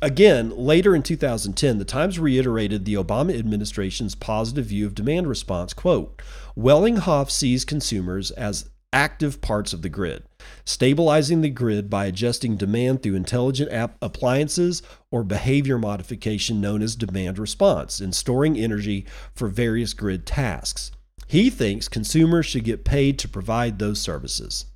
Again, 0.00 0.56
later 0.56 0.94
in 0.94 1.02
2010, 1.02 1.78
the 1.78 1.84
Times 1.84 2.20
reiterated 2.20 2.84
the 2.84 2.94
Obama 2.94 3.36
administration's 3.36 4.14
positive 4.14 4.66
view 4.66 4.86
of 4.86 4.94
demand 4.94 5.26
response. 5.26 5.72
Quote, 5.74 6.22
Wellinghoff 6.56 7.32
sees 7.32 7.64
consumers 7.64 8.30
as 8.32 8.70
active 8.94 9.40
parts 9.40 9.72
of 9.72 9.82
the 9.82 9.88
grid, 9.88 10.22
stabilizing 10.64 11.40
the 11.40 11.50
grid 11.50 11.90
by 11.90 12.06
adjusting 12.06 12.56
demand 12.56 13.02
through 13.02 13.16
intelligent 13.16 13.70
app 13.72 13.96
appliances 14.00 14.82
or 15.10 15.24
behavior 15.24 15.76
modification 15.76 16.60
known 16.60 16.80
as 16.80 16.94
demand 16.94 17.38
response, 17.38 18.00
and 18.00 18.14
storing 18.14 18.56
energy 18.56 19.04
for 19.34 19.48
various 19.48 19.92
grid 19.92 20.24
tasks. 20.24 20.92
He 21.26 21.50
thinks 21.50 21.88
consumers 21.88 22.46
should 22.46 22.64
get 22.64 22.84
paid 22.84 23.18
to 23.18 23.28
provide 23.28 23.78
those 23.78 24.00
services. 24.00 24.66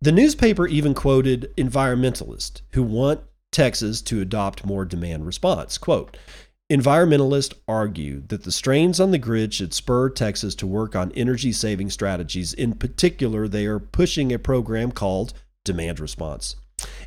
The 0.00 0.12
newspaper 0.12 0.66
even 0.66 0.94
quoted 0.94 1.52
environmentalists 1.56 2.60
who 2.72 2.82
want 2.82 3.22
Texas 3.50 4.02
to 4.02 4.20
adopt 4.20 4.66
more 4.66 4.84
demand 4.84 5.24
response. 5.24 5.78
Quote, 5.78 6.16
Environmentalists 6.70 7.54
argue 7.66 8.22
that 8.28 8.44
the 8.44 8.52
strains 8.52 9.00
on 9.00 9.10
the 9.10 9.16
grid 9.16 9.54
should 9.54 9.72
spur 9.72 10.10
Texas 10.10 10.54
to 10.54 10.66
work 10.66 10.94
on 10.94 11.10
energy 11.12 11.50
saving 11.50 11.88
strategies. 11.88 12.52
In 12.52 12.74
particular, 12.74 13.48
they 13.48 13.64
are 13.64 13.78
pushing 13.78 14.30
a 14.30 14.38
program 14.38 14.92
called 14.92 15.32
Demand 15.64 15.98
Response, 15.98 16.56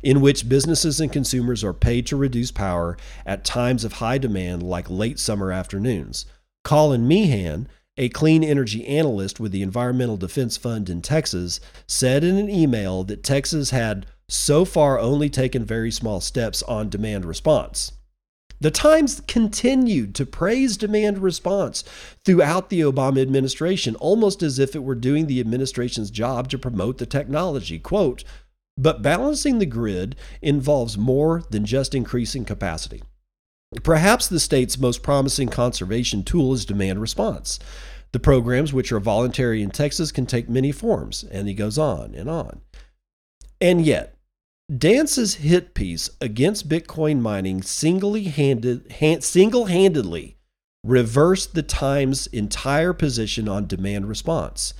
in 0.02 0.20
which 0.20 0.48
businesses 0.48 0.98
and 0.98 1.12
consumers 1.12 1.62
are 1.62 1.72
paid 1.72 2.08
to 2.08 2.16
reduce 2.16 2.50
power 2.50 2.96
at 3.24 3.44
times 3.44 3.84
of 3.84 3.94
high 3.94 4.18
demand, 4.18 4.64
like 4.64 4.90
late 4.90 5.20
summer 5.20 5.52
afternoons. 5.52 6.26
Colin 6.64 7.06
Meehan, 7.06 7.68
a 7.96 8.08
clean 8.08 8.42
energy 8.42 8.84
analyst 8.84 9.38
with 9.38 9.52
the 9.52 9.62
Environmental 9.62 10.16
Defense 10.16 10.56
Fund 10.56 10.90
in 10.90 11.02
Texas, 11.02 11.60
said 11.86 12.24
in 12.24 12.36
an 12.36 12.50
email 12.50 13.04
that 13.04 13.22
Texas 13.22 13.70
had 13.70 14.06
so 14.28 14.64
far 14.64 14.98
only 14.98 15.30
taken 15.30 15.64
very 15.64 15.92
small 15.92 16.20
steps 16.20 16.64
on 16.64 16.88
demand 16.88 17.24
response. 17.24 17.92
The 18.62 18.70
Times 18.70 19.20
continued 19.26 20.14
to 20.14 20.24
praise 20.24 20.76
demand 20.76 21.18
response 21.18 21.82
throughout 22.24 22.70
the 22.70 22.78
Obama 22.82 23.20
administration, 23.20 23.96
almost 23.96 24.40
as 24.40 24.60
if 24.60 24.76
it 24.76 24.84
were 24.84 24.94
doing 24.94 25.26
the 25.26 25.40
administration's 25.40 26.12
job 26.12 26.48
to 26.50 26.58
promote 26.58 26.98
the 26.98 27.06
technology. 27.06 27.80
Quote, 27.80 28.22
but 28.78 29.02
balancing 29.02 29.58
the 29.58 29.66
grid 29.66 30.14
involves 30.40 30.96
more 30.96 31.42
than 31.50 31.66
just 31.66 31.92
increasing 31.92 32.44
capacity. 32.44 33.02
Perhaps 33.82 34.28
the 34.28 34.38
state's 34.38 34.78
most 34.78 35.02
promising 35.02 35.48
conservation 35.48 36.22
tool 36.22 36.52
is 36.52 36.64
demand 36.64 37.00
response. 37.00 37.58
The 38.12 38.20
programs, 38.20 38.72
which 38.72 38.92
are 38.92 39.00
voluntary 39.00 39.60
in 39.60 39.72
Texas, 39.72 40.12
can 40.12 40.24
take 40.24 40.48
many 40.48 40.70
forms, 40.70 41.24
and 41.24 41.48
he 41.48 41.54
goes 41.54 41.78
on 41.78 42.14
and 42.14 42.30
on. 42.30 42.60
And 43.60 43.84
yet, 43.84 44.14
Dance's 44.76 45.34
hit 45.34 45.74
piece 45.74 46.08
against 46.20 46.68
Bitcoin 46.68 47.20
mining 47.20 47.62
single-handed, 47.62 49.22
single-handedly 49.22 50.36
reversed 50.84 51.54
the 51.54 51.62
Times' 51.62 52.26
entire 52.28 52.92
position 52.92 53.48
on 53.48 53.66
demand 53.66 54.08
response. 54.08 54.74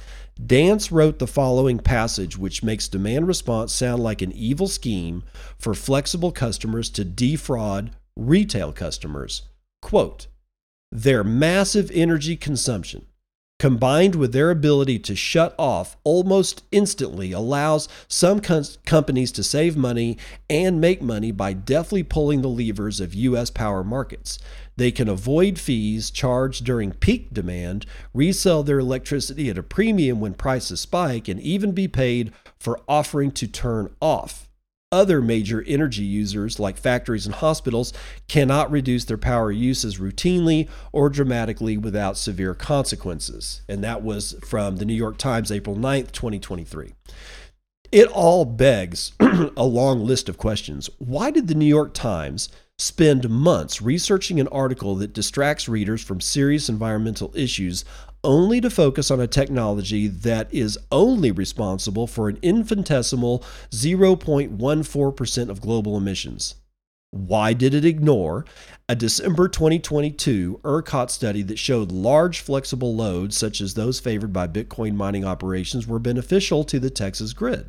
Dance 0.45 0.91
wrote 0.91 1.18
the 1.18 1.26
following 1.26 1.78
passage, 1.78 2.39
which 2.39 2.62
makes 2.62 2.89
demand 2.89 3.28
response 3.28 3.72
sound 3.72 4.03
like 4.03 4.22
an 4.22 4.33
evil 4.33 4.66
scheme 4.66 5.24
for 5.59 5.74
flexible 5.74 6.33
customers 6.33 6.89
to 6.91 7.05
defraud 7.05 7.91
retail 8.16 8.72
customers. 8.72 9.43
Quote, 9.83 10.26
their 10.91 11.22
massive 11.22 11.91
energy 11.93 12.37
consumption 12.37 13.07
combined 13.62 14.16
with 14.16 14.32
their 14.32 14.50
ability 14.50 14.98
to 14.98 15.14
shut 15.14 15.54
off 15.56 15.96
almost 16.02 16.64
instantly, 16.72 17.30
allows 17.30 17.88
some 18.08 18.40
com- 18.40 18.64
companies 18.84 19.30
to 19.30 19.40
save 19.40 19.76
money 19.76 20.18
and 20.50 20.80
make 20.80 21.00
money 21.00 21.30
by 21.30 21.52
deftly 21.52 22.02
pulling 22.02 22.42
the 22.42 22.48
levers 22.48 22.98
of 22.98 23.14
U.S. 23.14 23.50
power 23.50 23.84
markets. 23.84 24.40
They 24.76 24.90
can 24.90 25.08
avoid 25.08 25.60
fees 25.60 26.10
charged 26.10 26.64
during 26.64 26.90
peak 26.90 27.32
demand, 27.32 27.86
resell 28.12 28.64
their 28.64 28.80
electricity 28.80 29.48
at 29.48 29.56
a 29.56 29.62
premium 29.62 30.18
when 30.18 30.34
prices 30.34 30.80
spike, 30.80 31.28
and 31.28 31.38
even 31.38 31.70
be 31.70 31.86
paid 31.86 32.32
for 32.58 32.80
offering 32.88 33.30
to 33.30 33.46
turn 33.46 33.94
off 34.00 34.48
other 34.93 35.20
major 35.20 35.64
energy 35.66 36.05
users, 36.05 36.61
like 36.61 36.76
factories 36.76 37.26
and 37.26 37.34
hospitals, 37.34 37.93
cannot 38.28 38.70
reduce 38.70 39.05
their 39.07 39.18
power 39.18 39.51
uses 39.51 39.99
routinely 39.99 40.68
or 40.93 41.09
dramatically 41.09 41.76
without 41.76 42.16
severe 42.16 42.55
consequences. 42.55 43.62
And 43.68 43.82
that 43.82 44.03
was 44.03 44.36
from 44.47 44.76
the 44.76 44.84
New 44.84 44.95
York 44.95 45.16
Times, 45.16 45.51
April 45.51 45.74
9th, 45.74 46.12
2023. 46.12 46.93
It 47.90 48.09
all 48.09 48.45
begs 48.45 49.12
a 49.20 49.64
long 49.64 50.05
list 50.05 50.28
of 50.28 50.38
questions. 50.38 50.88
Why 50.99 51.30
did 51.30 51.49
the 51.49 51.55
New 51.55 51.66
York 51.66 51.93
Times 51.93 52.49
spend 52.78 53.28
months 53.28 53.82
researching 53.82 54.40
an 54.40 54.49
article 54.49 54.97
that 54.97 55.12
distracts 55.12 55.68
readers 55.68 56.03
from 56.03 56.20
serious 56.20 56.68
environmental 56.68 57.32
issues 57.36 57.84
only 58.25 58.61
to 58.61 58.70
focus 58.70 59.11
on 59.11 59.20
a 59.20 59.27
technology 59.27 60.07
that 60.09 60.53
is 60.53 60.79
only 60.91 61.31
responsible 61.31 62.07
for 62.07 62.29
an 62.29 62.39
infinitesimal 62.43 63.41
0.14% 63.70 65.49
of 65.49 65.61
global 65.61 65.97
emissions. 65.97 66.57
Why 67.11 67.53
did 67.53 67.75
it 67.75 67.85
ignore 67.85 68.47
a 68.89 68.97
December 68.97 69.47
2022 69.47 70.61
ERCOT 70.64 71.11
study 71.11 71.43
that 71.43 71.59
showed 71.59 71.93
large 71.93 72.41
flexible 72.41 72.97
loads, 72.97 73.37
such 73.37 73.61
as 73.61 73.75
those 73.75 74.01
favored 74.01 74.33
by 74.33 74.49
Bitcoin 74.49 74.95
mining 74.95 75.25
operations, 75.25 75.87
were 75.87 75.99
beneficial 75.99 76.64
to 76.64 76.81
the 76.81 76.89
Texas 76.89 77.35
grid? 77.35 77.68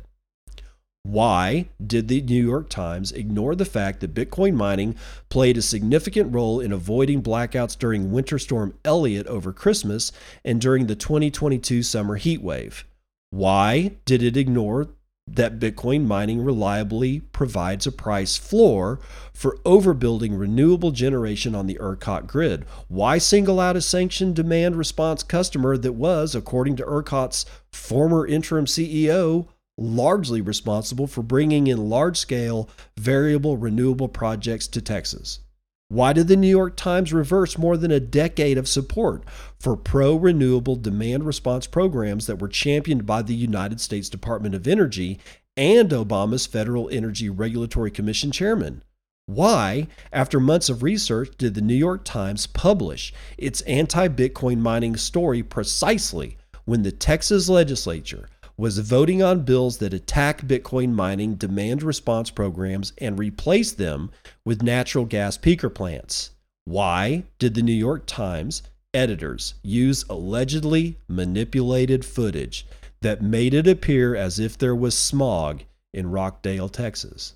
Why 1.04 1.68
did 1.86 2.08
the 2.08 2.22
New 2.22 2.42
York 2.42 2.70
Times 2.70 3.12
ignore 3.12 3.54
the 3.54 3.66
fact 3.66 4.00
that 4.00 4.14
Bitcoin 4.14 4.54
mining 4.54 4.96
played 5.28 5.58
a 5.58 5.62
significant 5.62 6.34
role 6.34 6.60
in 6.60 6.72
avoiding 6.72 7.22
blackouts 7.22 7.78
during 7.78 8.10
Winter 8.10 8.38
Storm 8.38 8.74
Elliott 8.86 9.26
over 9.26 9.52
Christmas 9.52 10.12
and 10.46 10.58
during 10.58 10.86
the 10.86 10.96
2022 10.96 11.82
summer 11.82 12.16
heat 12.16 12.40
wave? 12.40 12.86
Why 13.28 13.96
did 14.06 14.22
it 14.22 14.38
ignore 14.38 14.88
that 15.26 15.58
Bitcoin 15.58 16.06
mining 16.06 16.42
reliably 16.42 17.20
provides 17.20 17.86
a 17.86 17.92
price 17.92 18.38
floor 18.38 18.98
for 19.34 19.58
overbuilding 19.64 20.38
renewable 20.38 20.90
generation 20.90 21.54
on 21.54 21.66
the 21.66 21.78
ERCOT 21.80 22.26
grid? 22.26 22.64
Why 22.88 23.18
single 23.18 23.60
out 23.60 23.76
a 23.76 23.82
sanctioned 23.82 24.36
demand 24.36 24.76
response 24.76 25.22
customer 25.22 25.76
that 25.76 25.92
was, 25.92 26.34
according 26.34 26.76
to 26.76 26.84
ERCOT's 26.84 27.44
former 27.70 28.26
interim 28.26 28.64
CEO, 28.64 29.48
largely 29.76 30.40
responsible 30.40 31.06
for 31.06 31.22
bringing 31.22 31.66
in 31.66 31.88
large 31.88 32.16
scale 32.16 32.68
variable 32.96 33.56
renewable 33.56 34.08
projects 34.08 34.68
to 34.68 34.80
Texas. 34.80 35.40
Why 35.88 36.12
did 36.12 36.28
the 36.28 36.36
New 36.36 36.48
York 36.48 36.76
Times 36.76 37.12
reverse 37.12 37.58
more 37.58 37.76
than 37.76 37.90
a 37.90 38.00
decade 38.00 38.56
of 38.56 38.66
support 38.66 39.22
for 39.60 39.76
pro 39.76 40.16
renewable 40.16 40.76
demand 40.76 41.24
response 41.24 41.66
programs 41.66 42.26
that 42.26 42.40
were 42.40 42.48
championed 42.48 43.06
by 43.06 43.22
the 43.22 43.34
United 43.34 43.80
States 43.80 44.08
Department 44.08 44.54
of 44.54 44.66
Energy 44.66 45.20
and 45.56 45.90
Obama's 45.90 46.46
Federal 46.46 46.88
Energy 46.90 47.28
Regulatory 47.28 47.90
Commission 47.90 48.32
chairman? 48.32 48.82
Why, 49.26 49.88
after 50.12 50.40
months 50.40 50.68
of 50.68 50.82
research, 50.82 51.36
did 51.38 51.54
the 51.54 51.60
New 51.60 51.74
York 51.74 52.04
Times 52.04 52.46
publish 52.46 53.12
its 53.38 53.60
anti 53.62 54.08
Bitcoin 54.08 54.58
mining 54.58 54.96
story 54.96 55.42
precisely 55.42 56.36
when 56.64 56.82
the 56.82 56.92
Texas 56.92 57.48
legislature 57.48 58.28
was 58.56 58.78
voting 58.78 59.22
on 59.22 59.42
bills 59.42 59.78
that 59.78 59.92
attack 59.92 60.42
Bitcoin 60.42 60.92
mining 60.92 61.34
demand 61.34 61.82
response 61.82 62.30
programs 62.30 62.92
and 62.98 63.18
replace 63.18 63.72
them 63.72 64.10
with 64.44 64.62
natural 64.62 65.04
gas 65.04 65.36
peaker 65.36 65.72
plants. 65.72 66.30
Why 66.64 67.24
did 67.38 67.54
the 67.54 67.62
New 67.62 67.72
York 67.72 68.06
Times 68.06 68.62
editors 68.92 69.54
use 69.62 70.04
allegedly 70.08 70.98
manipulated 71.08 72.04
footage 72.04 72.66
that 73.02 73.22
made 73.22 73.54
it 73.54 73.66
appear 73.66 74.14
as 74.14 74.38
if 74.38 74.56
there 74.56 74.74
was 74.74 74.96
smog 74.96 75.62
in 75.92 76.10
Rockdale, 76.10 76.68
Texas? 76.68 77.34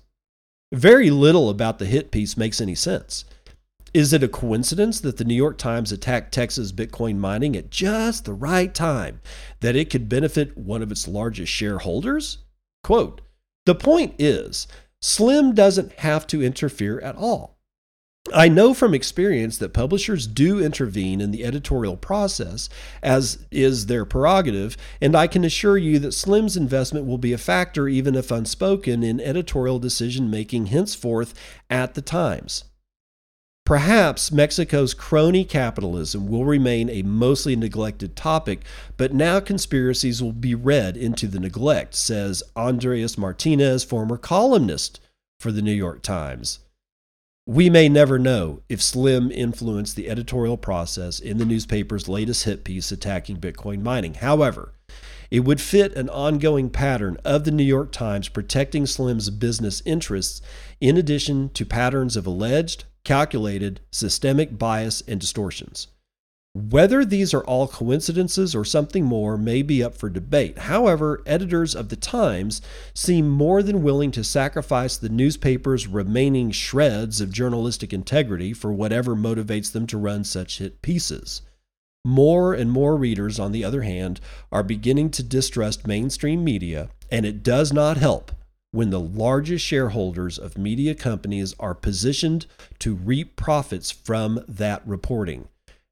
Very 0.71 1.09
little 1.09 1.49
about 1.49 1.79
the 1.79 1.85
hit 1.85 2.11
piece 2.11 2.37
makes 2.37 2.61
any 2.61 2.75
sense. 2.75 3.25
Is 3.93 4.13
it 4.13 4.23
a 4.23 4.27
coincidence 4.27 4.99
that 4.99 5.17
the 5.17 5.23
New 5.23 5.35
York 5.35 5.57
Times 5.57 5.91
attacked 5.91 6.33
Texas 6.33 6.71
Bitcoin 6.71 7.17
mining 7.17 7.55
at 7.55 7.71
just 7.71 8.25
the 8.25 8.33
right 8.33 8.73
time, 8.73 9.21
that 9.61 9.75
it 9.75 9.89
could 9.89 10.07
benefit 10.07 10.57
one 10.57 10.81
of 10.81 10.91
its 10.91 11.07
largest 11.07 11.51
shareholders? 11.51 12.39
Quote 12.83 13.21
The 13.65 13.75
point 13.75 14.15
is, 14.19 14.67
Slim 15.01 15.53
doesn't 15.53 15.93
have 15.99 16.27
to 16.27 16.43
interfere 16.43 16.99
at 16.99 17.15
all. 17.15 17.59
I 18.33 18.47
know 18.47 18.73
from 18.75 18.93
experience 18.93 19.57
that 19.57 19.73
publishers 19.73 20.27
do 20.27 20.59
intervene 20.59 21.19
in 21.19 21.31
the 21.31 21.43
editorial 21.43 21.97
process, 21.97 22.69
as 23.01 23.45
is 23.49 23.87
their 23.87 24.05
prerogative, 24.05 24.77
and 25.01 25.15
I 25.15 25.25
can 25.25 25.43
assure 25.43 25.77
you 25.77 25.97
that 25.99 26.13
Slim's 26.13 26.55
investment 26.55 27.07
will 27.07 27.17
be 27.17 27.33
a 27.33 27.39
factor, 27.39 27.87
even 27.87 28.15
if 28.15 28.29
unspoken, 28.29 29.03
in 29.03 29.19
editorial 29.19 29.79
decision 29.79 30.29
making 30.29 30.67
henceforth 30.67 31.33
at 31.71 31.95
the 31.95 32.01
Times. 32.01 32.65
Perhaps 33.69 34.31
Mexico's 34.31 34.95
crony 34.95 35.45
capitalism 35.45 36.27
will 36.27 36.43
remain 36.43 36.89
a 36.89 37.03
mostly 37.03 37.55
neglected 37.55 38.15
topic, 38.15 38.61
but 38.97 39.13
now 39.13 39.39
conspiracies 39.39 40.23
will 40.23 40.33
be 40.33 40.55
read 40.55 40.97
into 40.97 41.27
the 41.27 41.39
neglect, 41.39 41.93
says 41.93 42.41
Andres 42.55 43.15
Martinez, 43.15 43.83
former 43.83 44.17
columnist 44.17 44.99
for 45.39 45.51
the 45.51 45.61
New 45.61 45.71
York 45.71 46.01
Times. 46.01 46.61
We 47.45 47.69
may 47.69 47.89
never 47.89 48.17
know 48.17 48.63
if 48.69 48.81
Slim 48.81 49.29
influenced 49.31 49.95
the 49.95 50.09
editorial 50.09 50.57
process 50.57 51.19
in 51.19 51.37
the 51.37 51.45
newspaper's 51.45 52.09
latest 52.09 52.45
hit 52.45 52.63
piece 52.63 52.91
attacking 52.91 53.37
Bitcoin 53.37 53.83
mining. 53.83 54.15
However, 54.15 54.73
it 55.29 55.41
would 55.41 55.61
fit 55.61 55.95
an 55.95 56.09
ongoing 56.09 56.71
pattern 56.71 57.17
of 57.23 57.43
the 57.43 57.51
New 57.51 57.63
York 57.63 57.91
Times 57.91 58.29
protecting 58.29 58.87
Slim's 58.87 59.29
business 59.29 59.83
interests, 59.85 60.41
in 60.81 60.97
addition 60.97 61.49
to 61.49 61.67
patterns 61.67 62.17
of 62.17 62.25
alleged 62.25 62.85
calculated, 63.03 63.79
systemic 63.91 64.57
bias, 64.57 65.01
and 65.07 65.19
distortions. 65.19 65.87
Whether 66.55 67.05
these 67.05 67.33
are 67.33 67.43
all 67.43 67.67
coincidences 67.67 68.55
or 68.55 68.65
something 68.65 69.05
more 69.05 69.37
may 69.37 69.61
be 69.61 69.83
up 69.83 69.95
for 69.95 70.09
debate. 70.09 70.57
However, 70.57 71.21
editors 71.25 71.75
of 71.75 71.89
the 71.89 71.95
Times 71.95 72.59
seem 72.93 73.29
more 73.29 73.61
than 73.61 73.83
willing 73.83 74.09
to 74.11 74.23
sacrifice 74.23 74.97
the 74.97 75.09
newspaper's 75.09 75.85
remaining 75.85 76.49
shreds 76.49 77.21
of 77.21 77.31
journalistic 77.31 77.93
integrity 77.93 78.51
for 78.51 78.73
whatever 78.73 79.15
motivates 79.15 79.71
them 79.71 79.85
to 79.87 79.97
run 79.97 80.23
such 80.23 80.57
hit 80.57 80.81
pieces. 80.81 81.43
More 82.03 82.53
and 82.53 82.71
more 82.71 82.97
readers, 82.97 83.39
on 83.39 83.51
the 83.51 83.63
other 83.63 83.83
hand, 83.83 84.19
are 84.51 84.63
beginning 84.63 85.11
to 85.11 85.23
distrust 85.23 85.85
mainstream 85.85 86.43
media, 86.43 86.89
and 87.11 87.27
it 87.27 87.43
does 87.43 87.71
not 87.71 87.97
help 87.97 88.31
when 88.71 88.89
the 88.89 88.99
largest 88.99 89.65
shareholders 89.65 90.37
of 90.37 90.57
media 90.57 90.93
companies 90.93 91.55
are 91.59 91.73
positioned 91.73 92.45
to 92.79 92.95
reap 92.95 93.35
profits 93.35 93.89
from 93.89 94.43
that 94.47 94.81
reporting. 94.85 95.47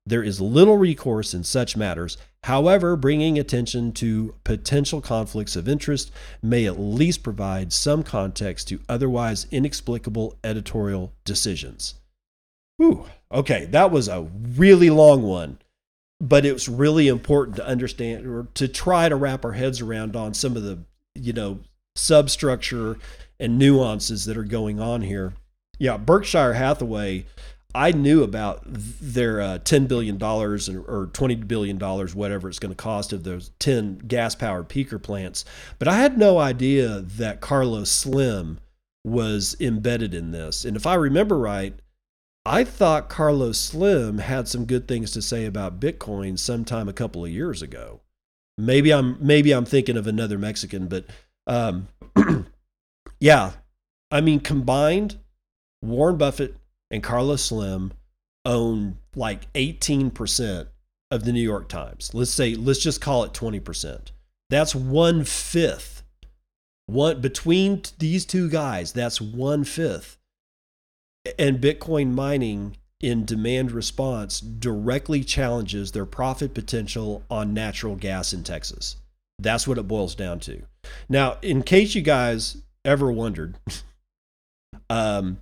There 0.05 0.23
is 0.23 0.39
little 0.39 0.77
recourse 0.77 1.33
in 1.33 1.43
such 1.43 1.75
matters. 1.75 2.17
However, 2.43 2.95
bringing 2.95 3.37
attention 3.37 3.91
to 3.93 4.35
potential 4.45 5.01
conflicts 5.01 5.57
of 5.57 5.67
interest 5.67 6.11
may 6.41 6.65
at 6.65 6.79
least 6.79 7.23
provide 7.23 7.73
some 7.73 8.03
context 8.03 8.69
to 8.69 8.79
otherwise 8.87 9.47
inexplicable 9.51 10.37
editorial 10.45 11.11
decisions. 11.25 11.95
Whew. 12.77 13.05
Okay, 13.31 13.65
that 13.65 13.91
was 13.91 14.07
a 14.07 14.21
really 14.55 14.89
long 14.89 15.23
one, 15.23 15.57
but 16.21 16.45
it's 16.45 16.69
really 16.69 17.09
important 17.09 17.57
to 17.57 17.67
understand 17.67 18.25
or 18.25 18.47
to 18.53 18.69
try 18.69 19.09
to 19.09 19.15
wrap 19.17 19.43
our 19.43 19.51
heads 19.51 19.81
around 19.81 20.15
on 20.15 20.33
some 20.33 20.55
of 20.55 20.63
the, 20.63 20.79
you 21.15 21.33
know, 21.33 21.59
substructure 21.97 22.97
and 23.39 23.57
nuances 23.59 24.25
that 24.25 24.37
are 24.37 24.43
going 24.43 24.79
on 24.79 25.01
here. 25.01 25.33
Yeah, 25.79 25.97
Berkshire 25.97 26.53
Hathaway 26.53 27.25
I 27.77 27.91
knew 27.91 28.23
about 28.23 28.61
their 28.65 29.39
uh, 29.39 29.59
$10 29.59 29.87
billion 29.87 30.15
or 30.15 30.57
$20 30.57 31.47
billion, 31.47 31.77
whatever 31.77 32.49
it's 32.49 32.57
going 32.57 32.71
to 32.71 32.75
cost 32.75 33.13
of 33.13 33.23
those 33.23 33.51
10 33.59 33.99
gas 34.07 34.33
powered 34.33 34.67
peaker 34.67 35.01
plants, 35.01 35.45
but 35.77 35.87
I 35.87 35.97
had 35.97 36.17
no 36.17 36.39
idea 36.39 37.01
that 37.01 37.39
Carlos 37.39 37.91
Slim 37.91 38.59
was 39.03 39.55
embedded 39.59 40.15
in 40.15 40.31
this. 40.31 40.65
And 40.65 40.75
if 40.75 40.87
I 40.87 40.95
remember 40.95 41.37
right, 41.37 41.75
I 42.45 42.63
thought 42.63 43.09
Carlos 43.09 43.59
Slim 43.59 44.17
had 44.17 44.47
some 44.47 44.65
good 44.65 44.87
things 44.87 45.11
to 45.11 45.21
say 45.21 45.45
about 45.45 45.79
Bitcoin 45.79 46.39
sometime 46.39 46.89
a 46.89 46.93
couple 46.93 47.23
of 47.23 47.31
years 47.31 47.61
ago. 47.61 48.01
Maybe 48.57 48.91
I'm 48.91 49.17
maybe 49.21 49.51
I'm 49.51 49.65
thinking 49.65 49.97
of 49.97 50.07
another 50.07 50.39
Mexican, 50.39 50.87
but 50.87 51.05
um, 51.47 51.87
yeah, 53.19 53.53
I 54.11 54.21
mean 54.21 54.39
combined, 54.39 55.17
Warren 55.81 56.17
Buffett 56.17 56.55
and 56.91 57.01
Carlos 57.01 57.43
Slim 57.43 57.93
own 58.45 58.97
like 59.15 59.51
18% 59.53 60.67
of 61.11 61.23
the 61.23 61.31
New 61.31 61.41
York 61.41 61.67
Times. 61.69 62.13
Let's 62.13 62.31
say, 62.31 62.55
let's 62.55 62.79
just 62.79 63.01
call 63.01 63.23
it 63.23 63.33
20%. 63.33 64.11
That's 64.49 64.75
one 64.75 65.23
fifth. 65.23 66.03
One 66.85 67.19
between 67.19 67.81
these 67.99 68.25
two 68.25 68.49
guys, 68.49 68.93
that's 68.93 69.19
one 69.19 69.63
fifth. 69.65 70.17
And 71.37 71.59
Bitcoin 71.59 72.13
mining 72.13 72.77
in 73.01 73.25
demand 73.25 73.71
response 73.71 74.39
directly 74.39 75.23
challenges 75.23 75.91
their 75.91 76.05
profit 76.05 76.53
potential 76.53 77.23
on 77.29 77.53
natural 77.53 77.95
gas 77.95 78.33
in 78.33 78.43
Texas. 78.43 78.95
That's 79.39 79.67
what 79.67 79.77
it 79.77 79.87
boils 79.87 80.15
down 80.15 80.39
to. 80.41 80.63
Now, 81.09 81.37
in 81.41 81.63
case 81.63 81.95
you 81.95 82.01
guys 82.01 82.57
ever 82.85 83.11
wondered, 83.11 83.57
um, 84.89 85.39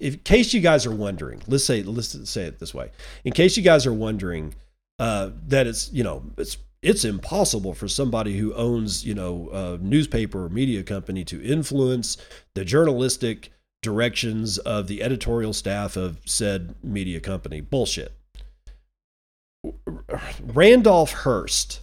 in 0.00 0.16
case 0.18 0.52
you 0.52 0.60
guys 0.60 0.86
are 0.86 0.94
wondering, 0.94 1.42
let's 1.46 1.64
say 1.64 1.82
let's 1.82 2.28
say 2.28 2.44
it 2.44 2.58
this 2.58 2.74
way. 2.74 2.90
In 3.24 3.32
case 3.32 3.56
you 3.56 3.62
guys 3.62 3.86
are 3.86 3.92
wondering 3.92 4.54
uh, 4.98 5.30
that 5.48 5.66
it's 5.66 5.92
you 5.92 6.04
know 6.04 6.24
it's 6.36 6.58
it's 6.82 7.04
impossible 7.04 7.74
for 7.74 7.88
somebody 7.88 8.38
who 8.38 8.54
owns 8.54 9.04
you 9.04 9.14
know 9.14 9.48
a 9.52 9.78
newspaper 9.82 10.44
or 10.44 10.48
media 10.48 10.82
company 10.82 11.24
to 11.24 11.42
influence 11.42 12.16
the 12.54 12.64
journalistic 12.64 13.50
directions 13.82 14.58
of 14.58 14.88
the 14.88 15.02
editorial 15.02 15.52
staff 15.52 15.96
of 15.96 16.18
said 16.24 16.74
media 16.82 17.20
company. 17.20 17.60
Bullshit. 17.60 18.12
Randolph 20.42 21.12
Hearst, 21.12 21.80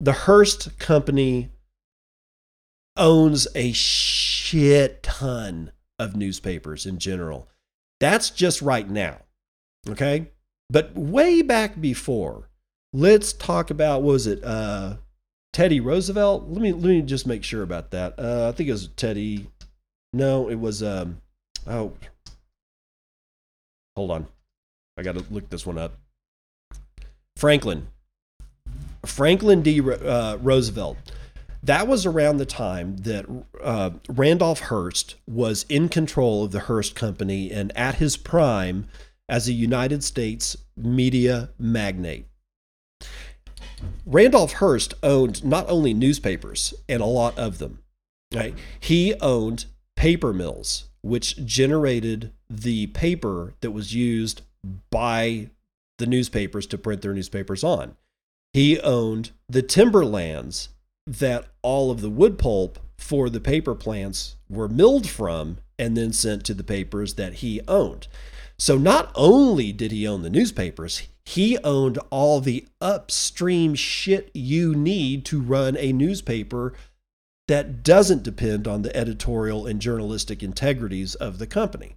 the 0.00 0.12
Hearst 0.12 0.78
company 0.78 1.50
owns 2.96 3.46
a 3.54 3.72
shit 3.72 5.02
ton 5.02 5.72
of 5.98 6.16
newspapers 6.16 6.86
in 6.86 6.98
general. 6.98 7.48
That's 8.00 8.30
just 8.30 8.62
right 8.62 8.88
now. 8.88 9.18
Okay. 9.88 10.30
But 10.70 10.94
way 10.94 11.42
back 11.42 11.80
before, 11.80 12.50
let's 12.92 13.32
talk 13.32 13.70
about, 13.70 14.02
was 14.02 14.26
it 14.26 14.44
uh, 14.44 14.96
Teddy 15.52 15.80
Roosevelt? 15.80 16.48
Let 16.48 16.60
me, 16.60 16.72
let 16.72 16.84
me 16.84 17.02
just 17.02 17.26
make 17.26 17.42
sure 17.42 17.62
about 17.62 17.90
that. 17.92 18.18
Uh, 18.18 18.48
I 18.48 18.56
think 18.56 18.68
it 18.68 18.72
was 18.72 18.88
Teddy. 18.88 19.48
No, 20.12 20.48
it 20.48 20.56
was, 20.56 20.82
um, 20.82 21.20
oh, 21.66 21.92
hold 23.96 24.10
on. 24.10 24.26
I 24.96 25.02
got 25.02 25.16
to 25.16 25.24
look 25.30 25.48
this 25.48 25.66
one 25.66 25.78
up. 25.78 25.96
Franklin. 27.36 27.88
Franklin 29.08 29.62
D. 29.62 29.80
Uh, 29.80 30.36
Roosevelt 30.36 30.96
that 31.62 31.88
was 31.88 32.06
around 32.06 32.36
the 32.36 32.46
time 32.46 32.96
that 32.98 33.26
uh, 33.62 33.90
Randolph 34.08 34.60
Hearst 34.60 35.16
was 35.26 35.66
in 35.68 35.88
control 35.88 36.44
of 36.44 36.52
the 36.52 36.60
Hearst 36.60 36.94
Company 36.94 37.50
and 37.50 37.76
at 37.76 37.96
his 37.96 38.16
prime 38.16 38.88
as 39.28 39.48
a 39.48 39.52
United 39.52 40.04
States 40.04 40.56
media 40.76 41.50
magnate. 41.58 42.26
Randolph 44.06 44.54
Hearst 44.54 44.94
owned 45.02 45.44
not 45.44 45.68
only 45.68 45.94
newspapers 45.94 46.74
and 46.88 47.02
a 47.02 47.06
lot 47.06 47.36
of 47.38 47.58
them, 47.58 47.80
right? 48.34 48.54
He 48.80 49.14
owned 49.20 49.66
paper 49.96 50.32
mills, 50.32 50.88
which 51.02 51.44
generated 51.44 52.32
the 52.48 52.88
paper 52.88 53.54
that 53.60 53.72
was 53.72 53.94
used 53.94 54.42
by 54.90 55.50
the 55.98 56.06
newspapers 56.06 56.66
to 56.68 56.78
print 56.78 57.02
their 57.02 57.14
newspapers 57.14 57.62
on. 57.62 57.96
He 58.52 58.80
owned 58.80 59.30
the 59.48 59.62
timberlands 59.62 60.70
that 61.06 61.46
all 61.62 61.90
of 61.90 62.00
the 62.00 62.10
wood 62.10 62.38
pulp 62.38 62.78
for 62.96 63.30
the 63.30 63.40
paper 63.40 63.74
plants 63.74 64.36
were 64.48 64.68
milled 64.68 65.08
from 65.08 65.58
and 65.78 65.96
then 65.96 66.12
sent 66.12 66.44
to 66.44 66.54
the 66.54 66.64
papers 66.64 67.14
that 67.14 67.34
he 67.34 67.60
owned. 67.68 68.08
So 68.58 68.76
not 68.76 69.12
only 69.14 69.72
did 69.72 69.92
he 69.92 70.06
own 70.06 70.22
the 70.22 70.30
newspapers, 70.30 71.02
he 71.24 71.58
owned 71.58 71.98
all 72.10 72.40
the 72.40 72.66
upstream 72.80 73.74
shit 73.74 74.30
you 74.34 74.74
need 74.74 75.24
to 75.26 75.40
run 75.40 75.76
a 75.76 75.92
newspaper 75.92 76.72
that 77.46 77.82
doesn't 77.82 78.22
depend 78.22 78.66
on 78.66 78.82
the 78.82 78.94
editorial 78.96 79.66
and 79.66 79.80
journalistic 79.80 80.42
integrities 80.42 81.14
of 81.14 81.38
the 81.38 81.46
company. 81.46 81.96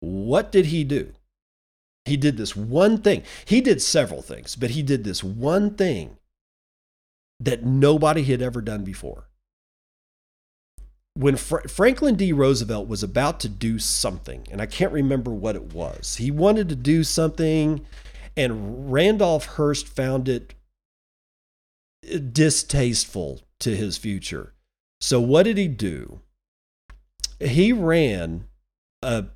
What 0.00 0.50
did 0.50 0.66
he 0.66 0.84
do? 0.84 1.12
He 2.08 2.16
did 2.16 2.36
this 2.36 2.56
one 2.56 2.98
thing. 2.98 3.22
He 3.44 3.60
did 3.60 3.80
several 3.80 4.22
things, 4.22 4.56
but 4.56 4.70
he 4.70 4.82
did 4.82 5.04
this 5.04 5.22
one 5.22 5.74
thing 5.74 6.18
that 7.40 7.64
nobody 7.64 8.24
had 8.24 8.42
ever 8.42 8.60
done 8.60 8.84
before. 8.84 9.28
When 11.14 11.36
Fra- 11.36 11.68
Franklin 11.68 12.16
D. 12.16 12.32
Roosevelt 12.32 12.88
was 12.88 13.02
about 13.02 13.40
to 13.40 13.48
do 13.48 13.78
something, 13.78 14.46
and 14.50 14.60
I 14.60 14.66
can't 14.66 14.92
remember 14.92 15.30
what 15.30 15.56
it 15.56 15.72
was, 15.72 16.16
he 16.16 16.30
wanted 16.30 16.68
to 16.68 16.76
do 16.76 17.04
something, 17.04 17.84
and 18.36 18.92
Randolph 18.92 19.46
Hearst 19.46 19.88
found 19.88 20.28
it 20.28 20.54
distasteful 22.32 23.42
to 23.60 23.76
his 23.76 23.98
future. 23.98 24.54
So, 25.00 25.20
what 25.20 25.44
did 25.44 25.58
he 25.58 25.68
do? 25.68 26.20
He 27.40 27.72
ran 27.72 28.44
a 29.02 29.26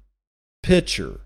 picture 0.63 1.21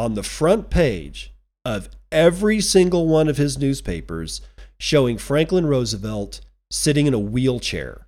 on 0.00 0.14
the 0.14 0.22
front 0.22 0.70
page 0.70 1.30
of 1.62 1.90
every 2.10 2.58
single 2.58 3.06
one 3.06 3.28
of 3.28 3.36
his 3.36 3.58
newspapers 3.58 4.40
showing 4.78 5.18
Franklin 5.18 5.66
Roosevelt 5.66 6.40
sitting 6.70 7.06
in 7.06 7.12
a 7.12 7.18
wheelchair 7.18 8.06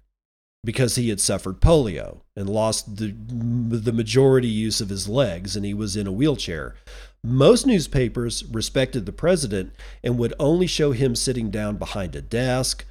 because 0.65 0.95
he 0.95 1.11
had 1.11 1.21
suffered 1.21 1.61
polio 1.61 2.23
and 2.35 2.49
lost 2.49 2.97
the, 2.97 3.15
the 3.15 3.93
majority 3.93 4.49
use 4.49 4.81
of 4.81 4.89
his 4.89 5.07
legs 5.07 5.55
and 5.55 5.67
he 5.67 5.75
was 5.75 5.95
in 5.95 6.07
a 6.07 6.13
wheelchair. 6.13 6.77
Most 7.23 7.67
newspapers 7.67 8.43
respected 8.47 9.05
the 9.05 9.13
president 9.13 9.75
and 10.03 10.17
would 10.17 10.33
only 10.41 10.67
show 10.67 10.93
him 10.93 11.15
sitting 11.15 11.51
down 11.51 11.77
behind 11.77 12.17
a 12.17 12.23
desk 12.23 12.87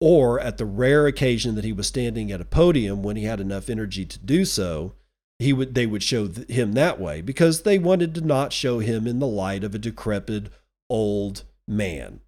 or 0.00 0.40
at 0.40 0.56
the 0.56 0.64
rare 0.64 1.06
occasion 1.06 1.56
that 1.56 1.64
he 1.64 1.74
was 1.74 1.86
standing 1.86 2.32
at 2.32 2.40
a 2.40 2.44
podium 2.46 3.02
when 3.02 3.16
he 3.16 3.24
had 3.24 3.38
enough 3.38 3.68
energy 3.68 4.06
to 4.06 4.18
do 4.18 4.46
so 4.46 4.94
he 5.38 5.52
would 5.52 5.74
they 5.74 5.86
would 5.86 6.02
show 6.02 6.28
him 6.28 6.72
that 6.72 7.00
way 7.00 7.20
because 7.20 7.62
they 7.62 7.78
wanted 7.78 8.14
to 8.14 8.20
not 8.20 8.52
show 8.52 8.78
him 8.78 9.06
in 9.06 9.18
the 9.18 9.26
light 9.26 9.64
of 9.64 9.74
a 9.74 9.78
decrepit 9.78 10.50
old 10.88 11.44
man 11.68 12.20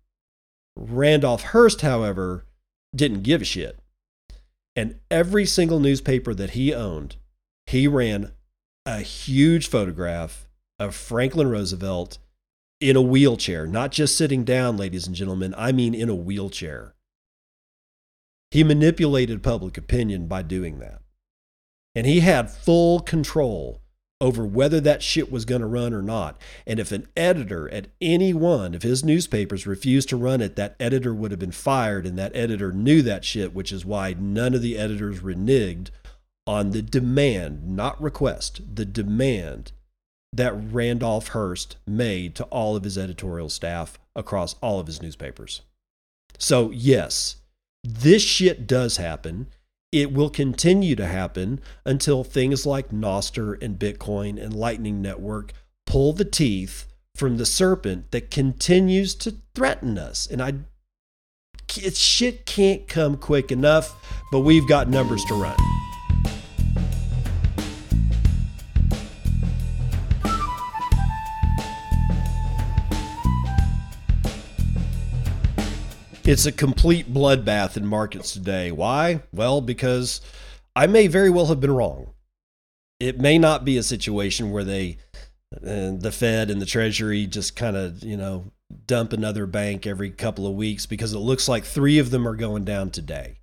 Randolph 0.78 1.42
Hearst, 1.42 1.80
however, 1.80 2.44
didn't 2.94 3.22
give 3.22 3.42
a 3.42 3.44
shit. 3.44 3.78
And 4.76 5.00
every 5.10 5.44
single 5.44 5.80
newspaper 5.80 6.34
that 6.34 6.50
he 6.50 6.72
owned, 6.72 7.16
he 7.66 7.88
ran 7.88 8.32
a 8.86 9.00
huge 9.00 9.68
photograph 9.68 10.48
of 10.78 10.94
Franklin 10.94 11.50
Roosevelt 11.50 12.18
in 12.80 12.94
a 12.94 13.02
wheelchair, 13.02 13.66
not 13.66 13.90
just 13.90 14.16
sitting 14.16 14.44
down, 14.44 14.76
ladies 14.76 15.06
and 15.06 15.16
gentlemen. 15.16 15.52
I 15.58 15.72
mean, 15.72 15.94
in 15.94 16.08
a 16.08 16.14
wheelchair. 16.14 16.94
He 18.52 18.62
manipulated 18.62 19.42
public 19.42 19.76
opinion 19.76 20.28
by 20.28 20.42
doing 20.42 20.78
that. 20.78 21.02
And 21.98 22.06
he 22.06 22.20
had 22.20 22.48
full 22.48 23.00
control 23.00 23.80
over 24.20 24.46
whether 24.46 24.80
that 24.80 25.02
shit 25.02 25.32
was 25.32 25.44
going 25.44 25.62
to 25.62 25.66
run 25.66 25.92
or 25.92 26.00
not. 26.00 26.40
And 26.64 26.78
if 26.78 26.92
an 26.92 27.08
editor 27.16 27.68
at 27.74 27.88
any 28.00 28.32
one 28.32 28.76
of 28.76 28.84
his 28.84 29.02
newspapers 29.02 29.66
refused 29.66 30.08
to 30.10 30.16
run 30.16 30.40
it, 30.40 30.54
that 30.54 30.76
editor 30.78 31.12
would 31.12 31.32
have 31.32 31.40
been 31.40 31.50
fired. 31.50 32.06
And 32.06 32.16
that 32.16 32.36
editor 32.36 32.70
knew 32.70 33.02
that 33.02 33.24
shit, 33.24 33.52
which 33.52 33.72
is 33.72 33.84
why 33.84 34.14
none 34.16 34.54
of 34.54 34.62
the 34.62 34.78
editors 34.78 35.22
reneged 35.22 35.88
on 36.46 36.70
the 36.70 36.82
demand, 36.82 37.66
not 37.66 38.00
request, 38.00 38.60
the 38.76 38.84
demand 38.84 39.72
that 40.32 40.54
Randolph 40.72 41.30
Hearst 41.30 41.78
made 41.84 42.36
to 42.36 42.44
all 42.44 42.76
of 42.76 42.84
his 42.84 42.96
editorial 42.96 43.48
staff 43.48 43.98
across 44.14 44.54
all 44.62 44.78
of 44.78 44.86
his 44.86 45.02
newspapers. 45.02 45.62
So, 46.38 46.70
yes, 46.70 47.38
this 47.82 48.22
shit 48.22 48.68
does 48.68 48.98
happen 48.98 49.48
it 49.92 50.12
will 50.12 50.30
continue 50.30 50.94
to 50.96 51.06
happen 51.06 51.60
until 51.84 52.24
things 52.24 52.66
like 52.66 52.90
Nostr 52.90 53.60
and 53.62 53.78
Bitcoin 53.78 54.42
and 54.42 54.54
Lightning 54.54 55.00
Network 55.00 55.52
pull 55.86 56.12
the 56.12 56.24
teeth 56.24 56.86
from 57.14 57.36
the 57.36 57.46
serpent 57.46 58.10
that 58.10 58.30
continues 58.30 59.14
to 59.16 59.36
threaten 59.54 59.98
us. 59.98 60.26
And 60.26 60.42
I, 60.42 60.54
it, 61.76 61.96
shit 61.96 62.46
can't 62.46 62.86
come 62.86 63.16
quick 63.16 63.50
enough, 63.50 63.94
but 64.30 64.40
we've 64.40 64.68
got 64.68 64.88
numbers 64.88 65.24
to 65.24 65.34
run. 65.34 65.56
It's 76.28 76.44
a 76.44 76.52
complete 76.52 77.10
bloodbath 77.10 77.78
in 77.78 77.86
markets 77.86 78.34
today. 78.34 78.70
Why? 78.70 79.22
Well, 79.32 79.62
because 79.62 80.20
I 80.76 80.86
may 80.86 81.06
very 81.06 81.30
well 81.30 81.46
have 81.46 81.58
been 81.58 81.74
wrong. 81.74 82.12
It 83.00 83.18
may 83.18 83.38
not 83.38 83.64
be 83.64 83.78
a 83.78 83.82
situation 83.82 84.50
where 84.50 84.62
they, 84.62 84.98
uh, 85.56 85.96
the 85.96 86.12
Fed 86.12 86.50
and 86.50 86.60
the 86.60 86.66
Treasury 86.66 87.26
just 87.26 87.56
kind 87.56 87.78
of, 87.78 88.04
you 88.04 88.18
know, 88.18 88.52
dump 88.84 89.14
another 89.14 89.46
bank 89.46 89.86
every 89.86 90.10
couple 90.10 90.46
of 90.46 90.52
weeks 90.52 90.84
because 90.84 91.14
it 91.14 91.18
looks 91.18 91.48
like 91.48 91.64
three 91.64 91.98
of 91.98 92.10
them 92.10 92.28
are 92.28 92.36
going 92.36 92.64
down 92.66 92.90
today. 92.90 93.38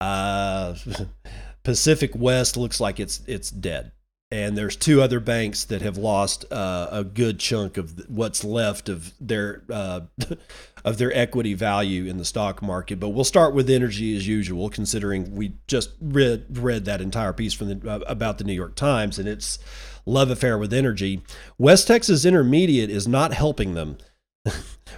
Uh, 0.00 0.76
Pacific 1.64 2.12
West 2.14 2.56
looks 2.56 2.78
like 2.78 3.00
it's 3.00 3.20
it's 3.26 3.50
dead 3.50 3.90
and 4.30 4.58
there's 4.58 4.76
two 4.76 5.00
other 5.00 5.20
banks 5.20 5.64
that 5.64 5.80
have 5.80 5.96
lost 5.96 6.44
uh, 6.52 6.88
a 6.90 7.02
good 7.02 7.38
chunk 7.38 7.78
of 7.78 8.06
what's 8.10 8.44
left 8.44 8.90
of 8.90 9.14
their 9.20 9.62
uh, 9.70 10.00
of 10.84 10.98
their 10.98 11.16
equity 11.16 11.54
value 11.54 12.04
in 12.04 12.18
the 12.18 12.24
stock 12.24 12.60
market. 12.60 13.00
But 13.00 13.10
we'll 13.10 13.24
start 13.24 13.54
with 13.54 13.70
energy 13.70 14.16
as 14.16 14.28
usual, 14.28 14.68
considering 14.68 15.34
we 15.34 15.54
just 15.66 15.92
read 16.00 16.58
read 16.58 16.84
that 16.84 17.00
entire 17.00 17.32
piece 17.32 17.54
from 17.54 17.80
the, 17.80 17.90
uh, 17.90 18.00
about 18.00 18.36
the 18.38 18.44
New 18.44 18.52
York 18.52 18.74
Times 18.74 19.18
and 19.18 19.26
its 19.26 19.58
love 20.04 20.30
affair 20.30 20.58
with 20.58 20.74
energy. 20.74 21.22
West 21.56 21.86
Texas 21.86 22.26
Intermediate 22.26 22.90
is 22.90 23.08
not 23.08 23.32
helping 23.32 23.72
them. 23.74 23.96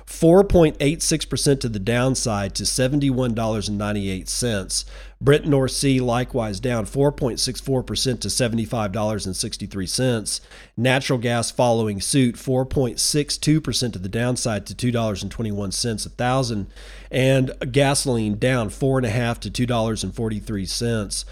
4.86% 0.06 1.60
to 1.60 1.68
the 1.68 1.78
downside 1.78 2.54
to 2.56 2.64
$71.98. 2.64 4.84
Brent 5.22 5.46
North 5.46 5.72
Sea 5.72 6.00
likewise 6.00 6.60
down 6.60 6.86
4.64% 6.86 8.20
to 8.20 8.28
$75.63. 8.28 10.40
Natural 10.78 11.18
gas 11.18 11.50
following 11.50 12.00
suit 12.00 12.36
4.62% 12.36 13.92
to 13.92 13.98
the 13.98 14.08
downside 14.08 14.64
to 14.66 14.74
$2.21 14.74 16.06
a 16.06 16.08
thousand. 16.08 16.68
And 17.10 17.50
gasoline 17.70 18.38
down 18.38 18.70
4.5 18.70 19.40
to 19.40 19.50
$2.43. 19.66 21.24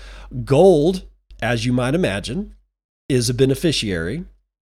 Gold, 0.45 1.05
as 1.41 1.64
you 1.64 1.72
might 1.72 1.95
imagine, 1.95 2.55
is 3.09 3.30
a 3.30 3.34
beneficiary 3.34 4.26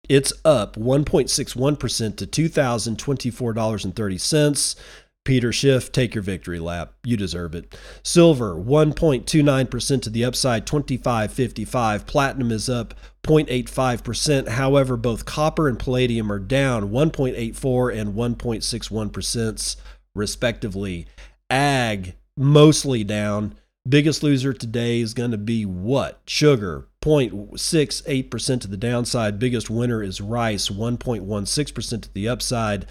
it's 0.10 0.34
up 0.44 0.76
1.61% 0.76 2.18
to 2.18 2.28
$2,024.30. 2.28 4.76
Peter 5.24 5.52
Schiff, 5.52 5.92
take 5.92 6.16
your 6.16 6.24
victory 6.24 6.60
lap. 6.60 6.94
You 7.04 7.16
deserve 7.16 7.54
it. 7.54 7.78
Silver, 8.04 8.56
1.29% 8.56 10.02
to 10.02 10.10
the 10.10 10.26
upside, 10.26 10.66
25.55. 10.66 12.08
Platinum 12.08 12.52
is 12.52 12.68
up 12.68 12.96
0.85%. 13.24 14.50
However, 14.50 14.98
both 14.98 15.26
copper 15.26 15.68
and 15.68 15.78
palladium 15.78 16.32
are 16.32 16.40
down 16.40 16.90
1.84 16.90 18.00
and 18.00 18.14
1.61% 18.16 19.76
respectively. 20.16 21.06
Ag 21.50 22.16
mostly 22.36 23.04
down 23.04 23.56
Biggest 23.88 24.22
loser 24.22 24.54
today 24.54 25.00
is 25.00 25.16
going 25.16 25.32
to 25.32 25.40
be 25.40 25.66
what? 25.66 26.22
Sugar, 26.28 26.88
0.68% 27.02 28.62
to 28.62 28.68
the 28.68 28.78
downside. 28.78 29.40
Biggest 29.40 29.72
winner 29.72 30.04
is 30.04 30.22
rice, 30.22 30.70
1.16% 30.70 32.02
to 32.04 32.14
the 32.14 32.30
upside. 32.30 32.86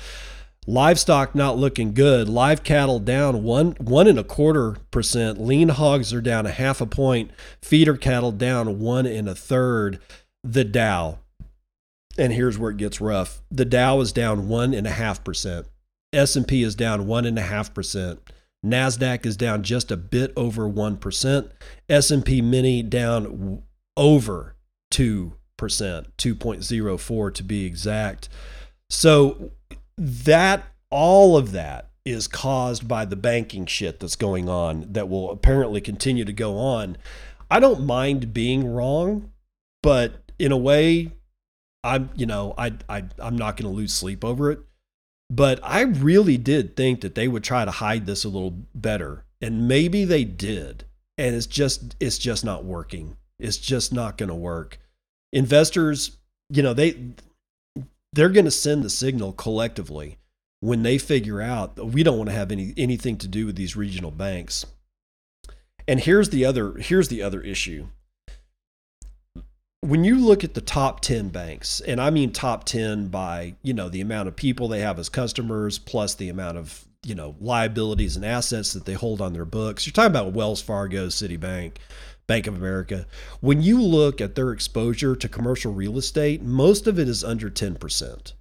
Livestock 0.67 1.35
not 1.35 1.57
looking 1.57 1.95
good. 1.95 2.29
Live 2.29 2.63
cattle 2.63 2.99
down 2.99 3.43
one 3.43 3.73
one 3.79 4.07
and 4.07 4.19
a 4.19 4.25
quarter 4.25 4.77
percent. 4.91 5.41
Lean 5.41 5.71
hogs 5.71 6.13
are 6.13 6.21
down 6.21 6.47
a 6.47 6.51
half 6.51 6.81
a 6.81 6.87
point. 6.87 7.31
Feeder 7.63 7.97
cattle 7.97 8.33
down 8.33 8.79
one 8.79 9.07
and 9.07 9.29
a 9.29 9.35
third. 9.35 9.99
The 10.43 10.65
Dow, 10.65 11.19
and 12.17 12.33
here's 12.33 12.59
where 12.59 12.71
it 12.71 12.79
gets 12.79 13.01
rough. 13.01 13.43
The 13.51 13.65
Dow 13.65 14.01
is 14.01 14.13
down 14.13 14.49
one 14.49 14.73
and 14.73 14.87
a 14.87 14.91
half 14.91 15.23
percent. 15.25 15.67
S 16.13 16.37
and 16.37 16.47
P 16.47 16.63
is 16.63 16.75
down 16.75 17.07
one 17.07 17.27
and 17.27 17.39
a 17.39 17.43
half 17.43 17.75
percent. 17.75 18.21
Nasdaq 18.65 19.25
is 19.25 19.37
down 19.37 19.63
just 19.63 19.91
a 19.91 19.97
bit 19.97 20.33
over 20.37 20.69
1%. 20.69 21.51
S&P 21.89 22.43
mini 22.43 22.83
down 22.83 23.63
over 23.97 24.55
2%, 24.93 25.33
2.04 25.59 27.35
to 27.35 27.43
be 27.43 27.65
exact. 27.65 28.29
So 28.91 29.53
that 30.01 30.65
all 30.91 31.37
of 31.37 31.53
that 31.53 31.91
is 32.05 32.27
caused 32.27 32.89
by 32.89 33.05
the 33.05 33.17
banking 33.17 33.67
shit 33.67 34.01
that's 34.01 34.17
going 34.17 34.49
on 34.49 34.87
that 34.91 35.09
will 35.09 35.31
apparently 35.31 35.81
continue 35.81 36.25
to 36.25 36.33
go 36.33 36.59
on. 36.59 36.97
I 37.51 37.61
don't 37.61 37.85
mind 37.85 38.33
being 38.33 38.67
wrong, 38.73 39.31
but 39.83 40.33
in 40.39 40.51
a 40.51 40.57
way 40.57 41.13
I'm, 41.85 42.11
you 42.17 42.27
know, 42.27 42.55
I 42.59 42.73
I 42.89 43.05
I'm 43.19 43.37
not 43.37 43.57
going 43.57 43.71
to 43.71 43.77
lose 43.77 43.95
sleep 43.95 44.25
over 44.25 44.51
it 44.51 44.61
but 45.31 45.61
I 45.63 45.83
really 45.83 46.37
did 46.37 46.77
think 46.77 47.03
that 47.03 47.15
they 47.15 47.29
would 47.29 47.45
try 47.45 47.65
to 47.65 47.71
hide 47.71 48.05
this 48.05 48.25
a 48.25 48.29
little 48.29 48.65
better. 48.75 49.25
And 49.41 49.69
maybe 49.69 50.05
they 50.05 50.25
did. 50.25 50.85
And 51.17 51.37
it's 51.37 51.47
just 51.47 51.95
it's 52.01 52.19
just 52.19 52.45
not 52.45 52.65
working. 52.65 53.17
It's 53.39 53.57
just 53.57 53.93
not 53.93 54.19
going 54.19 54.29
to 54.29 54.35
work. 54.35 54.79
Investors, 55.33 56.19
you 56.51 56.63
know, 56.63 56.75
they 56.75 57.13
they're 58.13 58.29
going 58.29 58.45
to 58.45 58.51
send 58.51 58.83
the 58.83 58.91
signal 58.91 59.33
collectively 59.33 60.19
when 60.61 60.83
they 60.83 60.99
figure 60.99 61.41
out 61.41 61.93
we 61.93 62.03
don't 62.03 62.19
want 62.19 62.29
to 62.29 62.37
have 62.37 62.53
any 62.53 62.75
anything 62.77 63.17
to 63.19 63.29
do 63.29 63.47
with 63.47 63.57
these 63.57 63.77
regional 63.77 64.11
banks. 64.11 64.67
And 65.89 66.01
here's 66.01 66.31
the 66.31 66.45
other 66.45 66.75
here's 66.75 67.09
the 67.09 67.23
other 67.23 67.41
issue 67.41 67.89
when 69.83 70.05
you 70.05 70.17
look 70.19 70.45
at 70.45 70.55
the 70.55 70.61
top 70.61 71.01
10 71.01 71.31
banks 71.31 71.81
and 71.81 72.01
i 72.01 72.11
mean 72.11 72.33
top 72.33 72.65
10 72.65 73.09
by 73.09 73.55
you 73.63 73.73
know 73.73 73.89
the 73.89 74.01
amount 74.01 74.29
of 74.29 74.37
people 74.37 74.69
they 74.69 74.81
have 74.81 74.99
as 74.99 75.09
customers 75.09 75.79
plus 75.79 76.15
the 76.15 76.29
amount 76.29 76.59
of 76.59 76.85
you 77.03 77.15
know 77.15 77.35
liabilities 77.41 78.15
and 78.17 78.25
assets 78.25 78.75
that 78.75 78.85
they 78.85 78.93
hold 78.93 79.23
on 79.23 79.33
their 79.33 79.47
books 79.47 79.87
you're 79.87 79.93
talking 79.93 80.11
about 80.11 80.33
wells 80.33 80.61
fargo 80.61 81.07
citibank 81.07 81.77
bank 82.31 82.47
of 82.47 82.57
america 82.57 83.07
when 83.41 83.61
you 83.61 83.81
look 83.81 84.21
at 84.21 84.35
their 84.35 84.53
exposure 84.53 85.15
to 85.17 85.29
commercial 85.29 85.73
real 85.73 85.99
estate 85.99 86.43
most 86.43 86.87
of 86.87 86.99
it 86.99 87.09
is 87.09 87.25
under 87.25 87.51
10% 87.51 88.33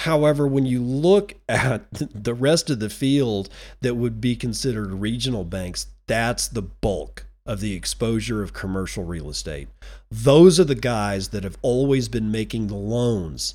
However, 0.00 0.46
when 0.46 0.66
you 0.66 0.82
look 0.82 1.34
at 1.48 1.86
the 1.90 2.34
rest 2.34 2.68
of 2.68 2.80
the 2.80 2.90
field 2.90 3.48
that 3.80 3.96
would 3.96 4.20
be 4.20 4.36
considered 4.36 4.92
regional 4.92 5.44
banks, 5.44 5.86
that's 6.06 6.48
the 6.48 6.62
bulk 6.62 7.26
of 7.46 7.60
the 7.60 7.74
exposure 7.74 8.42
of 8.42 8.52
commercial 8.52 9.04
real 9.04 9.30
estate. 9.30 9.68
Those 10.10 10.60
are 10.60 10.64
the 10.64 10.74
guys 10.74 11.28
that 11.28 11.44
have 11.44 11.56
always 11.62 12.08
been 12.08 12.30
making 12.30 12.66
the 12.66 12.74
loans 12.74 13.54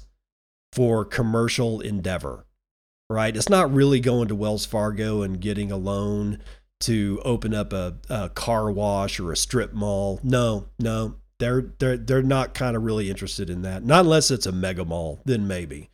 for 0.74 1.06
commercial 1.06 1.80
endeavor, 1.80 2.46
right? 3.10 3.36
It's 3.36 3.50
not 3.50 3.72
really 3.72 4.00
going 4.00 4.28
to 4.30 4.36
Wells 4.36 4.66
Fargo 4.66 5.22
and 5.22 5.42
getting 5.42 5.72
a 5.72 5.78
loan 5.78 6.40
to 6.82 7.22
open 7.24 7.54
up 7.54 7.74
a, 7.74 7.98
a 8.10 8.30
car 8.30 8.72
wash 8.72 9.20
or 9.20 9.32
a 9.32 9.38
strip 9.38 9.74
mall. 9.74 10.20
No, 10.24 10.68
no, 10.80 11.16
they're 11.40 11.74
they're 11.80 11.98
they're 11.98 12.24
not 12.24 12.54
kind 12.54 12.76
of 12.76 12.84
really 12.84 13.10
interested 13.10 13.50
in 13.50 13.62
that. 13.64 13.84
Not 13.84 14.06
unless 14.06 14.32
it's 14.32 14.46
a 14.46 14.52
mega 14.52 14.86
mall, 14.86 15.22
then 15.26 15.48
maybe. 15.48 15.90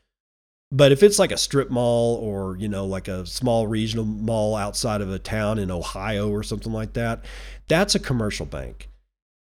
But 0.71 0.91
if 0.91 1.01
it's 1.01 1.17
like 1.17 1.31
a 1.31 1.37
strip 1.37 1.69
mall 1.69 2.15
or, 2.15 2.57
you 2.57 2.67
know, 2.67 2.85
like 2.85 3.07
a 3.07 3.25
small 3.25 3.67
regional 3.67 4.03
mall 4.03 4.55
outside 4.55 4.99
of 4.99 5.09
a 5.09 5.19
town 5.19 5.59
in 5.59 5.71
Ohio 5.71 6.29
or 6.29 6.43
something 6.43 6.73
like 6.73 6.93
that, 6.93 7.23
that's 7.69 7.95
a 7.95 7.99
commercial 7.99 8.45
bank. 8.45 8.89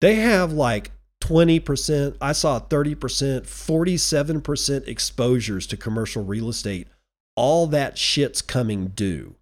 They 0.03 0.17
have 0.17 0.53
like 0.53 0.91
20%. 1.23 2.19
I 2.21 2.33
saw 2.33 2.61
30%, 2.61 2.97
47% 3.47 4.87
exposures 4.87 5.67
to 5.69 5.79
commercial 5.79 6.25
real 6.25 6.51
estate. 6.51 6.89
All 7.37 7.67
that 7.69 7.97
shit's 7.97 8.43
coming 8.43 8.89
due. 8.89 9.35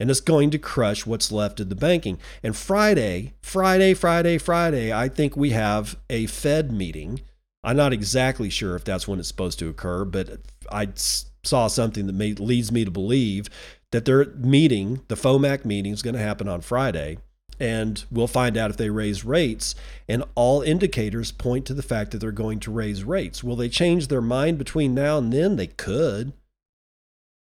And 0.00 0.10
it's 0.10 0.20
going 0.20 0.50
to 0.50 0.58
crush 0.58 1.06
what's 1.06 1.32
left 1.32 1.60
of 1.60 1.68
the 1.68 1.74
banking. 1.74 2.18
And 2.42 2.56
Friday, 2.56 3.34
Friday, 3.40 3.94
Friday, 3.94 4.38
Friday, 4.38 4.92
I 4.92 5.08
think 5.08 5.36
we 5.36 5.50
have 5.50 5.98
a 6.08 6.26
Fed 6.26 6.70
meeting. 6.70 7.22
I'm 7.64 7.76
not 7.76 7.92
exactly 7.92 8.48
sure 8.48 8.76
if 8.76 8.84
that's 8.84 9.08
when 9.08 9.18
it's 9.18 9.28
supposed 9.28 9.58
to 9.58 9.68
occur, 9.68 10.04
but 10.04 10.40
I 10.70 10.88
saw 10.94 11.66
something 11.66 12.06
that 12.06 12.40
leads 12.40 12.70
me 12.70 12.84
to 12.84 12.90
believe 12.90 13.48
that 13.90 14.04
their 14.04 14.26
meeting, 14.36 15.00
the 15.08 15.16
FOMAC 15.16 15.64
meeting, 15.64 15.92
is 15.92 16.02
going 16.02 16.14
to 16.14 16.20
happen 16.20 16.48
on 16.48 16.60
Friday 16.60 17.18
and 17.60 18.04
we'll 18.10 18.28
find 18.28 18.56
out 18.56 18.70
if 18.70 18.76
they 18.76 18.90
raise 18.90 19.24
rates. 19.24 19.74
And 20.08 20.24
all 20.34 20.62
indicators 20.62 21.32
point 21.32 21.66
to 21.66 21.74
the 21.74 21.82
fact 21.82 22.12
that 22.12 22.18
they're 22.18 22.32
going 22.32 22.60
to 22.60 22.70
raise 22.70 23.04
rates. 23.04 23.42
Will 23.42 23.56
they 23.56 23.68
change 23.68 24.08
their 24.08 24.22
mind 24.22 24.58
between 24.58 24.94
now 24.94 25.18
and 25.18 25.32
then? 25.32 25.56
They 25.56 25.66
could. 25.66 26.32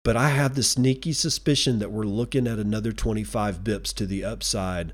But 0.06 0.16
I 0.16 0.30
have 0.30 0.56
the 0.56 0.64
sneaky 0.64 1.12
suspicion 1.12 1.80
that 1.80 1.92
we're 1.92 2.04
looking 2.06 2.48
at 2.48 2.60
another 2.60 2.94
25 2.94 3.62
bips 3.62 3.94
to 3.96 4.06
the 4.06 4.24
upside 4.24 4.94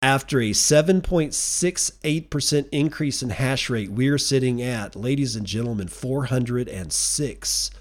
After 0.00 0.40
a 0.40 0.50
7.68% 0.50 2.68
increase 2.70 3.20
in 3.20 3.30
hash 3.30 3.68
rate, 3.68 3.90
we 3.90 4.06
are 4.06 4.16
sitting 4.16 4.62
at, 4.62 4.94
ladies 4.94 5.34
and 5.34 5.44
gentlemen, 5.44 5.88
406.23 5.88 7.72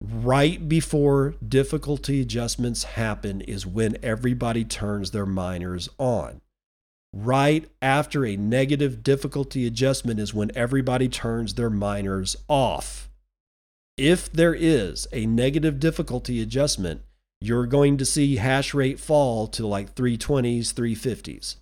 right 0.00 0.68
before 0.68 1.34
difficulty 1.46 2.20
adjustments 2.20 2.84
happen 2.84 3.40
is 3.40 3.66
when 3.66 3.96
everybody 4.02 4.64
turns 4.64 5.10
their 5.10 5.26
miners 5.26 5.88
on. 5.98 6.40
Right 7.12 7.68
after 7.80 8.26
a 8.26 8.36
negative 8.36 9.02
difficulty 9.02 9.66
adjustment 9.66 10.20
is 10.20 10.34
when 10.34 10.50
everybody 10.54 11.08
turns 11.08 11.54
their 11.54 11.70
miners 11.70 12.36
off. 12.48 13.08
If 13.96 14.30
there 14.30 14.54
is 14.54 15.06
a 15.12 15.24
negative 15.24 15.80
difficulty 15.80 16.42
adjustment, 16.42 17.00
you're 17.40 17.66
going 17.66 17.96
to 17.96 18.04
see 18.04 18.36
hash 18.36 18.74
rate 18.74 19.00
fall 19.00 19.46
to 19.48 19.66
like 19.66 19.94
320s, 19.94 20.74
350s. 20.74 21.56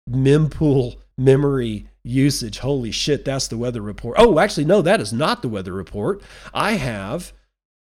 mempool 0.08 0.96
memory 1.18 1.88
usage. 2.04 2.58
Holy 2.58 2.90
shit, 2.90 3.24
that's 3.24 3.48
the 3.48 3.58
weather 3.58 3.82
report. 3.82 4.16
Oh, 4.18 4.38
actually, 4.38 4.64
no, 4.64 4.82
that 4.82 5.00
is 5.00 5.12
not 5.12 5.42
the 5.42 5.48
weather 5.48 5.72
report. 5.72 6.22
I 6.54 6.72
have 6.72 7.32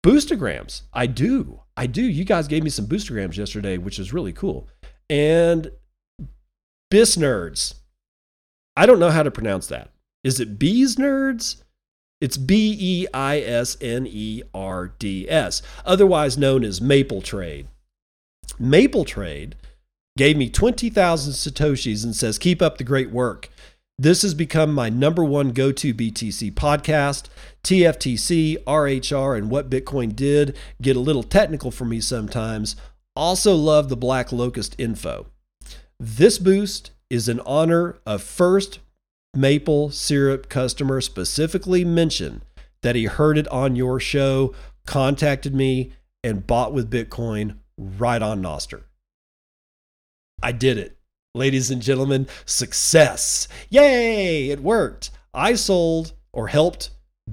boostergrams. 0.05 0.83
I 0.93 1.07
do. 1.07 1.61
I 1.77 1.87
do. 1.87 2.03
You 2.03 2.25
guys 2.25 2.49
gave 2.49 2.63
me 2.63 2.71
some 2.71 2.87
boostergrams 2.87 3.37
yesterday, 3.37 3.79
which 3.79 3.99
is 3.99 4.13
really 4.13 4.33
cool. 4.33 4.69
And 5.11 5.71
bis 6.91 7.17
nerds. 7.17 7.75
I 8.77 8.87
don't 8.87 9.01
know 9.01 9.11
how 9.11 9.23
to 9.23 9.31
pronounce 9.31 9.67
that. 9.69 9.91
Is 10.23 10.41
it 10.41 10.59
bees 10.59 10.97
nerds? 10.97 11.63
It's 12.21 12.37
B 12.37 12.77
E 12.79 13.07
I 13.13 13.41
S 13.41 13.77
N 13.81 14.07
E 14.09 14.43
R 14.55 14.89
D 14.99 15.29
S, 15.29 15.63
otherwise 15.85 16.39
known 16.39 16.65
as 16.65 16.81
Maple 16.81 17.21
Trade. 17.21 17.69
Maple 18.59 19.05
Trade 19.05 19.57
gave 20.17 20.37
me 20.37 20.49
20,000 20.49 21.33
Satoshis 21.33 22.05
and 22.05 22.15
says, 22.15 22.39
Keep 22.39 22.63
up 22.63 22.79
the 22.79 22.85
great 22.85 23.11
work. 23.11 23.49
This 23.99 24.23
has 24.23 24.35
become 24.35 24.73
my 24.73 24.89
number 24.89 25.25
one 25.25 25.51
go 25.51 25.71
to 25.73 25.95
BTC 25.95 26.53
podcast. 26.55 27.29
TFTC, 27.63 28.63
RHR, 28.65 29.39
and 29.39 29.51
what 29.51 29.71
Bitcoin 29.71 30.15
did 30.15 30.57
get 30.83 30.97
a 30.97 31.01
little 31.01 31.23
technical 31.23 31.71
for 31.71 31.85
me 31.85 32.01
sometimes. 32.01 32.77
Also, 33.17 33.55
love 33.55 33.89
the 33.89 33.97
Black 33.97 34.33
Locust 34.33 34.75
info. 34.79 35.27
This 35.99 36.39
boost 36.39 36.91
is 37.09 37.29
in 37.29 37.41
honor 37.41 37.99
of 38.05 38.23
first 38.23 38.81
maple 39.35 39.91
syrup 39.91 40.49
customer 40.49 41.01
specifically 41.01 41.85
mentioned 41.85 42.43
that 42.83 42.97
he 42.97 43.05
heard 43.05 43.39
it 43.39 43.49
on 43.49 43.77
your 43.77 43.99
show, 43.99 44.55
contacted 44.87 45.55
me, 45.55 45.93
and 46.23 46.47
bought 46.47 46.73
with 46.73 46.91
Bitcoin 46.91 47.57
right 47.79 48.21
on 48.21 48.43
Nostr. 48.43 48.83
I 50.45 50.53
did 50.53 50.77
it. 50.77 50.99
Ladies 51.35 51.71
and 51.71 51.81
gentlemen, 51.81 52.29
success. 52.45 53.49
Yay, 53.71 54.51
it 54.51 54.61
worked. 54.61 55.11
I 55.33 55.55
sold 55.55 56.13
or 56.35 56.49
helped 56.49 56.91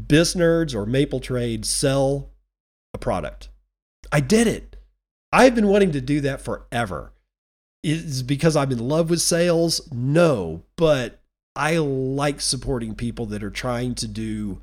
Bis 0.07 0.33
Nerds 0.33 0.73
or 0.73 0.85
Maple 0.85 1.19
Trade 1.19 1.65
sell 1.65 2.31
a 2.93 2.97
product. 2.97 3.49
I 4.13 4.21
did 4.21 4.47
it. 4.47 4.77
I've 5.33 5.55
been 5.55 5.67
wanting 5.67 5.91
to 5.91 5.99
do 5.99 6.21
that 6.21 6.39
forever. 6.39 7.11
Is 7.83 8.23
because 8.23 8.55
I'm 8.55 8.71
in 8.71 8.79
love 8.79 9.09
with 9.09 9.21
sales? 9.21 9.91
No, 9.91 10.63
but 10.77 11.21
I 11.53 11.77
like 11.77 12.39
supporting 12.39 12.95
people 12.95 13.25
that 13.27 13.43
are 13.43 13.51
trying 13.51 13.93
to 13.95 14.07
do 14.07 14.61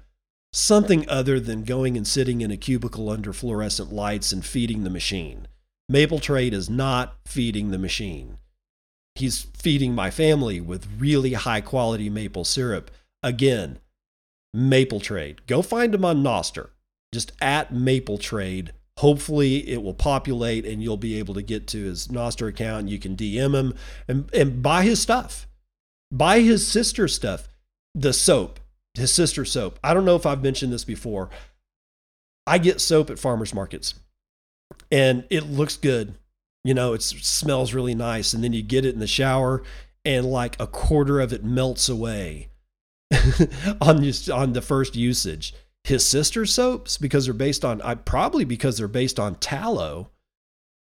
something 0.54 1.06
other 1.06 1.38
than 1.38 1.64
going 1.64 1.98
and 1.98 2.06
sitting 2.06 2.40
in 2.40 2.50
a 2.50 2.56
cubicle 2.56 3.10
under 3.10 3.34
fluorescent 3.34 3.92
lights 3.92 4.32
and 4.32 4.42
feeding 4.42 4.84
the 4.84 4.90
machine. 4.90 5.48
Maple 5.88 6.18
Trade 6.18 6.52
is 6.52 6.68
not 6.68 7.16
feeding 7.24 7.70
the 7.70 7.78
machine. 7.78 8.38
He's 9.14 9.46
feeding 9.56 9.94
my 9.94 10.10
family 10.10 10.60
with 10.60 10.86
really 10.98 11.32
high 11.32 11.62
quality 11.62 12.10
maple 12.10 12.44
syrup. 12.44 12.90
Again, 13.22 13.78
Maple 14.52 15.00
Trade. 15.00 15.46
Go 15.46 15.62
find 15.62 15.94
him 15.94 16.04
on 16.04 16.22
Nostr. 16.22 16.70
Just 17.12 17.32
at 17.40 17.72
Maple 17.72 18.18
Trade. 18.18 18.72
Hopefully 18.98 19.68
it 19.68 19.82
will 19.82 19.94
populate 19.94 20.66
and 20.66 20.82
you'll 20.82 20.98
be 20.98 21.18
able 21.18 21.34
to 21.34 21.42
get 21.42 21.66
to 21.68 21.84
his 21.84 22.08
Nostr 22.08 22.48
account. 22.48 22.88
You 22.88 22.98
can 22.98 23.16
DM 23.16 23.54
him 23.54 23.74
and, 24.06 24.28
and 24.34 24.62
buy 24.62 24.82
his 24.82 25.00
stuff. 25.00 25.48
Buy 26.12 26.40
his 26.40 26.66
sister 26.66 27.08
stuff. 27.08 27.48
The 27.94 28.12
soap, 28.12 28.60
his 28.94 29.12
sister 29.12 29.44
soap. 29.44 29.78
I 29.82 29.94
don't 29.94 30.04
know 30.04 30.16
if 30.16 30.26
I've 30.26 30.42
mentioned 30.42 30.72
this 30.72 30.84
before. 30.84 31.30
I 32.46 32.58
get 32.58 32.80
soap 32.80 33.08
at 33.10 33.18
farmers 33.18 33.54
markets 33.54 33.94
and 34.90 35.24
it 35.30 35.44
looks 35.44 35.76
good. 35.76 36.14
You 36.64 36.74
know, 36.74 36.92
it 36.92 37.02
smells 37.02 37.72
really 37.72 37.94
nice. 37.94 38.32
And 38.32 38.42
then 38.42 38.52
you 38.52 38.62
get 38.62 38.84
it 38.84 38.94
in 38.94 39.00
the 39.00 39.06
shower 39.06 39.62
and 40.04 40.26
like 40.26 40.60
a 40.60 40.66
quarter 40.66 41.20
of 41.20 41.32
it 41.32 41.44
melts 41.44 41.88
away 41.88 42.48
on 43.80 44.02
just 44.02 44.30
on 44.30 44.52
the 44.52 44.62
first 44.62 44.96
usage. 44.96 45.54
His 45.84 46.04
sister 46.04 46.44
soaps, 46.44 46.98
because 46.98 47.24
they're 47.24 47.34
based 47.34 47.64
on 47.64 47.80
I 47.82 47.94
probably 47.94 48.44
because 48.44 48.76
they're 48.76 48.88
based 48.88 49.18
on 49.18 49.36
tallow, 49.36 50.10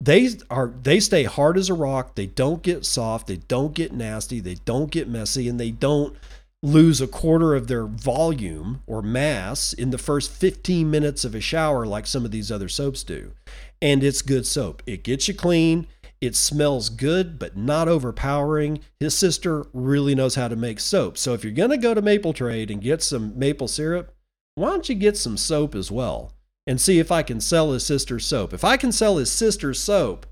they 0.00 0.30
are 0.50 0.72
they 0.82 1.00
stay 1.00 1.24
hard 1.24 1.58
as 1.58 1.68
a 1.68 1.74
rock. 1.74 2.14
They 2.14 2.26
don't 2.26 2.62
get 2.62 2.86
soft, 2.86 3.26
they 3.26 3.36
don't 3.36 3.74
get 3.74 3.92
nasty, 3.92 4.40
they 4.40 4.54
don't 4.54 4.90
get 4.90 5.08
messy, 5.08 5.48
and 5.48 5.60
they 5.60 5.70
don't 5.70 6.16
lose 6.62 7.00
a 7.00 7.06
quarter 7.06 7.54
of 7.54 7.68
their 7.68 7.86
volume 7.86 8.82
or 8.86 9.02
mass 9.02 9.72
in 9.72 9.90
the 9.90 9.98
first 9.98 10.32
15 10.32 10.90
minutes 10.90 11.24
of 11.24 11.34
a 11.34 11.40
shower 11.40 11.86
like 11.86 12.06
some 12.06 12.24
of 12.24 12.30
these 12.30 12.50
other 12.50 12.68
soaps 12.68 13.04
do 13.04 13.32
and 13.80 14.02
it's 14.02 14.22
good 14.22 14.46
soap. 14.46 14.82
It 14.86 15.04
gets 15.04 15.28
you 15.28 15.34
clean. 15.34 15.86
It 16.20 16.34
smells 16.34 16.88
good, 16.88 17.38
but 17.38 17.56
not 17.56 17.88
overpowering. 17.88 18.80
His 19.00 19.16
sister 19.16 19.66
really 19.72 20.14
knows 20.14 20.34
how 20.34 20.48
to 20.48 20.56
make 20.56 20.80
soap. 20.80 21.18
So 21.18 21.34
if 21.34 21.44
you're 21.44 21.52
going 21.52 21.70
to 21.70 21.76
go 21.76 21.92
to 21.92 22.00
Maple 22.00 22.32
Trade 22.32 22.70
and 22.70 22.80
get 22.80 23.02
some 23.02 23.38
maple 23.38 23.68
syrup, 23.68 24.14
why 24.54 24.70
don't 24.70 24.88
you 24.88 24.94
get 24.94 25.18
some 25.18 25.36
soap 25.36 25.74
as 25.74 25.90
well 25.90 26.32
and 26.66 26.80
see 26.80 26.98
if 26.98 27.12
I 27.12 27.22
can 27.22 27.40
sell 27.40 27.72
his 27.72 27.84
sister's 27.84 28.24
soap? 28.24 28.54
If 28.54 28.64
I 28.64 28.78
can 28.78 28.92
sell 28.92 29.18
his 29.18 29.30
sister's 29.30 29.78
soap, 29.78 30.26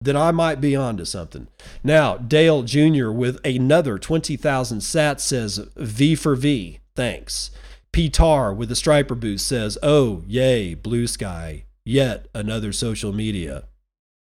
then 0.00 0.16
I 0.16 0.30
might 0.30 0.60
be 0.60 0.74
onto 0.74 1.04
something. 1.04 1.46
Now, 1.84 2.16
Dale 2.16 2.62
Jr. 2.62 3.10
with 3.10 3.38
another 3.44 3.98
20,000 3.98 4.78
sats 4.78 5.20
says 5.20 5.58
V 5.76 6.14
for 6.14 6.34
V. 6.34 6.80
Thanks. 6.96 7.50
P. 7.92 8.08
Tar 8.08 8.54
with 8.54 8.72
a 8.72 8.76
striper 8.76 9.14
boost 9.14 9.46
says, 9.46 9.76
Oh, 9.82 10.22
yay, 10.26 10.72
blue 10.72 11.06
sky 11.06 11.64
yet 11.84 12.26
another 12.34 12.72
social 12.72 13.12
media. 13.12 13.64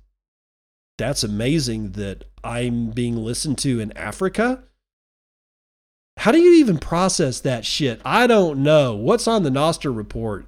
that's 0.97 1.23
amazing 1.23 1.93
that 1.93 2.25
I'm 2.43 2.91
being 2.91 3.15
listened 3.15 3.59
to 3.59 3.79
in 3.79 3.93
Africa 3.93 4.65
how 6.17 6.31
do 6.31 6.39
you 6.39 6.53
even 6.55 6.77
process 6.77 7.39
that 7.41 7.65
shit? 7.65 8.01
I 8.05 8.27
don't 8.27 8.63
know. 8.63 8.95
What's 8.95 9.27
on 9.27 9.43
the 9.43 9.49
Nostr 9.49 9.95
report? 9.95 10.45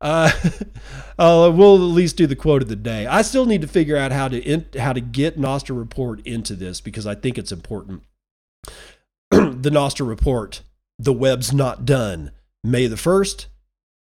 Uh, 0.00 0.30
uh, 1.18 1.52
we'll 1.54 1.76
at 1.76 1.94
least 1.94 2.16
do 2.16 2.26
the 2.26 2.36
quote 2.36 2.62
of 2.62 2.68
the 2.68 2.76
day. 2.76 3.06
I 3.06 3.22
still 3.22 3.46
need 3.46 3.62
to 3.62 3.68
figure 3.68 3.96
out 3.96 4.12
how 4.12 4.28
to 4.28 4.38
in, 4.38 4.66
how 4.78 4.92
to 4.92 5.00
get 5.00 5.38
Nostr 5.38 5.76
report 5.76 6.26
into 6.26 6.54
this 6.54 6.80
because 6.80 7.06
I 7.06 7.14
think 7.14 7.36
it's 7.36 7.52
important. 7.52 8.02
the 9.30 9.70
Nostr 9.70 10.06
report, 10.06 10.62
the 10.98 11.12
web's 11.12 11.52
not 11.52 11.84
done. 11.84 12.30
May 12.64 12.86
the 12.86 12.96
first, 12.96 13.48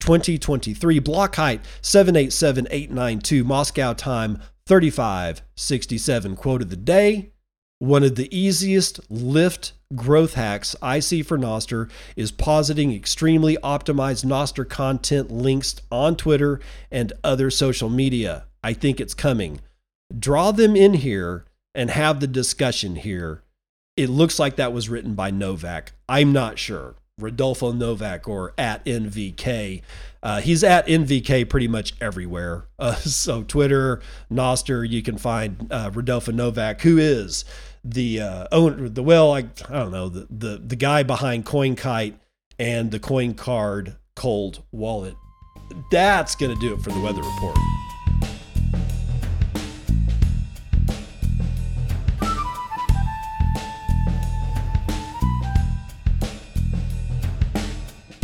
2023. 0.00 0.98
Block 1.00 1.36
height 1.36 1.64
787892. 1.82 3.44
Moscow 3.44 3.92
time 3.92 4.40
3567. 4.66 6.36
Quote 6.36 6.62
of 6.62 6.70
the 6.70 6.76
day 6.76 7.32
One 7.78 8.04
of 8.04 8.16
the 8.16 8.34
easiest 8.36 9.00
lift 9.10 9.72
growth 9.94 10.34
hacks 10.34 10.76
I 10.82 11.00
see 11.00 11.22
for 11.22 11.38
Nostr 11.38 11.90
is 12.14 12.30
positing 12.30 12.94
extremely 12.94 13.56
optimized 13.58 14.24
Nostr 14.24 14.68
content 14.68 15.30
links 15.30 15.76
on 15.90 16.16
Twitter 16.16 16.60
and 16.90 17.12
other 17.24 17.50
social 17.50 17.88
media. 17.88 18.44
I 18.62 18.74
think 18.74 19.00
it's 19.00 19.14
coming. 19.14 19.60
Draw 20.16 20.52
them 20.52 20.76
in 20.76 20.94
here 20.94 21.44
and 21.74 21.90
have 21.90 22.20
the 22.20 22.26
discussion 22.26 22.96
here. 22.96 23.42
It 23.96 24.10
looks 24.10 24.38
like 24.38 24.56
that 24.56 24.72
was 24.72 24.88
written 24.88 25.14
by 25.14 25.30
Novak. 25.30 25.92
I'm 26.08 26.32
not 26.32 26.58
sure. 26.58 26.94
Rodolfo 27.18 27.72
Novak 27.72 28.28
or 28.28 28.54
at 28.56 28.84
NVK. 28.84 29.82
Uh, 30.22 30.40
he's 30.40 30.62
at 30.62 30.86
NVK 30.86 31.48
pretty 31.48 31.68
much 31.68 31.94
everywhere. 32.00 32.64
Uh, 32.80 32.94
so 32.94 33.42
Twitter, 33.42 34.00
Nostr, 34.30 34.88
you 34.88 35.02
can 35.02 35.18
find 35.18 35.66
uh, 35.68 35.90
Rodolfo 35.92 36.30
Novak, 36.30 36.82
who 36.82 36.96
is 36.96 37.44
the 37.92 38.20
uh, 38.20 38.46
owner, 38.52 38.88
the 38.88 39.02
well, 39.02 39.32
I, 39.32 39.38
I 39.38 39.72
don't 39.72 39.92
know, 39.92 40.08
the, 40.08 40.26
the 40.30 40.58
the 40.58 40.76
guy 40.76 41.02
behind 41.02 41.46
CoinKite 41.46 42.14
and 42.58 42.90
the 42.90 43.00
CoinCard 43.00 43.96
cold 44.14 44.62
wallet. 44.72 45.14
That's 45.90 46.34
gonna 46.34 46.56
do 46.56 46.74
it 46.74 46.80
for 46.80 46.90
the 46.90 47.00
weather 47.00 47.22
report. 47.22 47.56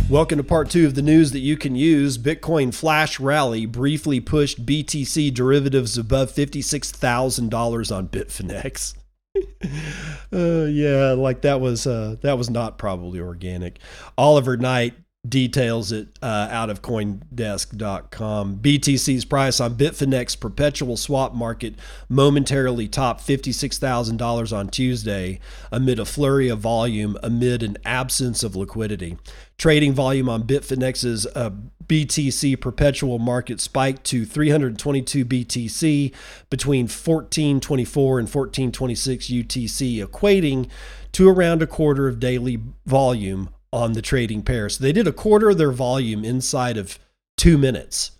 Welcome 0.07 0.37
to 0.37 0.43
part 0.43 0.69
two 0.69 0.85
of 0.85 0.93
the 0.93 1.01
news 1.01 1.31
that 1.31 1.39
you 1.39 1.57
can 1.57 1.75
use. 1.75 2.19
Bitcoin 2.19 2.71
flash 2.71 3.19
rally 3.19 3.65
briefly 3.65 4.19
pushed 4.19 4.63
BTC 4.63 5.33
derivatives 5.33 5.97
above 5.97 6.31
$56,000 6.31 7.95
on 7.95 8.07
Bitfinex. 8.07 8.93
uh, 10.33 10.65
yeah, 10.65 11.11
like 11.17 11.41
that 11.41 11.59
was 11.61 11.87
uh, 11.87 12.15
that 12.21 12.37
was 12.37 12.49
not 12.49 12.77
probably 12.77 13.19
organic. 13.19 13.79
Oliver 14.17 14.57
Knight 14.57 14.93
details 15.29 15.91
it 15.91 16.07
uh, 16.21 16.47
out 16.51 16.69
of 16.69 16.81
coindesk.com. 16.81 18.57
BTC's 18.57 19.25
price 19.25 19.59
on 19.59 19.75
Bitfinex 19.75 20.39
perpetual 20.39 20.97
swap 20.97 21.33
market 21.33 21.75
momentarily 22.09 22.87
topped 22.87 23.25
$56,000 23.25 24.57
on 24.57 24.69
Tuesday 24.69 25.39
amid 25.71 25.99
a 25.99 26.05
flurry 26.05 26.49
of 26.49 26.59
volume 26.59 27.17
amid 27.23 27.63
an 27.63 27.77
absence 27.85 28.43
of 28.43 28.55
liquidity. 28.55 29.17
Trading 29.57 29.93
volume 29.93 30.27
on 30.27 30.43
Bitfinex's 30.43 31.25
uh, 31.27 31.51
BTC 31.87 32.59
perpetual 32.59 33.19
market 33.19 33.61
spiked 33.61 34.03
to 34.05 34.25
322 34.25 35.23
BTC 35.23 36.13
between 36.49 36.83
1424 36.83 38.19
and 38.19 38.27
1426 38.27 39.27
UTC, 39.27 40.05
equating 40.05 40.69
to 41.11 41.29
around 41.29 41.61
a 41.61 41.67
quarter 41.67 42.07
of 42.07 42.19
daily 42.19 42.59
volume 42.85 43.49
on 43.75 43.91
the 43.91 44.01
trading 44.01 44.41
pair. 44.41 44.69
So 44.69 44.81
they 44.81 44.93
did 44.93 45.07
a 45.07 45.11
quarter 45.11 45.49
of 45.49 45.57
their 45.57 45.71
volume 45.71 46.23
inside 46.23 46.77
of 46.77 46.97
two 47.35 47.57
minutes. 47.57 48.11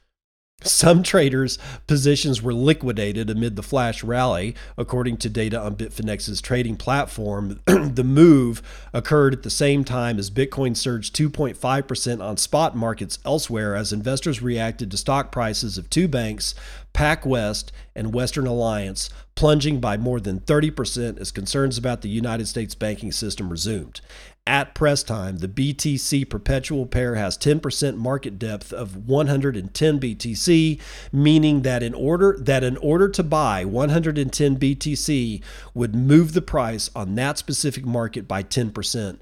Some 0.64 1.04
traders' 1.04 1.60
positions 1.86 2.42
were 2.42 2.54
liquidated 2.54 3.30
amid 3.30 3.56
the 3.56 3.62
flash 3.62 4.04
rally, 4.04 4.56
according 4.78 5.18
to 5.18 5.30
data 5.30 5.60
on 5.60 5.76
Bitfinex's 5.76 6.42
trading 6.42 6.76
platform. 6.76 7.60
the 7.66 8.04
move 8.04 8.64
occurred 8.92 9.34
at 9.34 9.44
the 9.44 9.50
same 9.50 9.84
time 9.84 10.18
as 10.18 10.32
Bitcoin 10.32 10.76
surged 10.76 11.16
2.5% 11.16 12.24
on 12.24 12.38
spot 12.38 12.76
markets 12.76 13.20
elsewhere 13.24 13.76
as 13.76 13.94
investors 13.94 14.42
reacted 14.42 14.90
to 14.92 14.98
stock 14.98 15.32
prices 15.32 15.78
of 15.78 15.90
two 15.90 16.08
banks, 16.08 16.56
PacWest 16.94 17.72
and 17.94 18.14
Western 18.14 18.48
Alliance, 18.48 19.10
plunging 19.36 19.80
by 19.80 19.98
more 19.98 20.20
than 20.20 20.40
30% 20.40 21.20
as 21.20 21.32
concerns 21.32 21.78
about 21.78 22.02
the 22.02 22.10
United 22.10 22.48
States 22.48 22.74
banking 22.74 23.12
system 23.12 23.50
resumed. 23.50 24.02
At 24.48 24.76
press 24.76 25.02
time, 25.02 25.38
the 25.38 25.48
BTC 25.48 26.30
perpetual 26.30 26.86
pair 26.86 27.16
has 27.16 27.36
10% 27.36 27.98
market 27.98 28.38
depth 28.38 28.72
of 28.72 29.08
110 29.08 30.00
BTC, 30.00 30.80
meaning 31.12 31.64
that 31.64 31.82
in 31.82 31.96
order 31.96 32.38
that 32.40 32.64
in 32.64 32.78
order 32.78 33.10
to 33.10 33.24
buy 33.24 33.66
110 33.66 34.58
BTC 34.58 35.42
would 35.74 35.96
move 35.96 36.34
the 36.34 36.44
price 36.44 36.92
on 36.96 37.16
that 37.16 37.40
specific 37.40 37.86
market 37.86 38.28
by 38.28 38.44
10%. 38.44 39.18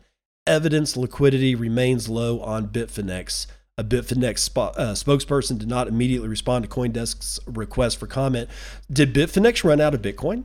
Evidence 0.45 0.97
liquidity 0.97 1.55
remains 1.55 2.09
low 2.09 2.41
on 2.41 2.67
Bitfinex. 2.67 3.47
A 3.77 3.83
Bitfinex 3.83 4.49
uh, 4.57 4.93
spokesperson 4.93 5.57
did 5.57 5.69
not 5.69 5.87
immediately 5.87 6.27
respond 6.27 6.65
to 6.65 6.69
CoinDesk's 6.69 7.39
request 7.47 7.97
for 7.97 8.07
comment. 8.07 8.49
Did 8.91 9.13
Bitfinex 9.13 9.63
run 9.63 9.79
out 9.79 9.93
of 9.93 10.01
Bitcoin? 10.01 10.43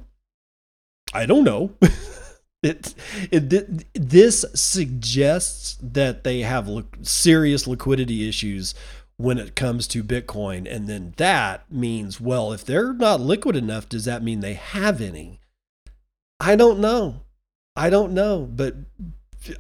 I 1.13 1.27
don't 1.27 1.43
know. 1.43 1.73
It, 2.63 2.95
it, 3.31 3.87
this 3.95 4.45
suggests 4.55 5.79
that 5.81 6.25
they 6.25 6.41
have 6.41 6.69
serious 7.03 7.67
liquidity 7.67 8.29
issues 8.29 8.75
when 9.17 9.39
it 9.39 9.55
comes 9.55 9.87
to 9.89 10.03
Bitcoin. 10.03 10.73
And 10.73 10.89
then 10.89 11.15
that 11.19 11.71
means, 11.71 12.21
well, 12.21 12.53
if 12.53 12.65
they're 12.65 12.93
not 12.93 13.21
liquid 13.21 13.55
enough, 13.55 13.89
does 13.89 14.05
that 14.07 14.23
mean 14.23 14.41
they 14.41 14.55
have 14.55 15.01
any? 15.01 15.41
I 16.41 16.57
don't 16.57 16.81
know. 16.81 17.23
I 17.77 17.91
don't 17.91 18.13
know. 18.13 18.49
But 18.51 18.75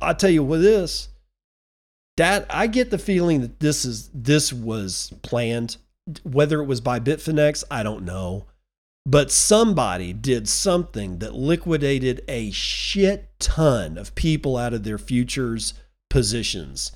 I'll 0.02 0.14
tell 0.14 0.30
you 0.30 0.42
what 0.42 0.60
this 0.60 1.08
that 2.18 2.46
I 2.50 2.66
get 2.66 2.90
the 2.90 2.98
feeling 2.98 3.42
that 3.42 3.60
this 3.60 3.84
is 3.84 4.10
this 4.12 4.52
was 4.52 5.12
planned. 5.22 5.76
Whether 6.24 6.60
it 6.60 6.66
was 6.66 6.80
by 6.80 6.98
Bitfinex, 6.98 7.62
I 7.70 7.82
don't 7.84 8.04
know. 8.04 8.46
But 9.08 9.32
somebody 9.32 10.12
did 10.12 10.50
something 10.50 11.20
that 11.20 11.32
liquidated 11.34 12.20
a 12.28 12.50
shit 12.50 13.30
ton 13.38 13.96
of 13.96 14.14
people 14.14 14.58
out 14.58 14.74
of 14.74 14.84
their 14.84 14.98
futures 14.98 15.72
positions. 16.10 16.92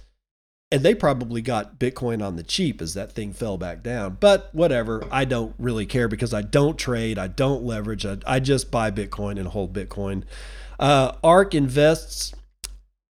And 0.71 0.83
they 0.83 0.95
probably 0.95 1.41
got 1.41 1.79
Bitcoin 1.79 2.23
on 2.23 2.37
the 2.37 2.43
cheap 2.43 2.83
as 2.83 2.93
that 2.93 3.13
thing 3.13 3.33
fell 3.33 3.57
back 3.57 3.83
down. 3.83 4.19
But 4.21 4.51
whatever, 4.53 5.07
I 5.11 5.25
don't 5.25 5.55
really 5.59 5.87
care 5.87 6.07
because 6.07 6.35
I 6.35 6.43
don't 6.43 6.79
trade, 6.79 7.17
I 7.17 7.29
don't 7.29 7.65
leverage, 7.65 8.05
I, 8.05 8.19
I 8.27 8.41
just 8.41 8.71
buy 8.71 8.91
Bitcoin 8.91 9.39
and 9.39 9.49
hold 9.49 9.73
Bitcoin. 9.73 10.25
Uh, 10.79 11.13
ARK 11.25 11.55
invests, 11.55 12.35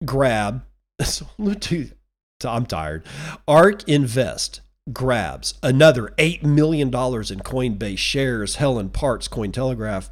grab. 0.06 0.64
So, 1.04 1.26
I'm 2.46 2.66
tired. 2.68 3.08
ARK 3.48 3.90
Invest 3.90 4.62
grabs 4.92 5.54
another 5.64 6.14
$8 6.18 6.44
million 6.44 6.88
in 6.88 6.92
Coinbase 6.92 7.98
shares, 7.98 8.56
Helen 8.56 8.90
Partz, 8.90 9.30
Cointelegraph. 9.30 10.10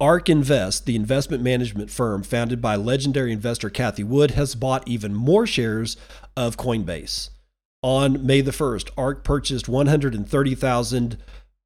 ARK 0.00 0.28
Invest, 0.28 0.86
the 0.86 0.96
investment 0.96 1.42
management 1.42 1.88
firm 1.88 2.24
founded 2.24 2.60
by 2.60 2.74
legendary 2.74 3.32
investor 3.32 3.70
Cathie 3.70 4.02
Wood, 4.02 4.32
has 4.32 4.56
bought 4.56 4.86
even 4.88 5.14
more 5.14 5.46
shares 5.46 5.96
of 6.36 6.56
Coinbase. 6.56 7.30
On 7.82 8.26
May 8.26 8.40
the 8.40 8.50
1st, 8.50 8.90
ARK 8.96 9.22
purchased 9.22 9.68
130,000 9.68 11.18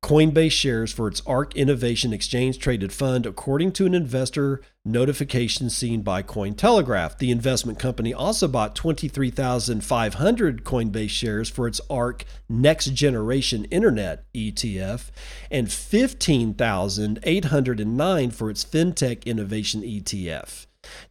Coinbase 0.05 0.53
shares 0.53 0.93
for 0.93 1.09
its 1.09 1.23
ARK 1.27 1.57
Innovation 1.57 2.13
Exchange 2.13 2.59
Traded 2.59 2.93
Fund, 2.93 3.25
according 3.25 3.73
to 3.73 3.87
an 3.87 3.95
investor 3.95 4.61
notification 4.89 5.71
seen 5.71 6.03
by 6.03 6.23
Cointelegraph. 6.23 7.17
The 7.19 7.31
investment 7.31 7.79
company 7.79 8.13
also 8.13 8.49
bought 8.49 8.75
23,500 8.75 10.65
Coinbase 10.65 11.11
shares 11.11 11.49
for 11.49 11.69
its 11.69 11.81
ARK 11.89 12.25
Next 12.49 12.87
Generation 12.95 13.67
Internet 13.67 14.25
ETF 14.35 15.11
and 15.51 15.71
15,809 15.71 18.31
for 18.31 18.51
its 18.51 18.65
FinTech 18.65 19.27
Innovation 19.27 19.83
ETF. 19.83 20.65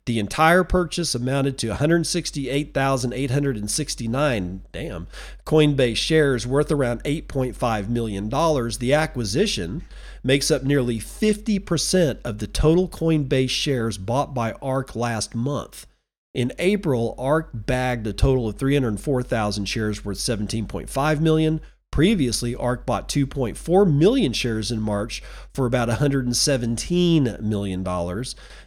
The 0.05 0.19
entire 0.19 0.63
purchase 0.63 1.13
amounted 1.13 1.57
to 1.59 1.67
168,869 1.69 4.61
damn 4.71 5.07
Coinbase 5.45 5.97
shares 5.97 6.47
worth 6.47 6.71
around 6.71 7.03
8.5 7.03 7.89
million 7.89 8.29
dollars. 8.29 8.77
The 8.77 8.93
acquisition 8.93 9.83
makes 10.27 10.51
up 10.51 10.61
nearly 10.61 10.99
50% 10.99 12.19
of 12.25 12.39
the 12.39 12.47
total 12.47 12.89
Coinbase 12.89 13.49
shares 13.49 13.97
bought 13.97 14.33
by 14.33 14.51
ARK 14.61 14.93
last 14.93 15.33
month. 15.33 15.87
In 16.33 16.51
April, 16.59 17.15
ARK 17.17 17.49
bagged 17.53 18.05
a 18.05 18.13
total 18.13 18.49
of 18.49 18.57
304,000 18.57 19.65
shares 19.65 20.03
worth 20.03 20.17
17.5 20.17 21.21
million. 21.21 21.61
Previously, 21.91 22.53
ARK 22.53 22.85
bought 22.85 23.07
2.4 23.07 23.91
million 23.91 24.33
shares 24.33 24.69
in 24.69 24.81
March 24.81 25.23
for 25.53 25.65
about 25.65 25.87
$117 25.87 27.41
million. 27.41 28.23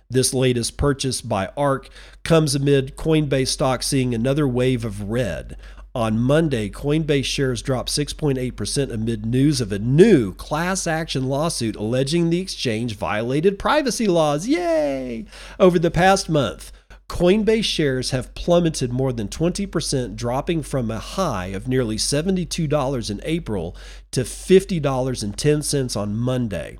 This 0.09 0.32
latest 0.32 0.78
purchase 0.78 1.20
by 1.20 1.51
ARK 1.59 1.91
comes 2.24 2.55
amid 2.55 2.97
Coinbase 2.97 3.49
stock 3.49 3.82
seeing 3.82 4.15
another 4.15 4.49
wave 4.49 4.82
of 4.85 5.11
red. 5.11 5.59
On 5.93 6.21
Monday, 6.21 6.71
Coinbase 6.71 7.25
shares 7.25 7.62
dropped 7.62 7.91
6.8% 7.91 8.93
amid 8.93 9.27
news 9.27 9.61
of 9.61 9.73
a 9.73 9.79
new 9.81 10.33
class 10.35 10.87
action 10.87 11.25
lawsuit 11.25 11.75
alleging 11.75 12.31
the 12.31 12.39
exchange 12.39 12.95
violated 12.95 13.59
privacy 13.59 14.07
laws. 14.07 14.47
Yay! 14.47 15.25
Over 15.59 15.81
the 15.81 15.91
past 15.91 16.29
month, 16.29 16.71
Coinbase 17.09 17.65
shares 17.65 18.12
have 18.12 18.37
plummeted 18.37 18.93
more 18.93 19.12
than 19.12 19.27
20%, 19.27 20.15
dropping 20.15 20.62
from 20.62 20.93
a 20.93 21.01
high 21.01 21.47
of 21.47 21.67
nearly 21.67 21.97
$72 21.97 23.11
in 23.11 23.21
April 23.25 23.77
to 24.12 24.21
$50.10 24.21 25.97
on 25.97 26.17
Monday. 26.17 26.79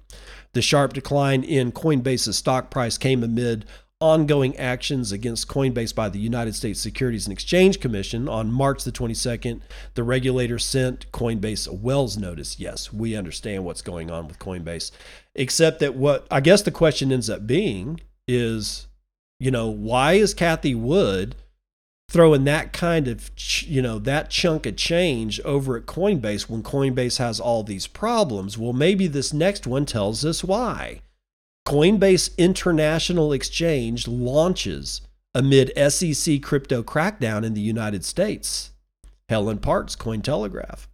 The 0.53 0.63
sharp 0.63 0.93
decline 0.93 1.43
in 1.43 1.73
Coinbase's 1.73 2.37
stock 2.37 2.71
price 2.71 2.97
came 2.97 3.25
amid 3.25 3.65
ongoing 4.01 4.57
actions 4.57 5.13
against 5.13 5.47
Coinbase 5.47 5.95
by 5.95 6.09
the 6.09 6.19
United 6.19 6.55
States 6.55 6.81
Securities 6.81 7.27
and 7.27 7.33
Exchange 7.33 7.81
Commission. 7.81 8.29
On 8.29 8.51
March 8.51 8.85
the 8.85 8.93
22nd, 8.93 9.61
the 9.95 10.03
regulator 10.03 10.59
sent 10.59 11.11
Coinbase 11.13 11.69
a 11.69 11.75
Wells 11.75 12.17
notice. 12.17 12.59
Yes, 12.59 12.93
we 12.93 13.15
understand 13.15 13.65
what's 13.65 13.83
going 13.83 14.11
on 14.11 14.27
with 14.27 14.39
Coinbase, 14.39 14.91
except 15.35 15.81
that 15.81 15.95
what 15.95 16.27
I 16.31 16.41
guess 16.41 16.63
the 16.63 16.71
question 16.71 17.13
ends 17.13 17.29
up 17.29 17.47
being 17.47 18.01
is, 18.27 18.87
you 19.39 19.51
know, 19.51 19.69
why 19.69 20.15
is 20.15 20.33
Cathie 20.33 20.75
Wood 20.75 21.37
throwing 22.09 22.45
that 22.45 22.73
kind 22.73 23.07
of, 23.07 23.31
you 23.61 23.83
know, 23.83 23.99
that 23.99 24.31
chunk 24.31 24.65
of 24.65 24.77
change 24.77 25.41
over 25.41 25.77
at 25.77 25.85
Coinbase 25.87 26.49
when 26.49 26.63
Coinbase 26.63 27.19
has 27.19 27.39
all 27.39 27.63
these 27.63 27.87
problems? 27.87 28.57
Well, 28.57 28.73
maybe 28.73 29.07
this 29.09 29.35
next 29.35 29.67
one 29.67 29.85
tells 29.85 30.25
us 30.25 30.43
why. 30.43 31.03
Coinbase 31.71 32.37
International 32.37 33.33
Exchange 33.33 34.09
launches 34.09 35.03
amid 35.37 35.71
SEC 35.93 36.43
crypto 36.43 36.83
crackdown 36.83 37.45
in 37.45 37.55
the 37.55 37.61
United 37.61 38.05
States. 38.05 38.73
Helen 39.29 39.59
Partz, 39.59 39.97
Cointelegraph. 39.97 40.89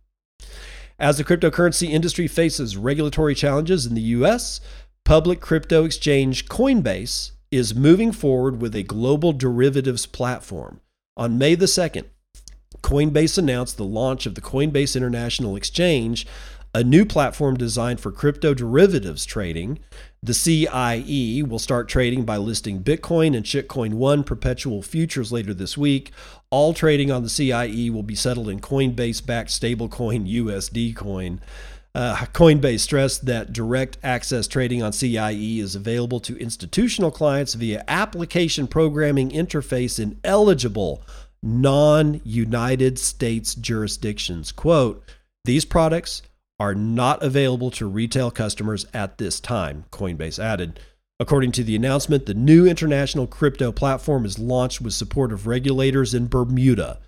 As 0.98 1.16
the 1.16 1.24
cryptocurrency 1.24 1.89
industry 1.89 2.28
faces 2.28 2.77
regulatory 2.77 3.35
challenges 3.35 3.86
in 3.86 3.94
the 3.94 4.03
US, 4.03 4.61
public 5.03 5.40
crypto 5.40 5.86
exchange 5.86 6.47
Coinbase 6.47 7.31
is 7.51 7.74
moving 7.74 8.12
forward 8.12 8.61
with 8.61 8.74
a 8.74 8.82
global 8.82 9.32
derivatives 9.32 10.05
platform. 10.05 10.82
On 11.16 11.39
May 11.39 11.55
the 11.55 11.65
2nd, 11.65 12.05
Coinbase 12.82 13.39
announced 13.39 13.78
the 13.78 13.85
launch 13.85 14.27
of 14.27 14.35
the 14.35 14.43
Coinbase 14.43 14.94
International 14.94 15.57
Exchange, 15.57 16.27
a 16.74 16.85
new 16.85 17.07
platform 17.07 17.57
designed 17.57 18.01
for 18.01 18.12
crypto 18.12 18.53
derivatives 18.53 19.24
trading. 19.24 19.78
The 20.27 20.35
CIE 20.35 21.44
will 21.44 21.61
start 21.61 21.89
trading 21.89 22.24
by 22.24 22.36
listing 22.36 22.82
Bitcoin 22.82 23.36
and 23.36 23.47
Shitcoin 23.47 23.94
1 23.94 24.24
perpetual 24.24 24.82
futures 24.82 25.31
later 25.31 25.55
this 25.55 25.78
week. 25.78 26.11
All 26.51 26.74
trading 26.74 27.12
on 27.12 27.23
the 27.23 27.28
CIE 27.28 27.90
will 27.90 28.03
be 28.03 28.16
settled 28.16 28.48
in 28.48 28.59
Coinbase 28.59 29.24
backed 29.24 29.51
stablecoin 29.51 30.28
USD 30.28 30.97
coin. 30.97 31.40
Uh, 31.94 32.16
Coinbase 32.35 32.81
stressed 32.81 33.27
that 33.27 33.53
direct 33.53 33.98
access 34.03 34.48
trading 34.48 34.82
on 34.82 34.93
CIE 34.93 35.61
is 35.61 35.77
available 35.77 36.19
to 36.19 36.36
institutional 36.39 37.12
clients 37.12 37.55
via 37.55 37.85
application 37.86 38.66
programming 38.66 39.31
interface 39.31 40.01
in 40.01 40.19
eligible 40.24 41.05
non 41.40 42.20
United 42.24 42.98
States 42.98 43.55
jurisdictions. 43.55 44.51
Quote, 44.51 45.05
these 45.44 45.65
products 45.65 46.23
are 46.58 46.74
not 46.74 47.22
available 47.22 47.70
to 47.72 47.86
retail 47.86 48.30
customers 48.30 48.86
at 48.94 49.18
this 49.18 49.40
time, 49.40 49.84
Coinbase 49.90 50.38
added. 50.38 50.80
According 51.18 51.52
to 51.52 51.64
the 51.64 51.76
announcement, 51.76 52.26
the 52.26 52.34
new 52.34 52.66
international 52.66 53.26
crypto 53.26 53.72
platform 53.72 54.26
is 54.26 54.38
launched 54.38 54.80
with 54.80 54.92
support 54.92 55.32
of 55.32 55.46
regulators 55.46 56.12
in 56.12 56.28
Bermuda. 56.28 56.98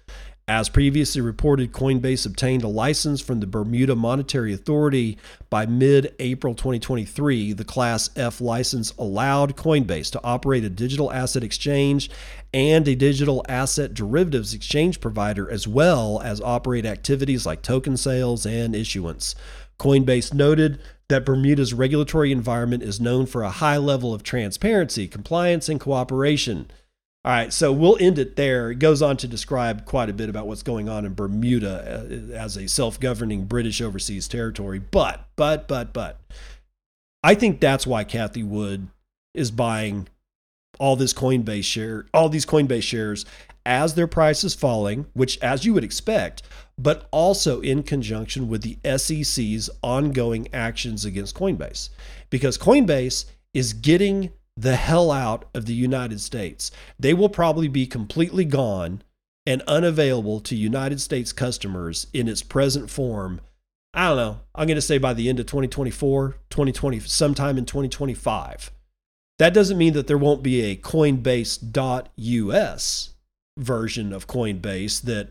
As 0.49 0.71
previously 0.71 1.21
reported, 1.21 1.73
Coinbase 1.73 2.25
obtained 2.25 2.63
a 2.63 2.69
license 2.69 3.21
from 3.21 3.41
the 3.41 3.47
Bermuda 3.47 3.95
Monetary 3.95 4.55
Authority 4.55 5.19
by 5.51 5.67
mid 5.67 6.15
April 6.19 6.55
2023. 6.55 7.53
The 7.53 7.67
Class 7.67 8.09
F 8.17 8.41
license 8.41 8.95
allowed 8.97 9.59
Coinbase 9.59 10.11
to 10.13 10.25
operate 10.25 10.65
a 10.65 10.71
digital 10.71 11.13
asset 11.13 11.45
exchange 11.45 12.11
and 12.55 12.89
a 12.89 12.95
digital 12.95 13.45
asset 13.47 13.93
derivatives 13.93 14.55
exchange 14.55 15.03
provider, 15.03 15.51
as 15.51 15.69
well 15.69 16.19
as 16.25 16.41
operate 16.41 16.87
activities 16.87 17.45
like 17.45 17.61
token 17.61 17.99
sales 17.99 18.47
and 18.47 18.75
issuance. 18.75 19.35
Coinbase 19.79 20.33
noted 20.33 20.81
that 21.09 21.27
Bermuda's 21.27 21.75
regulatory 21.75 22.33
environment 22.33 22.83
is 22.83 22.99
known 22.99 23.27
for 23.27 23.43
a 23.43 23.51
high 23.51 23.77
level 23.77 24.15
of 24.15 24.23
transparency, 24.23 25.09
compliance, 25.09 25.69
and 25.69 25.79
cooperation. 25.79 26.71
All 27.29 27.35
right, 27.35 27.53
so 27.53 27.75
we'll 27.75 27.99
end 28.01 28.19
it 28.19 28.37
there. 28.37 28.71
It 28.71 28.79
goes 28.79 29.03
on 29.03 29.19
to 29.19 29.29
describe 29.29 29.85
quite 29.85 30.09
a 30.09 30.15
bit 30.15 30.31
about 30.31 30.47
what's 30.47 30.63
going 30.63 30.89
on 30.89 31.05
in 31.05 31.13
Bermuda 31.13 32.09
uh, 32.09 32.33
as 32.33 32.57
a 32.57 32.67
self 32.67 32.99
governing 32.99 33.45
British 33.45 33.83
overseas 33.83 34.29
territory. 34.29 34.79
But, 34.79 35.29
but, 35.37 35.69
but, 35.69 35.93
but, 35.93 36.19
I 37.23 37.35
think 37.35 37.61
that's 37.61 37.87
why 37.87 38.05
Cathie 38.05 38.43
Wood 38.43 38.89
is 39.35 39.51
buying 39.51 40.09
all 40.79 40.97
this 40.97 41.13
Coinbase 41.13 41.65
share, 41.65 42.07
all 42.15 42.31
these 42.31 42.47
Coinbase 42.47 42.83
shares 42.83 43.27
as 43.67 43.93
their 43.93 44.07
price 44.07 44.43
is 44.43 44.55
falling, 44.55 45.05
which 45.13 45.37
as 45.43 45.67
you 45.67 45.75
would 45.75 45.85
expect, 45.85 46.45
but 46.79 47.09
also 47.11 47.61
in 47.61 47.83
conjunction 47.83 48.49
with 48.49 48.63
the 48.63 48.79
SEC's 48.97 49.69
ongoing 49.83 50.49
actions 50.55 51.05
against 51.05 51.37
Coinbase. 51.37 51.91
Because 52.31 52.57
Coinbase 52.57 53.27
is 53.53 53.75
getting 53.75 54.31
the 54.59 54.77
hell 54.77 55.11
out 55.13 55.45
of 55.55 55.67
the 55.67 55.75
United 55.75 56.21
States. 56.21 56.73
They 56.99 57.15
will 57.15 57.29
probably 57.29 57.69
be 57.69 57.87
completely 57.87 58.45
gone 58.45 59.03
and 59.47 59.63
unavailable 59.63 60.41
to 60.41 60.57
United 60.57 61.01
States 61.01 61.33
customers 61.33 62.09
in 62.13 62.27
its 62.29 62.43
present 62.43 62.91
form. 62.91 63.41
I 63.95 64.09
don't 64.09 64.17
know. 64.17 64.41
I'm 64.55 64.67
going 64.67 64.75
to 64.75 64.83
say 64.83 64.99
by 64.99 65.15
the 65.15 65.29
end 65.29 65.39
of 65.39 65.47
2024, 65.47 66.37
2020, 66.51 67.01
sometime 67.01 67.57
in 67.57 67.65
2025. 67.65 68.73
That 69.39 69.55
doesn't 69.55 69.79
mean 69.79 69.93
that 69.93 70.09
there 70.09 70.19
won't 70.19 70.43
be 70.43 70.63
a 70.63 70.77
Coinbase.us 70.77 71.65
version 73.57 74.13
of 74.13 74.27
Coinbase 74.27 75.03
that 75.03 75.31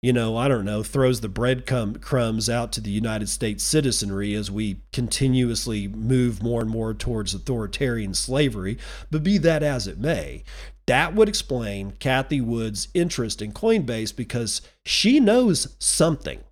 you 0.00 0.12
know, 0.12 0.36
I 0.36 0.46
don't 0.46 0.64
know, 0.64 0.82
throws 0.82 1.20
the 1.20 1.28
breadcrumbs 1.28 2.48
out 2.48 2.72
to 2.72 2.80
the 2.80 2.90
United 2.90 3.28
States 3.28 3.64
citizenry 3.64 4.34
as 4.34 4.50
we 4.50 4.82
continuously 4.92 5.88
move 5.88 6.40
more 6.42 6.60
and 6.60 6.70
more 6.70 6.94
towards 6.94 7.34
authoritarian 7.34 8.14
slavery. 8.14 8.78
But 9.10 9.24
be 9.24 9.38
that 9.38 9.64
as 9.64 9.88
it 9.88 9.98
may, 9.98 10.44
that 10.86 11.14
would 11.14 11.28
explain 11.28 11.92
Cathie 11.98 12.40
Wood's 12.40 12.88
interest 12.94 13.42
in 13.42 13.52
Coinbase 13.52 14.14
because 14.14 14.62
she 14.84 15.18
knows 15.18 15.76
something. 15.80 16.44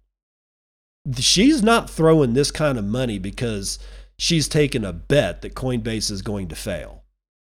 She's 1.18 1.62
not 1.62 1.88
throwing 1.88 2.34
this 2.34 2.50
kind 2.50 2.76
of 2.78 2.84
money 2.84 3.20
because 3.20 3.78
she's 4.18 4.48
taken 4.48 4.84
a 4.84 4.92
bet 4.92 5.42
that 5.42 5.54
Coinbase 5.54 6.10
is 6.10 6.20
going 6.20 6.48
to 6.48 6.56
fail. 6.56 7.04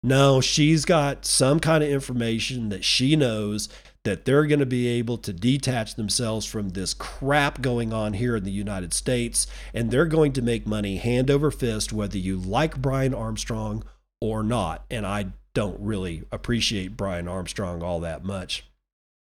No, 0.03 0.41
she's 0.41 0.85
got 0.85 1.25
some 1.25 1.61
kind 1.61 1.83
of 1.83 1.91
information 1.91 2.71
that 2.71 2.85
she 2.85 3.17
knows 3.17 3.69
that 4.07 4.25
they're 4.25 4.47
going 4.47 4.61
to 4.61 4.67
be 4.67 4.87
able 4.87 5.19
to 5.19 5.33
detach 5.33 5.97
themselves 5.97 6.47
from 6.47 6.69
this 6.71 6.95
crap 6.95 7.61
going 7.61 7.93
on 7.93 8.13
here 8.13 8.37
in 8.37 8.45
the 8.45 8.53
United 8.53 8.95
States 8.95 9.49
and 9.75 9.91
they're 9.91 10.07
going 10.07 10.33
to 10.33 10.41
make 10.41 10.65
money 10.65 10.99
hand 10.99 11.29
over 11.29 11.51
fist 11.51 11.93
whether 11.93 12.17
you 12.17 12.37
like 12.37 12.81
Brian 12.81 13.13
Armstrong 13.13 13.83
or 14.21 14.45
not. 14.45 14.85
And 14.93 15.05
I 15.05 15.33
don't 15.55 15.81
really 15.81 16.23
appreciate 16.31 16.97
Brian 16.97 17.27
Armstrong 17.27 17.83
all 17.83 17.99
that 17.99 18.23
much. 18.23 18.65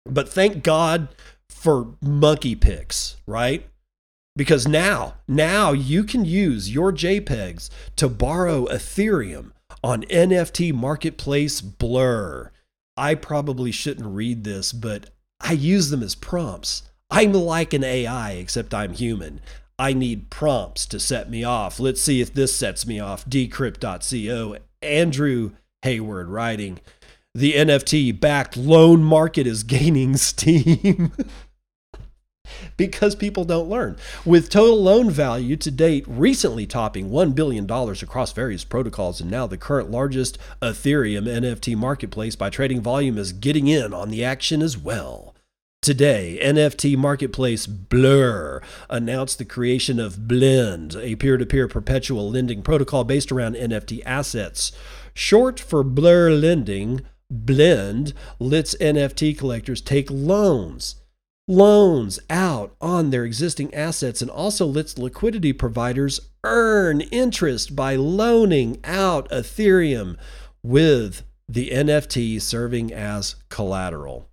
But 0.06 0.30
thank 0.30 0.62
God 0.62 1.08
for 1.50 1.94
monkey 2.00 2.54
pics, 2.54 3.18
right? 3.26 3.68
Because 4.34 4.66
now, 4.66 5.16
now 5.28 5.72
you 5.72 6.04
can 6.04 6.24
use 6.24 6.72
your 6.72 6.90
JPEGs 6.90 7.68
to 7.96 8.08
borrow 8.08 8.64
Ethereum 8.64 9.50
on 9.84 10.04
NFT 10.04 10.72
marketplace 10.72 11.60
Blur. 11.60 12.50
I 13.00 13.14
probably 13.14 13.72
shouldn't 13.72 14.14
read 14.14 14.44
this, 14.44 14.74
but 14.74 15.08
I 15.40 15.52
use 15.52 15.88
them 15.88 16.02
as 16.02 16.14
prompts. 16.14 16.82
I'm 17.10 17.32
like 17.32 17.72
an 17.72 17.82
AI, 17.82 18.32
except 18.32 18.74
I'm 18.74 18.92
human. 18.92 19.40
I 19.78 19.94
need 19.94 20.28
prompts 20.28 20.84
to 20.88 21.00
set 21.00 21.30
me 21.30 21.42
off. 21.42 21.80
Let's 21.80 22.02
see 22.02 22.20
if 22.20 22.34
this 22.34 22.54
sets 22.54 22.86
me 22.86 23.00
off. 23.00 23.24
Decrypt.co. 23.24 24.58
Andrew 24.82 25.52
Hayward 25.80 26.28
writing 26.28 26.78
The 27.34 27.54
NFT 27.54 28.20
backed 28.20 28.58
loan 28.58 29.02
market 29.02 29.46
is 29.46 29.62
gaining 29.62 30.16
steam. 30.18 31.12
Because 32.80 33.14
people 33.14 33.44
don't 33.44 33.68
learn. 33.68 33.94
With 34.24 34.48
total 34.48 34.82
loan 34.82 35.10
value 35.10 35.54
to 35.54 35.70
date 35.70 36.02
recently 36.08 36.66
topping 36.66 37.10
$1 37.10 37.34
billion 37.34 37.70
across 37.70 38.32
various 38.32 38.64
protocols, 38.64 39.20
and 39.20 39.30
now 39.30 39.46
the 39.46 39.58
current 39.58 39.90
largest 39.90 40.38
Ethereum 40.62 41.26
NFT 41.26 41.76
marketplace 41.76 42.36
by 42.36 42.48
trading 42.48 42.80
volume 42.80 43.18
is 43.18 43.34
getting 43.34 43.66
in 43.66 43.92
on 43.92 44.08
the 44.08 44.24
action 44.24 44.62
as 44.62 44.78
well. 44.78 45.34
Today, 45.82 46.38
NFT 46.42 46.96
marketplace 46.96 47.66
Blur 47.66 48.62
announced 48.88 49.36
the 49.36 49.44
creation 49.44 50.00
of 50.00 50.26
Blend, 50.26 50.96
a 50.96 51.16
peer 51.16 51.36
to 51.36 51.44
peer 51.44 51.68
perpetual 51.68 52.30
lending 52.30 52.62
protocol 52.62 53.04
based 53.04 53.30
around 53.30 53.56
NFT 53.56 54.00
assets. 54.06 54.72
Short 55.12 55.60
for 55.60 55.84
Blur 55.84 56.30
Lending, 56.30 57.02
Blend 57.30 58.14
lets 58.38 58.74
NFT 58.76 59.36
collectors 59.36 59.82
take 59.82 60.10
loans 60.10 60.99
loans 61.50 62.20
out 62.30 62.74
on 62.80 63.10
their 63.10 63.24
existing 63.24 63.74
assets 63.74 64.22
and 64.22 64.30
also 64.30 64.64
lets 64.64 64.96
liquidity 64.96 65.52
providers 65.52 66.20
earn 66.44 67.00
interest 67.00 67.74
by 67.74 67.96
loaning 67.96 68.78
out 68.84 69.28
Ethereum 69.30 70.16
with 70.62 71.24
the 71.48 71.70
NFT 71.70 72.40
serving 72.40 72.92
as 72.92 73.34
collateral. 73.48 74.28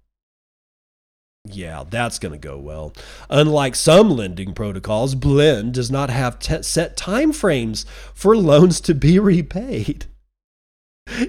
Yeah, 1.44 1.85
that's 1.89 2.19
going 2.19 2.34
to 2.34 2.38
go 2.38 2.57
well. 2.57 2.94
Unlike 3.30 3.76
some 3.76 4.11
lending 4.11 4.53
protocols, 4.53 5.15
Blend 5.15 5.73
does 5.73 5.89
not 5.89 6.10
have 6.10 6.39
t- 6.39 6.61
set 6.61 6.98
time 6.98 7.31
frames 7.31 7.85
for 8.14 8.35
loans 8.35 8.80
to 8.81 8.94
be 8.94 9.18
repaid. 9.18 10.06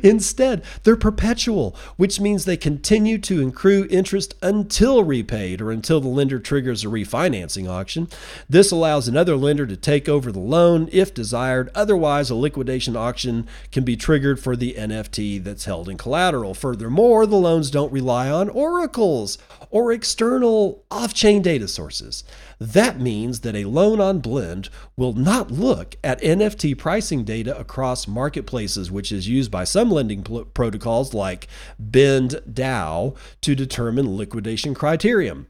Instead, 0.02 0.62
they're 0.82 0.96
perpetual, 0.96 1.76
which 1.96 2.20
means 2.20 2.44
they 2.44 2.56
continue 2.56 3.18
to 3.18 3.46
accrue 3.46 3.86
interest 3.90 4.34
until 4.42 5.04
repaid 5.04 5.60
or 5.60 5.70
until 5.70 6.00
the 6.00 6.08
lender 6.08 6.38
triggers 6.38 6.84
a 6.84 6.88
refinancing 6.88 7.68
auction. 7.68 8.08
This 8.48 8.70
allows 8.70 9.08
another 9.08 9.36
lender 9.36 9.66
to 9.66 9.76
take 9.76 10.08
over 10.08 10.32
the 10.32 10.38
loan 10.38 10.88
if 10.92 11.14
desired. 11.14 11.70
Otherwise, 11.74 12.30
a 12.30 12.34
liquidation 12.34 12.96
auction 12.96 13.46
can 13.72 13.84
be 13.84 13.96
triggered 13.96 14.40
for 14.40 14.56
the 14.56 14.74
NFT 14.74 15.42
that's 15.42 15.64
held 15.64 15.88
in 15.88 15.96
collateral. 15.96 16.54
Furthermore, 16.54 17.26
the 17.26 17.36
loans 17.36 17.70
don't 17.70 17.92
rely 17.92 18.30
on 18.30 18.48
oracles 18.48 19.38
or 19.70 19.92
external 19.92 20.84
off 20.90 21.14
chain 21.14 21.42
data 21.42 21.68
sources. 21.68 22.24
That 22.58 23.00
means 23.00 23.40
that 23.40 23.54
a 23.54 23.64
loan 23.64 24.00
on 24.00 24.18
Blend 24.20 24.68
will 24.96 25.12
not 25.12 25.50
look 25.50 25.96
at 26.02 26.20
NFT 26.22 26.76
pricing 26.76 27.24
data 27.24 27.56
across 27.58 28.08
marketplaces, 28.08 28.90
which 28.90 29.12
is 29.12 29.28
used 29.28 29.50
by 29.50 29.64
some 29.64 29.90
lending 29.90 30.22
pl- 30.22 30.44
protocols 30.46 31.14
like 31.14 31.48
Bend 31.78 32.40
DAO 32.50 33.16
to 33.42 33.54
determine 33.54 34.16
liquidation 34.16 34.74
criterion. 34.74 35.46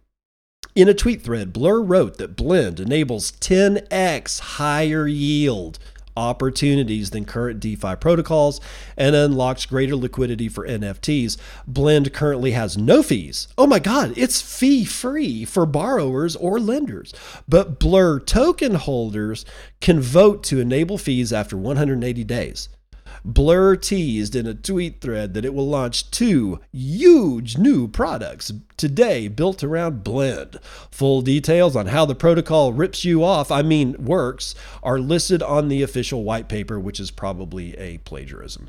In 0.74 0.88
a 0.88 0.94
tweet 0.94 1.22
thread, 1.22 1.52
Blur 1.52 1.82
wrote 1.82 2.18
that 2.18 2.36
Blend 2.36 2.78
enables 2.78 3.32
10x 3.32 4.38
higher 4.38 5.08
yield 5.08 5.78
opportunities 6.18 7.10
than 7.10 7.24
current 7.24 7.60
DeFi 7.60 7.96
protocols 7.96 8.60
and 8.96 9.14
unlocks 9.14 9.66
greater 9.66 9.96
liquidity 9.96 10.48
for 10.48 10.66
NFTs. 10.66 11.36
Blend 11.66 12.12
currently 12.12 12.50
has 12.50 12.76
no 12.76 13.02
fees. 13.02 13.48
Oh 13.56 13.66
my 13.66 13.78
God, 13.78 14.12
it's 14.16 14.40
fee 14.40 14.84
free 14.84 15.44
for 15.44 15.64
borrowers 15.64 16.36
or 16.36 16.58
lenders. 16.58 17.14
But 17.48 17.78
Blur 17.78 18.18
token 18.20 18.74
holders 18.74 19.44
can 19.80 20.00
vote 20.00 20.42
to 20.44 20.60
enable 20.60 20.98
fees 20.98 21.32
after 21.32 21.56
180 21.56 22.24
days. 22.24 22.68
Blur 23.24 23.76
teased 23.76 24.34
in 24.34 24.46
a 24.46 24.54
tweet 24.54 25.00
thread 25.00 25.34
that 25.34 25.44
it 25.44 25.54
will 25.54 25.66
launch 25.66 26.10
two 26.10 26.60
huge 26.72 27.58
new 27.58 27.88
products 27.88 28.52
today 28.76 29.28
built 29.28 29.62
around 29.62 30.04
Blend. 30.04 30.58
Full 30.90 31.22
details 31.22 31.76
on 31.76 31.86
how 31.86 32.04
the 32.04 32.14
protocol 32.14 32.72
rips 32.72 33.04
you 33.04 33.24
off, 33.24 33.50
I 33.50 33.62
mean, 33.62 33.96
works, 33.98 34.54
are 34.82 34.98
listed 34.98 35.42
on 35.42 35.68
the 35.68 35.82
official 35.82 36.24
white 36.24 36.48
paper, 36.48 36.78
which 36.78 37.00
is 37.00 37.10
probably 37.10 37.76
a 37.76 37.98
plagiarism. 37.98 38.68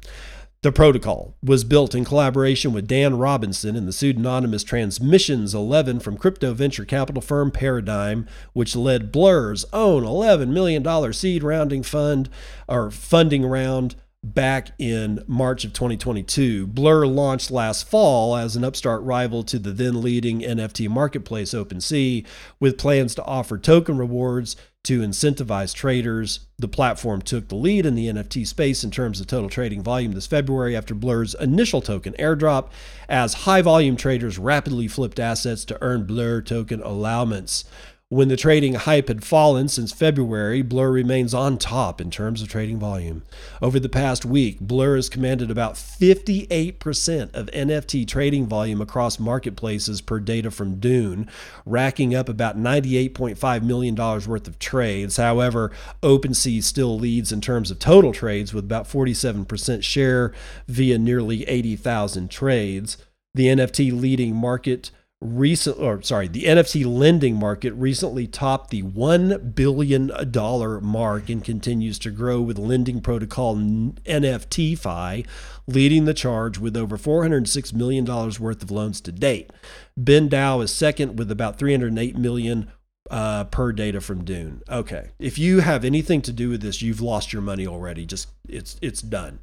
The 0.61 0.73
protocol 0.73 1.35
was 1.41 1.63
built 1.63 1.95
in 1.95 2.03
collaboration 2.03 2.73
with 2.73 2.85
Dan 2.85 3.17
Robinson 3.17 3.77
and 3.77 3.87
the 3.87 3.93
pseudonymous 3.93 4.65
Transmissions 4.65 5.55
11 5.55 6.01
from 6.01 6.17
crypto 6.17 6.53
venture 6.53 6.83
capital 6.83 7.21
firm 7.21 7.49
Paradigm, 7.49 8.27
which 8.51 8.75
led 8.75 9.09
Blur's 9.09 9.63
own 9.71 10.03
$11 10.03 10.49
million 10.49 11.13
seed 11.13 11.43
rounding 11.43 11.81
fund 11.81 12.29
or 12.67 12.91
funding 12.91 13.45
round 13.45 13.95
back 14.23 14.71
in 14.77 15.23
March 15.27 15.63
of 15.63 15.73
2022. 15.73 16.67
Blur 16.67 17.05
launched 17.05 17.51
last 17.51 17.87
fall 17.87 18.35
as 18.35 18.55
an 18.55 18.63
upstart 18.63 19.01
rival 19.03 19.43
to 19.43 19.57
the 19.57 19.71
then 19.71 20.01
leading 20.01 20.41
NFT 20.41 20.89
marketplace 20.89 21.53
OpenSea, 21.53 22.25
with 22.59 22.77
plans 22.77 23.15
to 23.15 23.23
offer 23.23 23.57
token 23.57 23.97
rewards 23.97 24.55
to 24.83 25.01
incentivize 25.01 25.73
traders. 25.73 26.47
The 26.57 26.67
platform 26.67 27.21
took 27.21 27.47
the 27.47 27.55
lead 27.55 27.85
in 27.85 27.95
the 27.95 28.07
NFT 28.07 28.45
space 28.45 28.83
in 28.83 28.91
terms 28.91 29.21
of 29.21 29.27
total 29.27 29.49
trading 29.49 29.83
volume 29.83 30.13
this 30.13 30.27
February 30.27 30.75
after 30.75 30.93
Blur's 30.93 31.35
initial 31.35 31.81
token 31.81 32.13
airdrop, 32.13 32.69
as 33.07 33.33
high 33.33 33.61
volume 33.61 33.95
traders 33.95 34.37
rapidly 34.37 34.87
flipped 34.87 35.19
assets 35.19 35.65
to 35.65 35.77
earn 35.81 36.05
Blur 36.05 36.41
token 36.41 36.81
allowance. 36.81 37.65
When 38.11 38.27
the 38.27 38.37
trading 38.37 38.73
hype 38.73 39.07
had 39.07 39.23
fallen 39.23 39.67
since 39.67 39.91
February, 39.91 40.63
Blur 40.63 40.89
remains 40.89 41.31
on 41.35 41.59
top 41.59 42.01
in 42.01 42.09
terms 42.09 42.41
of 42.41 42.47
trading 42.47 42.79
volume. 42.79 43.21
Over 43.61 43.79
the 43.79 43.87
past 43.87 44.25
week, 44.25 44.59
Blur 44.59 44.95
has 44.95 45.09
commanded 45.09 45.51
about 45.51 45.75
58% 45.75 47.35
of 47.35 47.51
NFT 47.51 48.07
trading 48.07 48.47
volume 48.47 48.81
across 48.81 49.19
marketplaces 49.19 50.01
per 50.01 50.19
data 50.19 50.49
from 50.49 50.79
Dune, 50.79 51.29
racking 51.67 52.15
up 52.15 52.27
about 52.29 52.57
$98.5 52.57 53.61
million 53.61 53.95
worth 53.95 54.47
of 54.47 54.57
trades. 54.57 55.17
However, 55.17 55.71
OpenSea 56.01 56.63
still 56.63 56.97
leads 56.97 57.31
in 57.31 57.41
terms 57.41 57.69
of 57.69 57.77
total 57.77 58.11
trades 58.11 58.55
with 58.55 58.63
about 58.63 58.89
47% 58.89 59.83
share 59.83 60.33
via 60.67 60.97
nearly 60.97 61.47
80,000 61.47 62.31
trades. 62.31 62.97
The 63.35 63.45
NFT 63.45 64.01
leading 64.01 64.35
market 64.35 64.89
recent 65.21 65.77
or 65.77 66.01
sorry 66.01 66.29
the 66.29 66.45
nft 66.45 66.85
lending 66.85 67.35
market 67.35 67.73
recently 67.73 68.25
topped 68.25 68.69
the 68.69 68.81
1 68.83 69.51
billion 69.53 70.09
dollar 70.31 70.79
mark 70.79 71.27
and 71.27 71.43
continues 71.43 71.99
to 71.99 72.09
grow 72.09 72.39
with 72.39 72.57
lending 72.57 73.01
protocol 73.01 73.57
nftfi 73.57 75.25
leading 75.69 76.05
the 76.05 76.13
charge 76.13 76.57
with 76.57 76.75
over 76.75 76.97
406 76.97 77.73
million 77.73 78.05
dollars 78.05 78.39
worth 78.39 78.63
of 78.63 78.71
loans 78.71 78.99
to 79.01 79.11
date. 79.11 79.51
Bend 79.95 80.31
DAO 80.31 80.63
is 80.63 80.71
second 80.71 81.17
with 81.17 81.29
about 81.29 81.59
308 81.59 82.17
million 82.17 82.71
uh, 83.09 83.43
per 83.45 83.71
data 83.71 84.01
from 84.01 84.23
dune. 84.23 84.61
Okay 84.69 85.09
if 85.19 85.37
you 85.37 85.59
have 85.59 85.85
anything 85.85 86.21
to 86.23 86.31
do 86.31 86.49
with 86.49 86.61
this 86.61 86.81
you've 86.81 87.01
lost 87.01 87.33
your 87.33 87.41
money 87.41 87.67
already. 87.67 88.05
Just 88.05 88.29
it's 88.47 88.77
it's 88.81 89.01
done. 89.01 89.39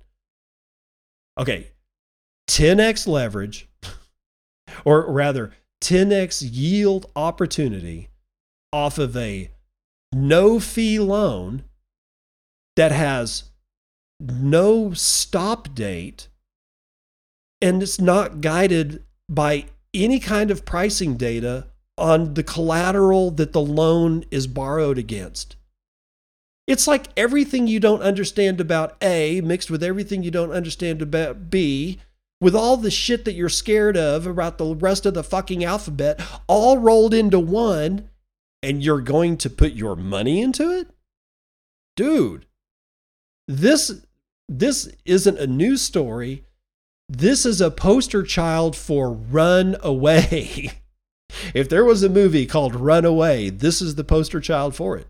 Okay 1.39 1.73
10x 2.49 3.07
leverage 3.07 3.69
or 4.85 5.11
rather 5.11 5.53
10x 5.83 6.49
yield 6.51 7.11
opportunity 7.15 8.09
off 8.73 8.99
of 8.99 9.17
a 9.17 9.51
no 10.13 10.59
fee 10.59 10.99
loan 10.99 11.65
that 12.77 12.93
has 12.93 13.45
no 14.21 14.93
stop 14.93 15.75
date 15.75 16.29
and 17.61 17.83
it's 17.83 18.01
not 18.01 18.41
guided 18.41 19.05
by 19.29 19.67
any 19.95 20.21
kind 20.21 20.51
of 20.51 20.65
pricing 20.65 21.17
data 21.17 21.67
on 21.99 22.35
the 22.35 22.43
collateral 22.43 23.31
that 23.31 23.53
the 23.53 23.61
loan 23.61 24.25
is 24.31 24.47
borrowed 24.47 24.99
against. 24.99 25.57
It's 26.67 26.87
like 26.87 27.09
everything 27.17 27.67
you 27.67 27.81
don't 27.81 28.03
understand 28.03 28.61
about 28.61 28.97
A 29.03 29.41
mixed 29.41 29.71
with 29.71 29.83
everything 29.83 30.23
you 30.23 30.31
don't 30.31 30.51
understand 30.51 31.01
about 31.01 31.49
B 31.49 31.99
with 32.41 32.55
all 32.55 32.77
the 32.77 32.91
shit 32.91 33.25
that 33.25 33.35
you're 33.35 33.49
scared 33.49 33.97
of 33.97 34.27
about 34.27 34.59
the 34.59 34.75
rest 34.75 35.07
of 35.07 35.15
the 35.15 35.25
fucking 35.25 35.65
alphabet 35.65 36.21
all 36.47 36.79
rolled 36.79 37.15
into 37.15 37.41
one 37.41 38.09
and 38.63 38.83
you're 38.83 39.01
going 39.01 39.37
to 39.39 39.51
put 39.51 39.73
your 39.73 39.97
money 39.97 40.41
into 40.41 40.71
it? 40.71 40.89
Dude, 41.97 42.47
this 43.49 44.03
this 44.49 44.89
isn't 45.05 45.39
a 45.39 45.47
news 45.47 45.83
story. 45.83 46.45
This 47.09 47.47
is 47.47 47.61
a 47.61 47.71
poster 47.71 48.23
child 48.23 48.77
for 48.77 49.11
Run 49.11 49.77
Away. 49.83 50.73
if 51.55 51.69
there 51.69 51.85
was 51.85 52.03
a 52.03 52.09
movie 52.09 52.47
called 52.47 52.75
Run 52.75 53.05
Away, 53.05 53.51
this 53.51 53.81
is 53.81 53.95
the 53.95 54.05
poster 54.05 54.41
child 54.41 54.75
for 54.75 54.97
it. 54.97 55.07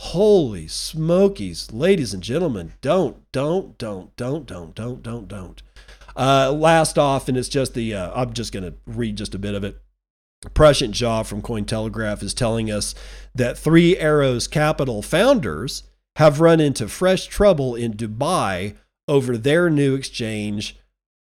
Holy 0.00 0.68
smokies, 0.68 1.72
ladies 1.72 2.12
and 2.12 2.22
gentlemen, 2.22 2.74
don't, 2.80 3.30
don't, 3.32 3.78
don't, 3.78 4.14
don't, 4.16 4.46
don't, 4.46 4.74
don't, 4.74 5.02
don't, 5.02 5.28
don't. 5.28 5.62
Uh, 6.16 6.50
last 6.50 6.98
off, 6.98 7.28
and 7.28 7.36
it's 7.36 7.48
just 7.48 7.74
the, 7.74 7.94
uh, 7.94 8.10
I'm 8.14 8.32
just 8.32 8.52
going 8.52 8.64
to 8.64 8.74
read 8.86 9.16
just 9.16 9.34
a 9.34 9.38
bit 9.38 9.54
of 9.54 9.64
it. 9.64 9.80
Prashant 10.44 10.90
Jha 10.90 11.26
from 11.26 11.42
Cointelegraph 11.42 12.22
is 12.22 12.34
telling 12.34 12.70
us 12.70 12.94
that 13.34 13.58
Three 13.58 13.96
Arrows 13.96 14.46
Capital 14.46 15.02
founders 15.02 15.82
have 16.16 16.40
run 16.40 16.60
into 16.60 16.88
fresh 16.88 17.26
trouble 17.26 17.74
in 17.74 17.94
Dubai 17.94 18.76
over 19.08 19.36
their 19.36 19.68
new 19.70 19.94
exchange, 19.94 20.76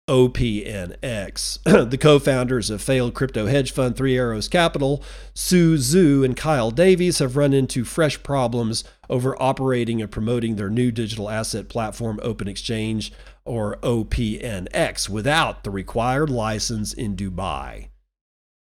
OPNX. 0.10 1.64
the 1.90 1.98
co 1.98 2.20
founders 2.20 2.70
of 2.70 2.82
failed 2.82 3.14
crypto 3.14 3.46
hedge 3.46 3.72
fund 3.72 3.96
Three 3.96 4.18
Arrows 4.18 4.48
Capital, 4.48 5.04
Su 5.34 5.76
Zhu 5.76 6.26
and 6.26 6.36
Kyle 6.36 6.72
Davies, 6.72 7.20
have 7.20 7.38
run 7.38 7.54
into 7.54 7.86
fresh 7.86 8.22
problems 8.24 8.84
over 9.10 9.42
operating 9.42 10.02
and 10.02 10.12
promoting 10.12 10.56
their 10.56 10.70
new 10.70 10.92
digital 10.92 11.30
asset 11.30 11.70
platform, 11.70 12.20
Open 12.22 12.48
Exchange, 12.48 13.14
or 13.46 13.78
OPNX, 13.78 15.10
without 15.10 15.64
the 15.64 15.72
required 15.72 16.30
license 16.30 16.94
in 16.94 17.16
Dubai. 17.16 17.90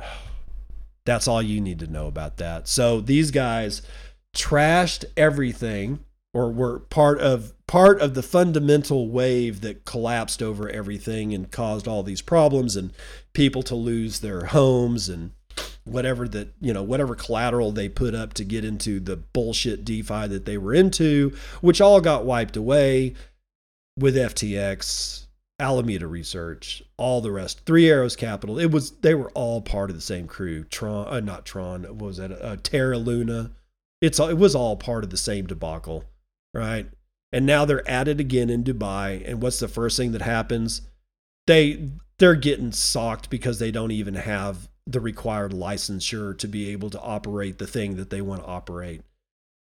That's 1.05 1.29
all 1.29 1.41
you 1.41 1.61
need 1.61 1.79
to 1.81 1.87
know 1.87 2.07
about 2.09 2.39
that. 2.39 2.67
So 2.67 3.01
these 3.01 3.31
guys 3.31 3.83
trashed 4.35 5.05
everything 5.17 6.01
or 6.35 6.51
were 6.53 6.81
part 6.81 7.19
of 7.21 7.55
part 7.67 8.01
of 8.01 8.13
the 8.15 8.23
fundamental 8.23 9.09
wave 9.09 9.63
that 9.63 9.87
collapsed 9.87 10.43
over 10.43 10.69
everything 10.69 11.33
and 11.33 11.51
caused 11.51 11.89
all 11.89 12.03
these 12.03 12.21
problems 12.21 12.77
and 12.77 12.93
people 13.33 13.63
to 13.63 13.75
lose 13.75 14.21
their 14.21 14.47
homes 14.47 15.09
and 15.09 15.31
whatever 15.85 16.29
that 16.29 16.53
you 16.61 16.75
know 16.75 16.83
whatever 16.83 17.15
collateral 17.15 17.73
they 17.73 17.89
put 17.89 18.15
up 18.15 18.35
to 18.35 18.45
get 18.45 18.65
into 18.65 19.01
the 19.01 19.17
bullshit 19.17 19.85
DeFi 19.85 20.27
that 20.27 20.45
they 20.45 20.59
were 20.59 20.75
into, 20.75 21.35
which 21.63 21.81
all 21.81 22.01
got 22.01 22.27
wiped 22.27 22.57
away 22.57 23.15
with 23.99 24.17
FTX. 24.17 25.27
Alameda 25.59 26.07
Research, 26.07 26.83
all 26.99 27.21
the 27.21 27.33
rest, 27.33 27.65
Three 27.65 27.89
Arrows 27.89 28.15
Capital. 28.15 28.59
It 28.59 28.71
was 28.71 28.91
they 28.99 29.15
were 29.15 29.31
all 29.31 29.63
part 29.63 29.89
of 29.89 29.97
the 29.97 30.03
same 30.03 30.27
crew. 30.27 30.65
Tron, 30.65 31.07
uh, 31.09 31.21
not 31.21 31.47
Tron. 31.47 31.99
Was 31.99 32.19
that? 32.19 32.33
Uh, 32.33 32.57
Terra 32.63 32.99
Luna. 32.99 33.53
It's 34.03 34.21
it 34.21 34.37
was 34.37 34.55
all 34.55 34.77
part 34.77 35.05
of 35.05 35.11
the 35.11 35.17
same 35.17 35.47
debacle, 35.47 36.05
right? 36.53 36.87
And 37.33 37.47
now 37.47 37.65
they're 37.65 37.89
at 37.89 38.09
it 38.09 38.21
again 38.21 38.51
in 38.51 38.65
Dubai. 38.65 39.27
And 39.27 39.43
what's 39.43 39.59
the 39.59 39.69
first 39.69 39.97
thing 39.97 40.13
that 40.13 40.23
happens? 40.23 40.83
They 41.47 41.89
they're 42.19 42.35
getting 42.35 42.73
socked 42.73 43.31
because 43.31 43.59
they 43.59 43.71
don't 43.71 43.93
even 43.93 44.15
have 44.15 44.69
the 44.87 45.01
required 45.01 45.53
licensure 45.53 46.37
to 46.39 46.47
be 46.47 46.71
able 46.71 46.91
to 46.91 47.01
operate 47.01 47.59
the 47.59 47.67
thing 47.67 47.97
that 47.97 48.11
they 48.11 48.21
want 48.21 48.43
to 48.43 48.49
operate. 48.49 49.03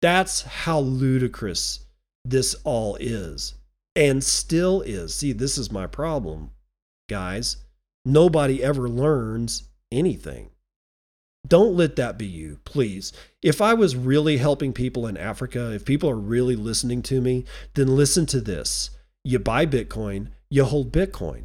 That's 0.01 0.43
how 0.43 0.81
ludicrous 0.81 1.81
this 2.25 2.55
all 2.65 2.97
is 3.01 3.55
and 3.95 4.23
still 4.23 4.81
is. 4.83 5.15
See, 5.15 5.33
this 5.33 5.59
is 5.59 5.71
my 5.71 5.87
problem, 5.87 6.51
guys. 7.09 7.59
Nobody 8.05 8.63
ever 8.63 8.89
learns 8.89 9.65
anything. 9.91 10.51
Don't 11.47 11.77
let 11.77 11.97
that 11.97 12.19
be 12.19 12.27
you, 12.27 12.61
please. 12.65 13.13
If 13.43 13.61
I 13.61 13.75
was 13.75 13.97
really 13.97 14.39
helping 14.39 14.73
people 14.73 15.07
in 15.07 15.17
Africa, 15.17 15.73
if 15.73 15.85
people 15.85 16.09
are 16.09 16.17
really 16.17 16.57
listening 16.57 17.03
to 17.03 17.21
me, 17.21 17.45
then 17.75 17.97
listen 17.97 18.27
to 18.27 18.41
this. 18.41 18.91
You 19.25 19.39
buy 19.39 19.67
Bitcoin, 19.67 20.29
you 20.51 20.65
hold 20.65 20.93
Bitcoin. 20.93 21.45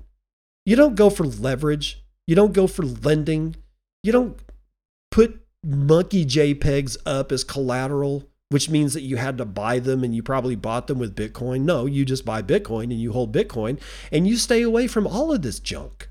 You 0.66 0.76
don't 0.76 0.96
go 0.96 1.10
for 1.10 1.26
leverage, 1.26 2.04
you 2.28 2.36
don't 2.36 2.54
go 2.54 2.68
for 2.68 2.84
lending, 2.84 3.56
you 4.04 4.12
don't 4.12 4.40
put 5.12 5.42
monkey 5.64 6.26
JPEGs 6.26 6.98
up 7.06 7.32
as 7.32 7.44
collateral 7.44 8.30
which 8.50 8.70
means 8.70 8.94
that 8.94 9.02
you 9.02 9.18
had 9.18 9.38
to 9.38 9.46
buy 9.46 9.80
them 9.80 10.04
and 10.04 10.16
you 10.16 10.24
probably 10.24 10.56
bought 10.56 10.88
them 10.88 11.00
with 11.00 11.16
Bitcoin. 11.16 11.62
No, 11.62 11.86
you 11.86 12.06
just 12.06 12.26
buy 12.26 12.42
Bitcoin 12.42 12.86
and 12.86 13.02
you 13.02 13.12
hold 13.12 13.34
Bitcoin 13.34 13.80
and 14.12 14.28
you 14.28 14.38
stay 14.38 14.62
away 14.62 14.88
from 14.88 15.06
all 15.06 15.34
of 15.34 15.42
this 15.42 15.60
junk. 15.60 16.10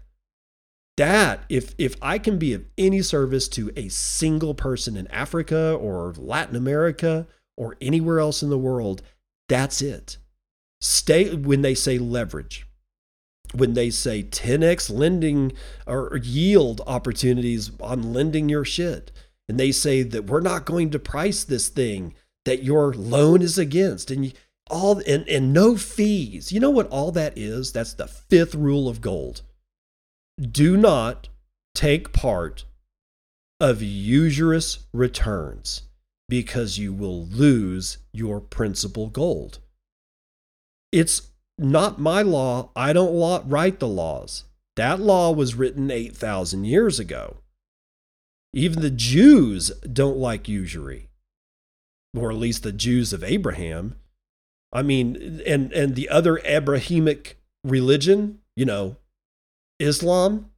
That, 0.96 1.44
if, 1.48 1.74
if 1.76 1.96
I 2.00 2.18
can 2.18 2.38
be 2.38 2.54
of 2.54 2.64
any 2.78 3.02
service 3.02 3.48
to 3.48 3.70
a 3.76 3.88
single 3.88 4.54
person 4.54 4.96
in 4.96 5.06
Africa 5.08 5.74
or 5.74 6.14
Latin 6.16 6.56
America 6.56 7.26
or 7.56 7.76
anywhere 7.80 8.18
else 8.18 8.42
in 8.42 8.50
the 8.50 8.58
world, 8.58 9.02
that's 9.48 9.82
it. 9.82 10.18
Stay 10.80 11.34
when 11.34 11.62
they 11.62 11.74
say 11.74 11.98
leverage, 11.98 12.66
when 13.54 13.74
they 13.74 13.90
say 13.90 14.22
10x 14.22 14.90
lending 14.90 15.52
or 15.86 16.18
yield 16.22 16.82
opportunities 16.86 17.70
on 17.80 18.12
lending 18.12 18.48
your 18.48 18.64
shit, 18.64 19.10
and 19.48 19.60
they 19.60 19.72
say 19.72 20.02
that 20.02 20.26
we're 20.26 20.40
not 20.40 20.64
going 20.64 20.90
to 20.90 20.98
price 20.98 21.44
this 21.44 21.68
thing 21.68 22.14
that 22.46 22.62
your 22.62 22.94
loan 22.94 23.42
is 23.42 23.58
against 23.58 24.10
and 24.10 24.32
all 24.70 25.02
and, 25.06 25.28
and 25.28 25.52
no 25.52 25.76
fees. 25.76 26.52
You 26.52 26.60
know 26.60 26.70
what 26.70 26.88
all 26.88 27.12
that 27.12 27.36
is? 27.36 27.72
That's 27.72 27.92
the 27.92 28.06
fifth 28.06 28.54
rule 28.54 28.88
of 28.88 29.00
gold. 29.00 29.42
Do 30.40 30.76
not 30.76 31.28
take 31.74 32.12
part 32.12 32.64
of 33.60 33.82
usurious 33.82 34.86
returns 34.92 35.82
because 36.28 36.78
you 36.78 36.92
will 36.92 37.26
lose 37.26 37.98
your 38.12 38.40
principal 38.40 39.08
gold. 39.08 39.58
It's 40.92 41.22
not 41.58 41.98
my 41.98 42.22
law. 42.22 42.70
I 42.76 42.92
don't 42.92 43.48
write 43.48 43.80
the 43.80 43.88
laws. 43.88 44.44
That 44.76 45.00
law 45.00 45.32
was 45.32 45.54
written 45.54 45.90
8,000 45.90 46.64
years 46.64 47.00
ago. 47.00 47.38
Even 48.52 48.82
the 48.82 48.90
Jews 48.90 49.70
don't 49.80 50.18
like 50.18 50.48
usury 50.48 51.08
or 52.16 52.30
at 52.30 52.36
least 52.36 52.62
the 52.62 52.72
Jews 52.72 53.12
of 53.12 53.22
Abraham. 53.22 53.96
I 54.72 54.82
mean, 54.82 55.42
and 55.46 55.72
and 55.72 55.94
the 55.94 56.08
other 56.08 56.40
Abrahamic 56.44 57.38
religion, 57.64 58.40
you 58.56 58.64
know, 58.64 58.96
Islam, 59.78 60.50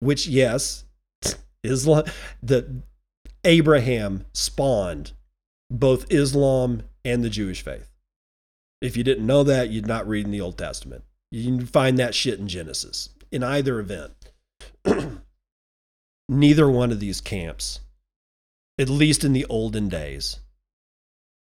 which 0.00 0.26
yes, 0.26 0.84
Islam, 1.64 2.04
the 2.42 2.82
Abraham 3.44 4.24
spawned 4.32 5.12
both 5.70 6.10
Islam 6.10 6.82
and 7.04 7.22
the 7.22 7.30
Jewish 7.30 7.62
faith. 7.62 7.90
If 8.80 8.96
you 8.96 9.04
didn't 9.04 9.26
know 9.26 9.44
that, 9.44 9.70
you'd 9.70 9.86
not 9.86 10.08
read 10.08 10.24
in 10.24 10.32
the 10.32 10.40
Old 10.40 10.58
Testament. 10.58 11.04
You 11.30 11.44
can 11.44 11.66
find 11.66 11.98
that 11.98 12.14
shit 12.14 12.38
in 12.38 12.48
Genesis. 12.48 13.10
In 13.30 13.42
either 13.42 13.78
event, 13.78 14.12
neither 16.28 16.68
one 16.68 16.90
of 16.90 16.98
these 16.98 17.20
camps, 17.20 17.80
at 18.78 18.88
least 18.88 19.22
in 19.22 19.32
the 19.32 19.46
olden 19.48 19.88
days, 19.88 20.40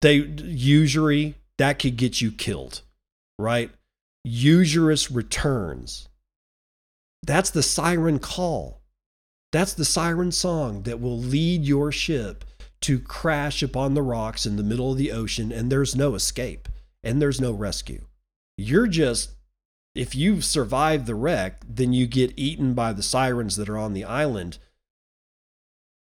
they 0.02 0.16
usury 0.16 1.36
that 1.58 1.78
could 1.78 1.96
get 1.96 2.20
you 2.20 2.30
killed, 2.30 2.82
right? 3.38 3.70
Usurious 4.24 5.10
returns. 5.10 6.08
That's 7.22 7.50
the 7.50 7.62
siren 7.62 8.18
call. 8.18 8.82
That's 9.52 9.72
the 9.72 9.84
siren 9.84 10.32
song 10.32 10.82
that 10.82 11.00
will 11.00 11.18
lead 11.18 11.64
your 11.64 11.90
ship 11.90 12.44
to 12.82 12.98
crash 12.98 13.62
upon 13.62 13.94
the 13.94 14.02
rocks 14.02 14.44
in 14.44 14.56
the 14.56 14.62
middle 14.62 14.92
of 14.92 14.98
the 14.98 15.12
ocean, 15.12 15.50
and 15.50 15.72
there's 15.72 15.96
no 15.96 16.14
escape 16.14 16.68
and 17.02 17.22
there's 17.22 17.40
no 17.40 17.52
rescue. 17.52 18.04
You're 18.58 18.86
just, 18.86 19.30
if 19.94 20.14
you've 20.14 20.44
survived 20.44 21.06
the 21.06 21.14
wreck, 21.14 21.62
then 21.68 21.92
you 21.92 22.06
get 22.06 22.32
eaten 22.36 22.74
by 22.74 22.92
the 22.92 23.02
sirens 23.02 23.56
that 23.56 23.68
are 23.68 23.78
on 23.78 23.92
the 23.92 24.04
island. 24.04 24.58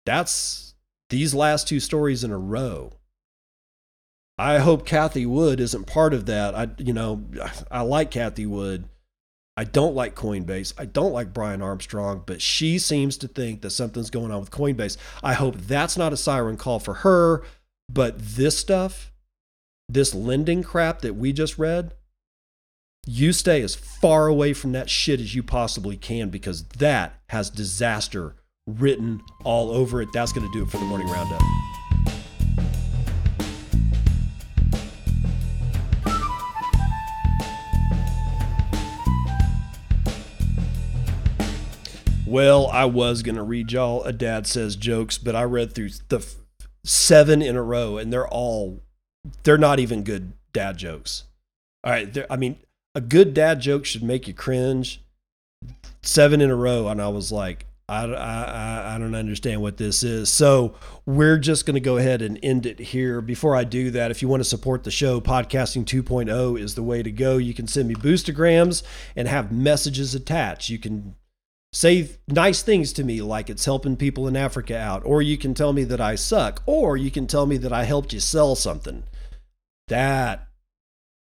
That's 0.05 0.73
these 1.09 1.35
last 1.35 1.67
two 1.67 1.79
stories 1.79 2.23
in 2.23 2.31
a 2.31 2.37
row 2.37 2.93
I 4.37 4.57
hope 4.57 4.85
Cathie 4.85 5.25
Wood 5.25 5.59
isn't 5.59 5.85
part 5.85 6.13
of 6.13 6.25
that. 6.25 6.55
I, 6.55 6.69
you 6.77 6.93
know, 6.93 7.23
I 7.69 7.81
like 7.81 8.11
Cathie 8.11 8.47
Wood. 8.47 8.85
I 9.55 9.63
don't 9.63 9.93
like 9.93 10.15
Coinbase. 10.15 10.73
I 10.77 10.85
don't 10.85 11.13
like 11.13 11.33
Brian 11.33 11.61
Armstrong, 11.61 12.23
but 12.25 12.41
she 12.41 12.79
seems 12.79 13.17
to 13.17 13.27
think 13.27 13.61
that 13.61 13.69
something's 13.69 14.09
going 14.09 14.31
on 14.31 14.39
with 14.39 14.49
Coinbase. 14.49 14.97
I 15.23 15.33
hope 15.33 15.55
that's 15.57 15.95
not 15.95 16.13
a 16.13 16.17
siren 16.17 16.57
call 16.57 16.79
for 16.79 16.95
her. 16.95 17.43
But 17.87 18.17
this 18.17 18.57
stuff, 18.57 19.11
this 19.87 20.15
lending 20.15 20.63
crap 20.63 21.01
that 21.01 21.15
we 21.15 21.33
just 21.33 21.59
read, 21.59 21.93
you 23.05 23.33
stay 23.33 23.61
as 23.61 23.75
far 23.75 24.27
away 24.27 24.53
from 24.53 24.71
that 24.71 24.89
shit 24.89 25.19
as 25.19 25.35
you 25.35 25.43
possibly 25.43 25.97
can 25.97 26.29
because 26.29 26.63
that 26.79 27.19
has 27.29 27.49
disaster 27.51 28.35
written 28.65 29.21
all 29.43 29.69
over 29.69 30.01
it. 30.01 30.09
That's 30.13 30.31
going 30.31 30.47
to 30.47 30.57
do 30.57 30.63
it 30.63 30.71
for 30.71 30.77
the 30.77 30.85
morning 30.85 31.07
roundup. 31.07 31.41
Well, 42.33 42.65
I 42.73 42.85
was 42.85 43.21
going 43.21 43.35
to 43.35 43.43
read 43.43 43.71
y'all 43.71 44.01
a 44.05 44.11
dad 44.11 44.47
says 44.47 44.75
jokes, 44.75 45.19
but 45.19 45.35
I 45.35 45.43
read 45.43 45.75
through 45.75 45.89
the 46.09 46.17
f- 46.17 46.37
seven 46.83 47.43
in 47.43 47.55
a 47.55 47.61
row 47.61 47.97
and 47.97 48.11
they're 48.11 48.27
all, 48.27 48.81
they're 49.43 49.55
not 49.55 49.79
even 49.79 50.01
good 50.01 50.33
dad 50.51 50.77
jokes. 50.77 51.25
All 51.83 51.91
right. 51.91 52.17
I 52.31 52.35
mean, 52.37 52.57
a 52.95 53.01
good 53.01 53.35
dad 53.35 53.59
joke 53.61 53.85
should 53.85 54.01
make 54.01 54.27
you 54.27 54.33
cringe. 54.33 55.03
Seven 56.01 56.41
in 56.41 56.49
a 56.49 56.55
row. 56.55 56.87
And 56.87 56.99
I 56.99 57.09
was 57.09 57.31
like, 57.31 57.67
I, 57.87 58.05
I, 58.05 58.95
I 58.95 58.97
don't 58.97 59.13
understand 59.13 59.61
what 59.61 59.77
this 59.77 60.01
is. 60.01 60.27
So 60.27 60.73
we're 61.05 61.37
just 61.37 61.67
going 61.67 61.75
to 61.75 61.79
go 61.79 61.97
ahead 61.97 62.23
and 62.23 62.39
end 62.41 62.65
it 62.65 62.79
here. 62.79 63.21
Before 63.21 63.55
I 63.55 63.63
do 63.63 63.91
that, 63.91 64.09
if 64.09 64.23
you 64.23 64.27
want 64.27 64.39
to 64.39 64.49
support 64.49 64.85
the 64.85 64.89
show, 64.89 65.21
Podcasting 65.21 65.85
2.0 65.85 66.59
is 66.59 66.73
the 66.73 66.81
way 66.81 67.03
to 67.03 67.11
go. 67.11 67.37
You 67.37 67.53
can 67.53 67.67
send 67.67 67.87
me 67.87 67.93
boostograms 67.93 68.81
and 69.15 69.27
have 69.27 69.51
messages 69.51 70.15
attached. 70.15 70.71
You 70.71 70.79
can 70.79 71.13
say 71.73 72.11
nice 72.27 72.61
things 72.61 72.93
to 72.93 73.03
me 73.03 73.21
like 73.21 73.49
it's 73.49 73.65
helping 73.65 73.97
people 73.97 74.27
in 74.27 74.37
Africa 74.37 74.77
out, 74.77 75.03
or 75.05 75.21
you 75.21 75.37
can 75.37 75.53
tell 75.53 75.73
me 75.73 75.83
that 75.85 75.99
I 75.99 76.15
suck, 76.15 76.63
or 76.65 76.95
you 76.95 77.11
can 77.11 77.27
tell 77.27 77.45
me 77.45 77.57
that 77.57 77.73
I 77.73 77.83
helped 77.83 78.13
you 78.13 78.21
sell 78.21 78.55
something. 78.55 79.03
That 79.89 80.47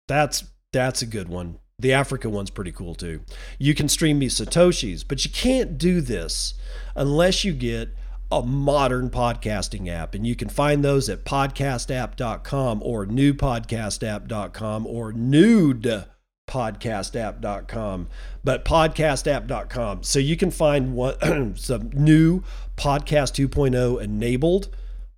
that's 0.08 0.44
that's 0.72 1.00
a 1.00 1.06
good 1.06 1.28
one. 1.28 1.58
The 1.78 1.92
Africa 1.92 2.28
one's 2.28 2.50
pretty 2.50 2.72
cool 2.72 2.94
too. 2.94 3.22
You 3.58 3.74
can 3.74 3.88
stream 3.88 4.18
me 4.18 4.28
satoshis, 4.28 5.04
but 5.06 5.24
you 5.24 5.30
can't 5.30 5.78
do 5.78 6.00
this 6.00 6.54
unless 6.94 7.44
you 7.44 7.52
get 7.52 7.90
a 8.30 8.42
modern 8.42 9.10
podcasting 9.10 9.88
app 9.88 10.14
and 10.14 10.26
you 10.26 10.34
can 10.34 10.48
find 10.48 10.84
those 10.84 11.08
at 11.08 11.24
podcastapp.com 11.24 12.82
or 12.82 13.06
newpodcastapp.com 13.06 14.86
or 14.86 15.12
nude 15.12 16.04
podcastapp.com, 16.48 18.08
but 18.42 18.64
podcastapp.com. 18.64 20.02
So 20.02 20.18
you 20.18 20.36
can 20.36 20.50
find 20.50 20.94
one, 20.94 21.56
some 21.56 21.90
new 21.92 22.42
Podcast 22.76 23.48
2.0 23.48 24.02
enabled 24.02 24.68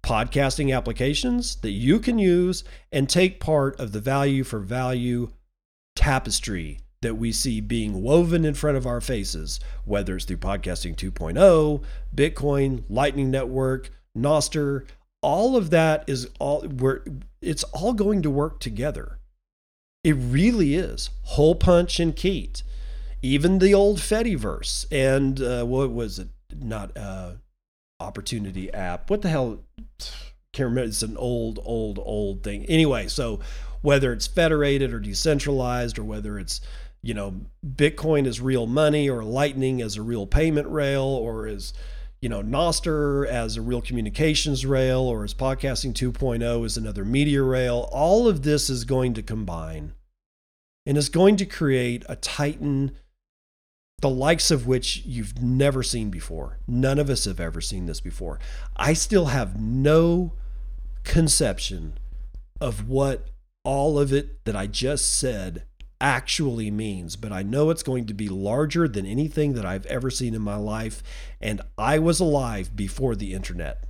podcasting 0.03 0.75
applications 0.75 1.57
that 1.57 1.73
you 1.73 1.99
can 1.99 2.19
use 2.19 2.63
and 2.93 3.09
take 3.09 3.41
part 3.41 3.79
of 3.81 3.91
the 3.91 4.01
value 4.01 4.45
for 4.45 4.61
value 4.61 5.33
tapestry 5.97 6.79
that 7.03 7.17
we 7.17 7.33
see 7.33 7.61
being 7.61 8.03
woven 8.03 8.45
in 8.45 8.55
front 8.55 8.77
of 8.77 8.87
our 8.87 9.01
faces, 9.01 9.59
whether 9.85 10.17
it's 10.17 10.25
through 10.25 10.37
Podcasting 10.37 10.95
2.0, 10.95 11.83
Bitcoin, 12.15 12.85
Lightning 12.89 13.31
Network, 13.31 13.91
Nostr, 14.17 14.87
all 15.23 15.57
of 15.57 15.71
that 15.71 16.05
is 16.07 16.29
all 16.39 16.63
where 16.63 17.05
it's 17.41 17.65
all 17.65 17.93
going 17.93 18.23
to 18.23 18.31
work 18.31 18.61
together. 18.61 19.19
It 20.07 20.13
really 20.13 20.77
is. 20.77 21.11
Holepunch 21.31 21.99
and 21.99 22.15
Keet. 22.15 22.63
even 23.23 23.59
the 23.59 23.75
old 23.75 23.99
Fediverse 23.99 24.87
and 24.93 25.43
uh, 25.43 25.65
what 25.65 25.91
was 25.93 26.21
it? 26.21 26.29
Not 26.57 26.97
uh, 26.97 27.33
Opportunity 27.99 28.73
app. 28.73 29.11
What 29.11 29.23
the 29.23 29.31
hell? 29.31 29.65
Can't 30.53 30.69
remember. 30.69 30.87
It's 30.87 31.03
an 31.03 31.17
old, 31.17 31.59
old, 31.65 31.99
old 32.01 32.45
thing. 32.45 32.67
Anyway, 32.67 33.09
so 33.09 33.41
whether 33.83 34.13
it's 34.13 34.29
federated 34.29 34.93
or 34.93 35.01
decentralized, 35.01 35.99
or 35.99 36.05
whether 36.05 36.39
it's 36.39 36.61
you 37.03 37.13
know 37.13 37.41
Bitcoin 37.67 38.27
is 38.27 38.41
real 38.41 38.69
money, 38.69 39.11
or 39.11 39.25
Lightning 39.25 39.83
as 39.83 39.97
a 39.97 40.03
real 40.03 40.25
payment 40.25 40.69
rail, 40.69 41.03
or 41.03 41.49
is 41.49 41.73
you 42.21 42.29
know 42.29 42.43
Nostr 42.43 43.27
as 43.27 43.57
a 43.57 43.63
real 43.63 43.83
communications 43.83 44.65
rail, 44.65 45.01
or 45.01 45.25
as 45.25 45.35
Podcasting 45.35 45.93
2.0 45.93 46.65
as 46.65 46.77
another 46.77 47.05
media 47.05 47.43
rail. 47.43 47.89
All 47.93 48.29
of 48.29 48.43
this 48.43 48.71
is 48.71 48.85
going 48.85 49.15
to 49.15 49.23
combine, 49.23 49.93
and 50.85 50.97
is 50.97 51.09
going 51.09 51.37
to 51.37 51.47
create 51.47 52.05
a 52.09 52.17
Titan 52.17 52.93
the 54.01 54.09
likes 54.11 54.51
of 54.51 54.67
which 54.67 55.03
you've 55.07 55.41
never 55.43 55.83
seen 55.83 56.11
before. 56.11 56.59
None 56.67 56.99
of 56.99 57.09
us 57.09 57.25
have 57.25 57.41
ever 57.41 57.61
seen 57.61 57.87
this 57.87 58.01
before. 58.01 58.39
I 58.77 58.93
still 58.93 59.27
have 59.27 59.59
no 59.61 60.33
conception 61.03 61.97
of 62.61 62.89
what 62.89 63.29
all 63.65 63.99
of 63.99 64.13
it 64.13 64.45
that 64.45 64.55
I 64.55 64.67
just 64.67 65.19
said 65.19 65.65
actually 66.01 66.71
means, 66.71 67.17
but 67.17 67.33
I 67.33 67.43
know 67.43 67.71
it's 67.71 67.83
going 67.83 68.07
to 68.07 68.15
be 68.15 68.29
larger 68.29 68.87
than 68.87 69.07
anything 69.07 69.55
that 69.55 69.65
I've 69.65 69.87
ever 69.87 70.11
seen 70.11 70.35
in 70.35 70.43
my 70.43 70.57
life. 70.57 71.03
And 71.41 71.61
I 71.79 71.99
was 71.99 72.21
alive 72.21 72.77
before 72.77 73.17
the 73.17 73.33
internet. 73.35 73.85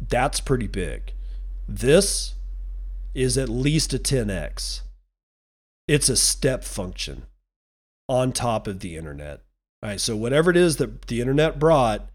That's 0.00 0.40
pretty 0.40 0.66
big. 0.66 1.12
This 1.68 2.34
is 3.14 3.36
at 3.36 3.48
least 3.48 3.92
a 3.92 3.98
10x. 3.98 4.82
It's 5.86 6.08
a 6.08 6.16
step 6.16 6.64
function 6.64 7.24
on 8.08 8.32
top 8.32 8.66
of 8.66 8.80
the 8.80 8.96
internet. 8.96 9.40
All 9.82 9.90
right, 9.90 10.00
so 10.00 10.16
whatever 10.16 10.50
it 10.50 10.56
is 10.56 10.76
that 10.76 11.02
the 11.02 11.20
internet 11.20 11.58
brought 11.58 12.08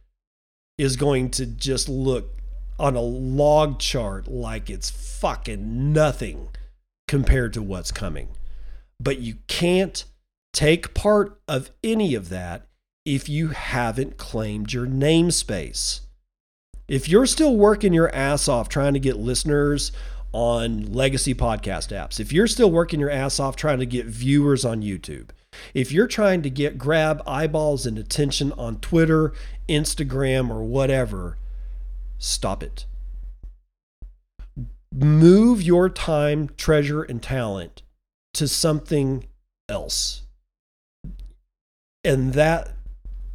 is 0.78 0.96
going 0.96 1.30
to 1.32 1.46
just 1.46 1.88
look 1.88 2.32
on 2.78 2.96
a 2.96 3.02
log 3.02 3.80
chart 3.80 4.28
like 4.28 4.70
it's 4.70 4.90
fucking 4.90 5.94
nothing 5.94 6.50
compared 7.08 7.54
to 7.54 7.62
what's 7.62 7.92
coming. 7.92 8.30
But 9.00 9.20
you 9.20 9.36
can't 9.48 10.04
take 10.54 10.94
part 10.94 11.40
of 11.48 11.70
any 11.84 12.16
of 12.16 12.30
that 12.30 12.68
if 13.06 13.30
you 13.30 13.50
haven't 13.50 14.18
claimed 14.18 14.74
your 14.74 14.88
namespace. 14.88 16.02
If 16.88 17.10
you're 17.10 17.26
still 17.26 17.56
working 17.56 17.94
your 17.94 18.14
ass 18.16 18.48
off 18.48 18.70
trying 18.70 18.94
to 18.94 19.00
get 19.00 19.18
listeners 19.18 19.92
on 20.32 20.92
legacy 20.94 21.36
podcast 21.36 21.96
apps, 21.96 22.20
if 22.20 22.32
you're 22.32 22.48
still 22.48 22.72
working 22.72 23.00
your 23.00 23.10
ass 23.10 23.40
off 23.40 23.56
trying 23.56 23.80
to 23.80 23.86
get 23.86 24.06
viewers 24.06 24.64
on 24.64 24.82
YouTube, 24.82 25.30
if 25.74 25.92
you're 25.92 26.08
trying 26.08 26.42
to 26.42 26.50
get 26.50 26.78
grab 26.78 27.22
eyeballs 27.28 27.86
and 27.86 27.98
attention 27.98 28.52
on 28.54 28.80
Twitter, 28.80 29.34
Instagram, 29.68 30.50
or 30.50 30.64
whatever, 30.64 31.38
stop 32.18 32.64
it. 32.64 32.86
Move 34.94 35.62
your 35.62 35.90
time, 35.90 36.50
treasure, 36.56 37.04
and 37.04 37.22
talent 37.22 37.82
to 38.36 38.48
something 38.48 39.26
else. 39.68 40.24
And 42.03 42.34
that 42.34 42.74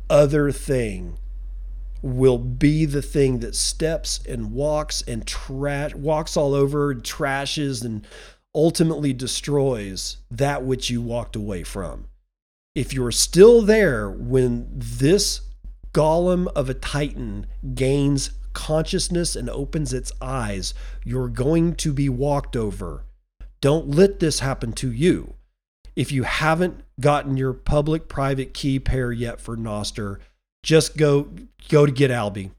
other 0.09 0.53
thing 0.53 1.19
will 2.03 2.39
be 2.39 2.87
the 2.87 3.03
thing 3.03 3.41
that 3.41 3.55
steps 3.55 4.21
and 4.27 4.53
walks 4.53 5.03
and 5.03 5.27
trash 5.27 5.95
walks 5.95 6.37
all 6.37 6.55
over 6.55 6.91
and 6.91 7.03
trashes 7.03 7.85
and 7.85 8.07
ultimately 8.55 9.13
destroys 9.13 10.17
that 10.31 10.65
which 10.65 10.91
you 10.91 11.03
walked 11.03 11.37
away 11.37 11.63
from. 11.63 12.07
If 12.75 12.95
you're 12.95 13.13
still 13.13 13.63
there 13.63 14.11
when 14.11 14.69
this 14.73 15.43
golem 15.93 16.47
of 16.55 16.71
a 16.71 16.75
titan 16.75 17.47
gains 17.75 18.31
consciousness 18.53 19.37
and 19.37 19.51
opens 19.51 19.93
its 19.93 20.13
eyes, 20.21 20.75
you're 21.05 21.29
going 21.29 21.75
to 21.77 21.93
be 21.93 22.09
walked 22.09 22.57
over. 22.57 23.05
Don't 23.61 23.91
let 23.91 24.21
this 24.21 24.41
happen 24.41 24.73
to 24.75 24.91
you. 24.91 25.35
If 25.97 26.13
you 26.13 26.23
haven't 26.23 26.83
gotten 26.99 27.37
your 27.37 27.53
public 27.53 28.09
private 28.09 28.55
key 28.55 28.79
pair 28.79 29.13
yet 29.13 29.41
for 29.41 29.57
Nostr, 29.57 30.19
just 30.63 30.97
go 30.97 31.29
go 31.69 31.87
to 31.87 31.93
GetAlby. 31.93 32.53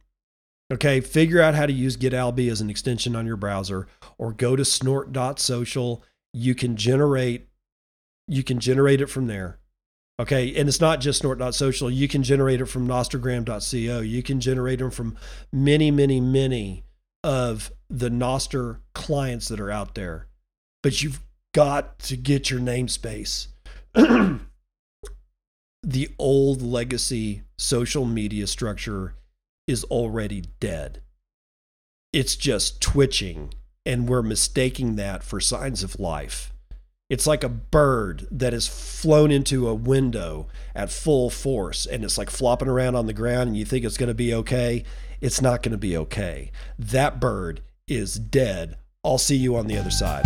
Okay, 0.72 1.02
figure 1.02 1.41
out 1.41 1.56
how 1.56 1.65
to 1.65 1.73
use 1.73 1.98
GetAlby 1.98 2.49
as 2.49 2.61
an 2.61 2.69
extension 2.69 3.15
on 3.15 3.26
your 3.26 3.36
browser 3.36 3.88
or 4.18 4.32
go 4.32 4.56
to 4.56 4.64
snort.social. 4.64 6.03
You 6.34 6.56
can 6.56 6.76
generate 6.78 7.48
you 8.28 8.44
can 8.44 8.60
generate 8.60 9.02
it 9.02 9.07
from 9.07 9.28
there. 9.28 9.60
Okay, 10.19 10.56
and 10.56 10.69
it's 10.69 10.80
not 10.80 11.02
just 11.02 11.19
snort.social. 11.19 11.90
You 11.90 12.07
can 12.07 12.22
generate 12.22 12.61
it 12.61 12.68
from 12.68 12.88
nostrgram.co. 12.88 13.99
You 14.02 14.23
can 14.23 14.40
generate 14.40 14.80
them 14.80 14.91
from 14.91 15.18
many, 15.52 15.90
many, 15.90 16.22
many 16.22 16.84
of 17.23 17.72
the 17.90 18.10
Nostr 18.10 18.80
clients 18.94 19.48
that 19.48 19.60
are 19.60 19.72
out 19.72 19.95
there. 19.95 20.28
But 20.83 21.01
you've 21.01 21.21
got 21.53 21.99
to 21.99 22.17
get 22.17 22.49
your 22.49 22.59
namespace. 22.59 23.47
the 25.83 26.09
old 26.17 26.61
legacy 26.61 27.43
social 27.57 28.05
media 28.05 28.47
structure 28.47 29.15
is 29.67 29.83
already 29.85 30.43
dead. 30.59 31.01
It's 32.13 32.35
just 32.35 32.81
twitching, 32.81 33.53
and 33.85 34.07
we're 34.07 34.21
mistaking 34.21 34.95
that 34.95 35.23
for 35.23 35.39
signs 35.39 35.83
of 35.83 35.99
life. 35.99 36.51
It's 37.09 37.27
like 37.27 37.43
a 37.43 37.49
bird 37.49 38.25
that 38.31 38.53
has 38.53 38.67
flown 38.67 39.31
into 39.31 39.67
a 39.67 39.75
window 39.75 40.47
at 40.73 40.91
full 40.91 41.29
force 41.29 41.85
and 41.85 42.05
it's 42.05 42.17
like 42.17 42.29
flopping 42.29 42.69
around 42.69 42.95
on 42.95 43.05
the 43.05 43.13
ground 43.13 43.49
and 43.49 43.57
you 43.57 43.65
think 43.65 43.83
it's 43.83 43.97
going 43.97 44.07
to 44.07 44.13
be 44.13 44.33
okay. 44.33 44.85
It's 45.19 45.41
not 45.41 45.61
going 45.61 45.73
to 45.73 45.77
be 45.77 45.97
okay. 45.97 46.53
That 46.79 47.19
bird 47.19 47.63
is 47.85 48.15
dead. 48.15 48.77
I'll 49.03 49.17
see 49.17 49.35
you 49.35 49.57
on 49.57 49.67
the 49.67 49.77
other 49.77 49.91
side. 49.91 50.25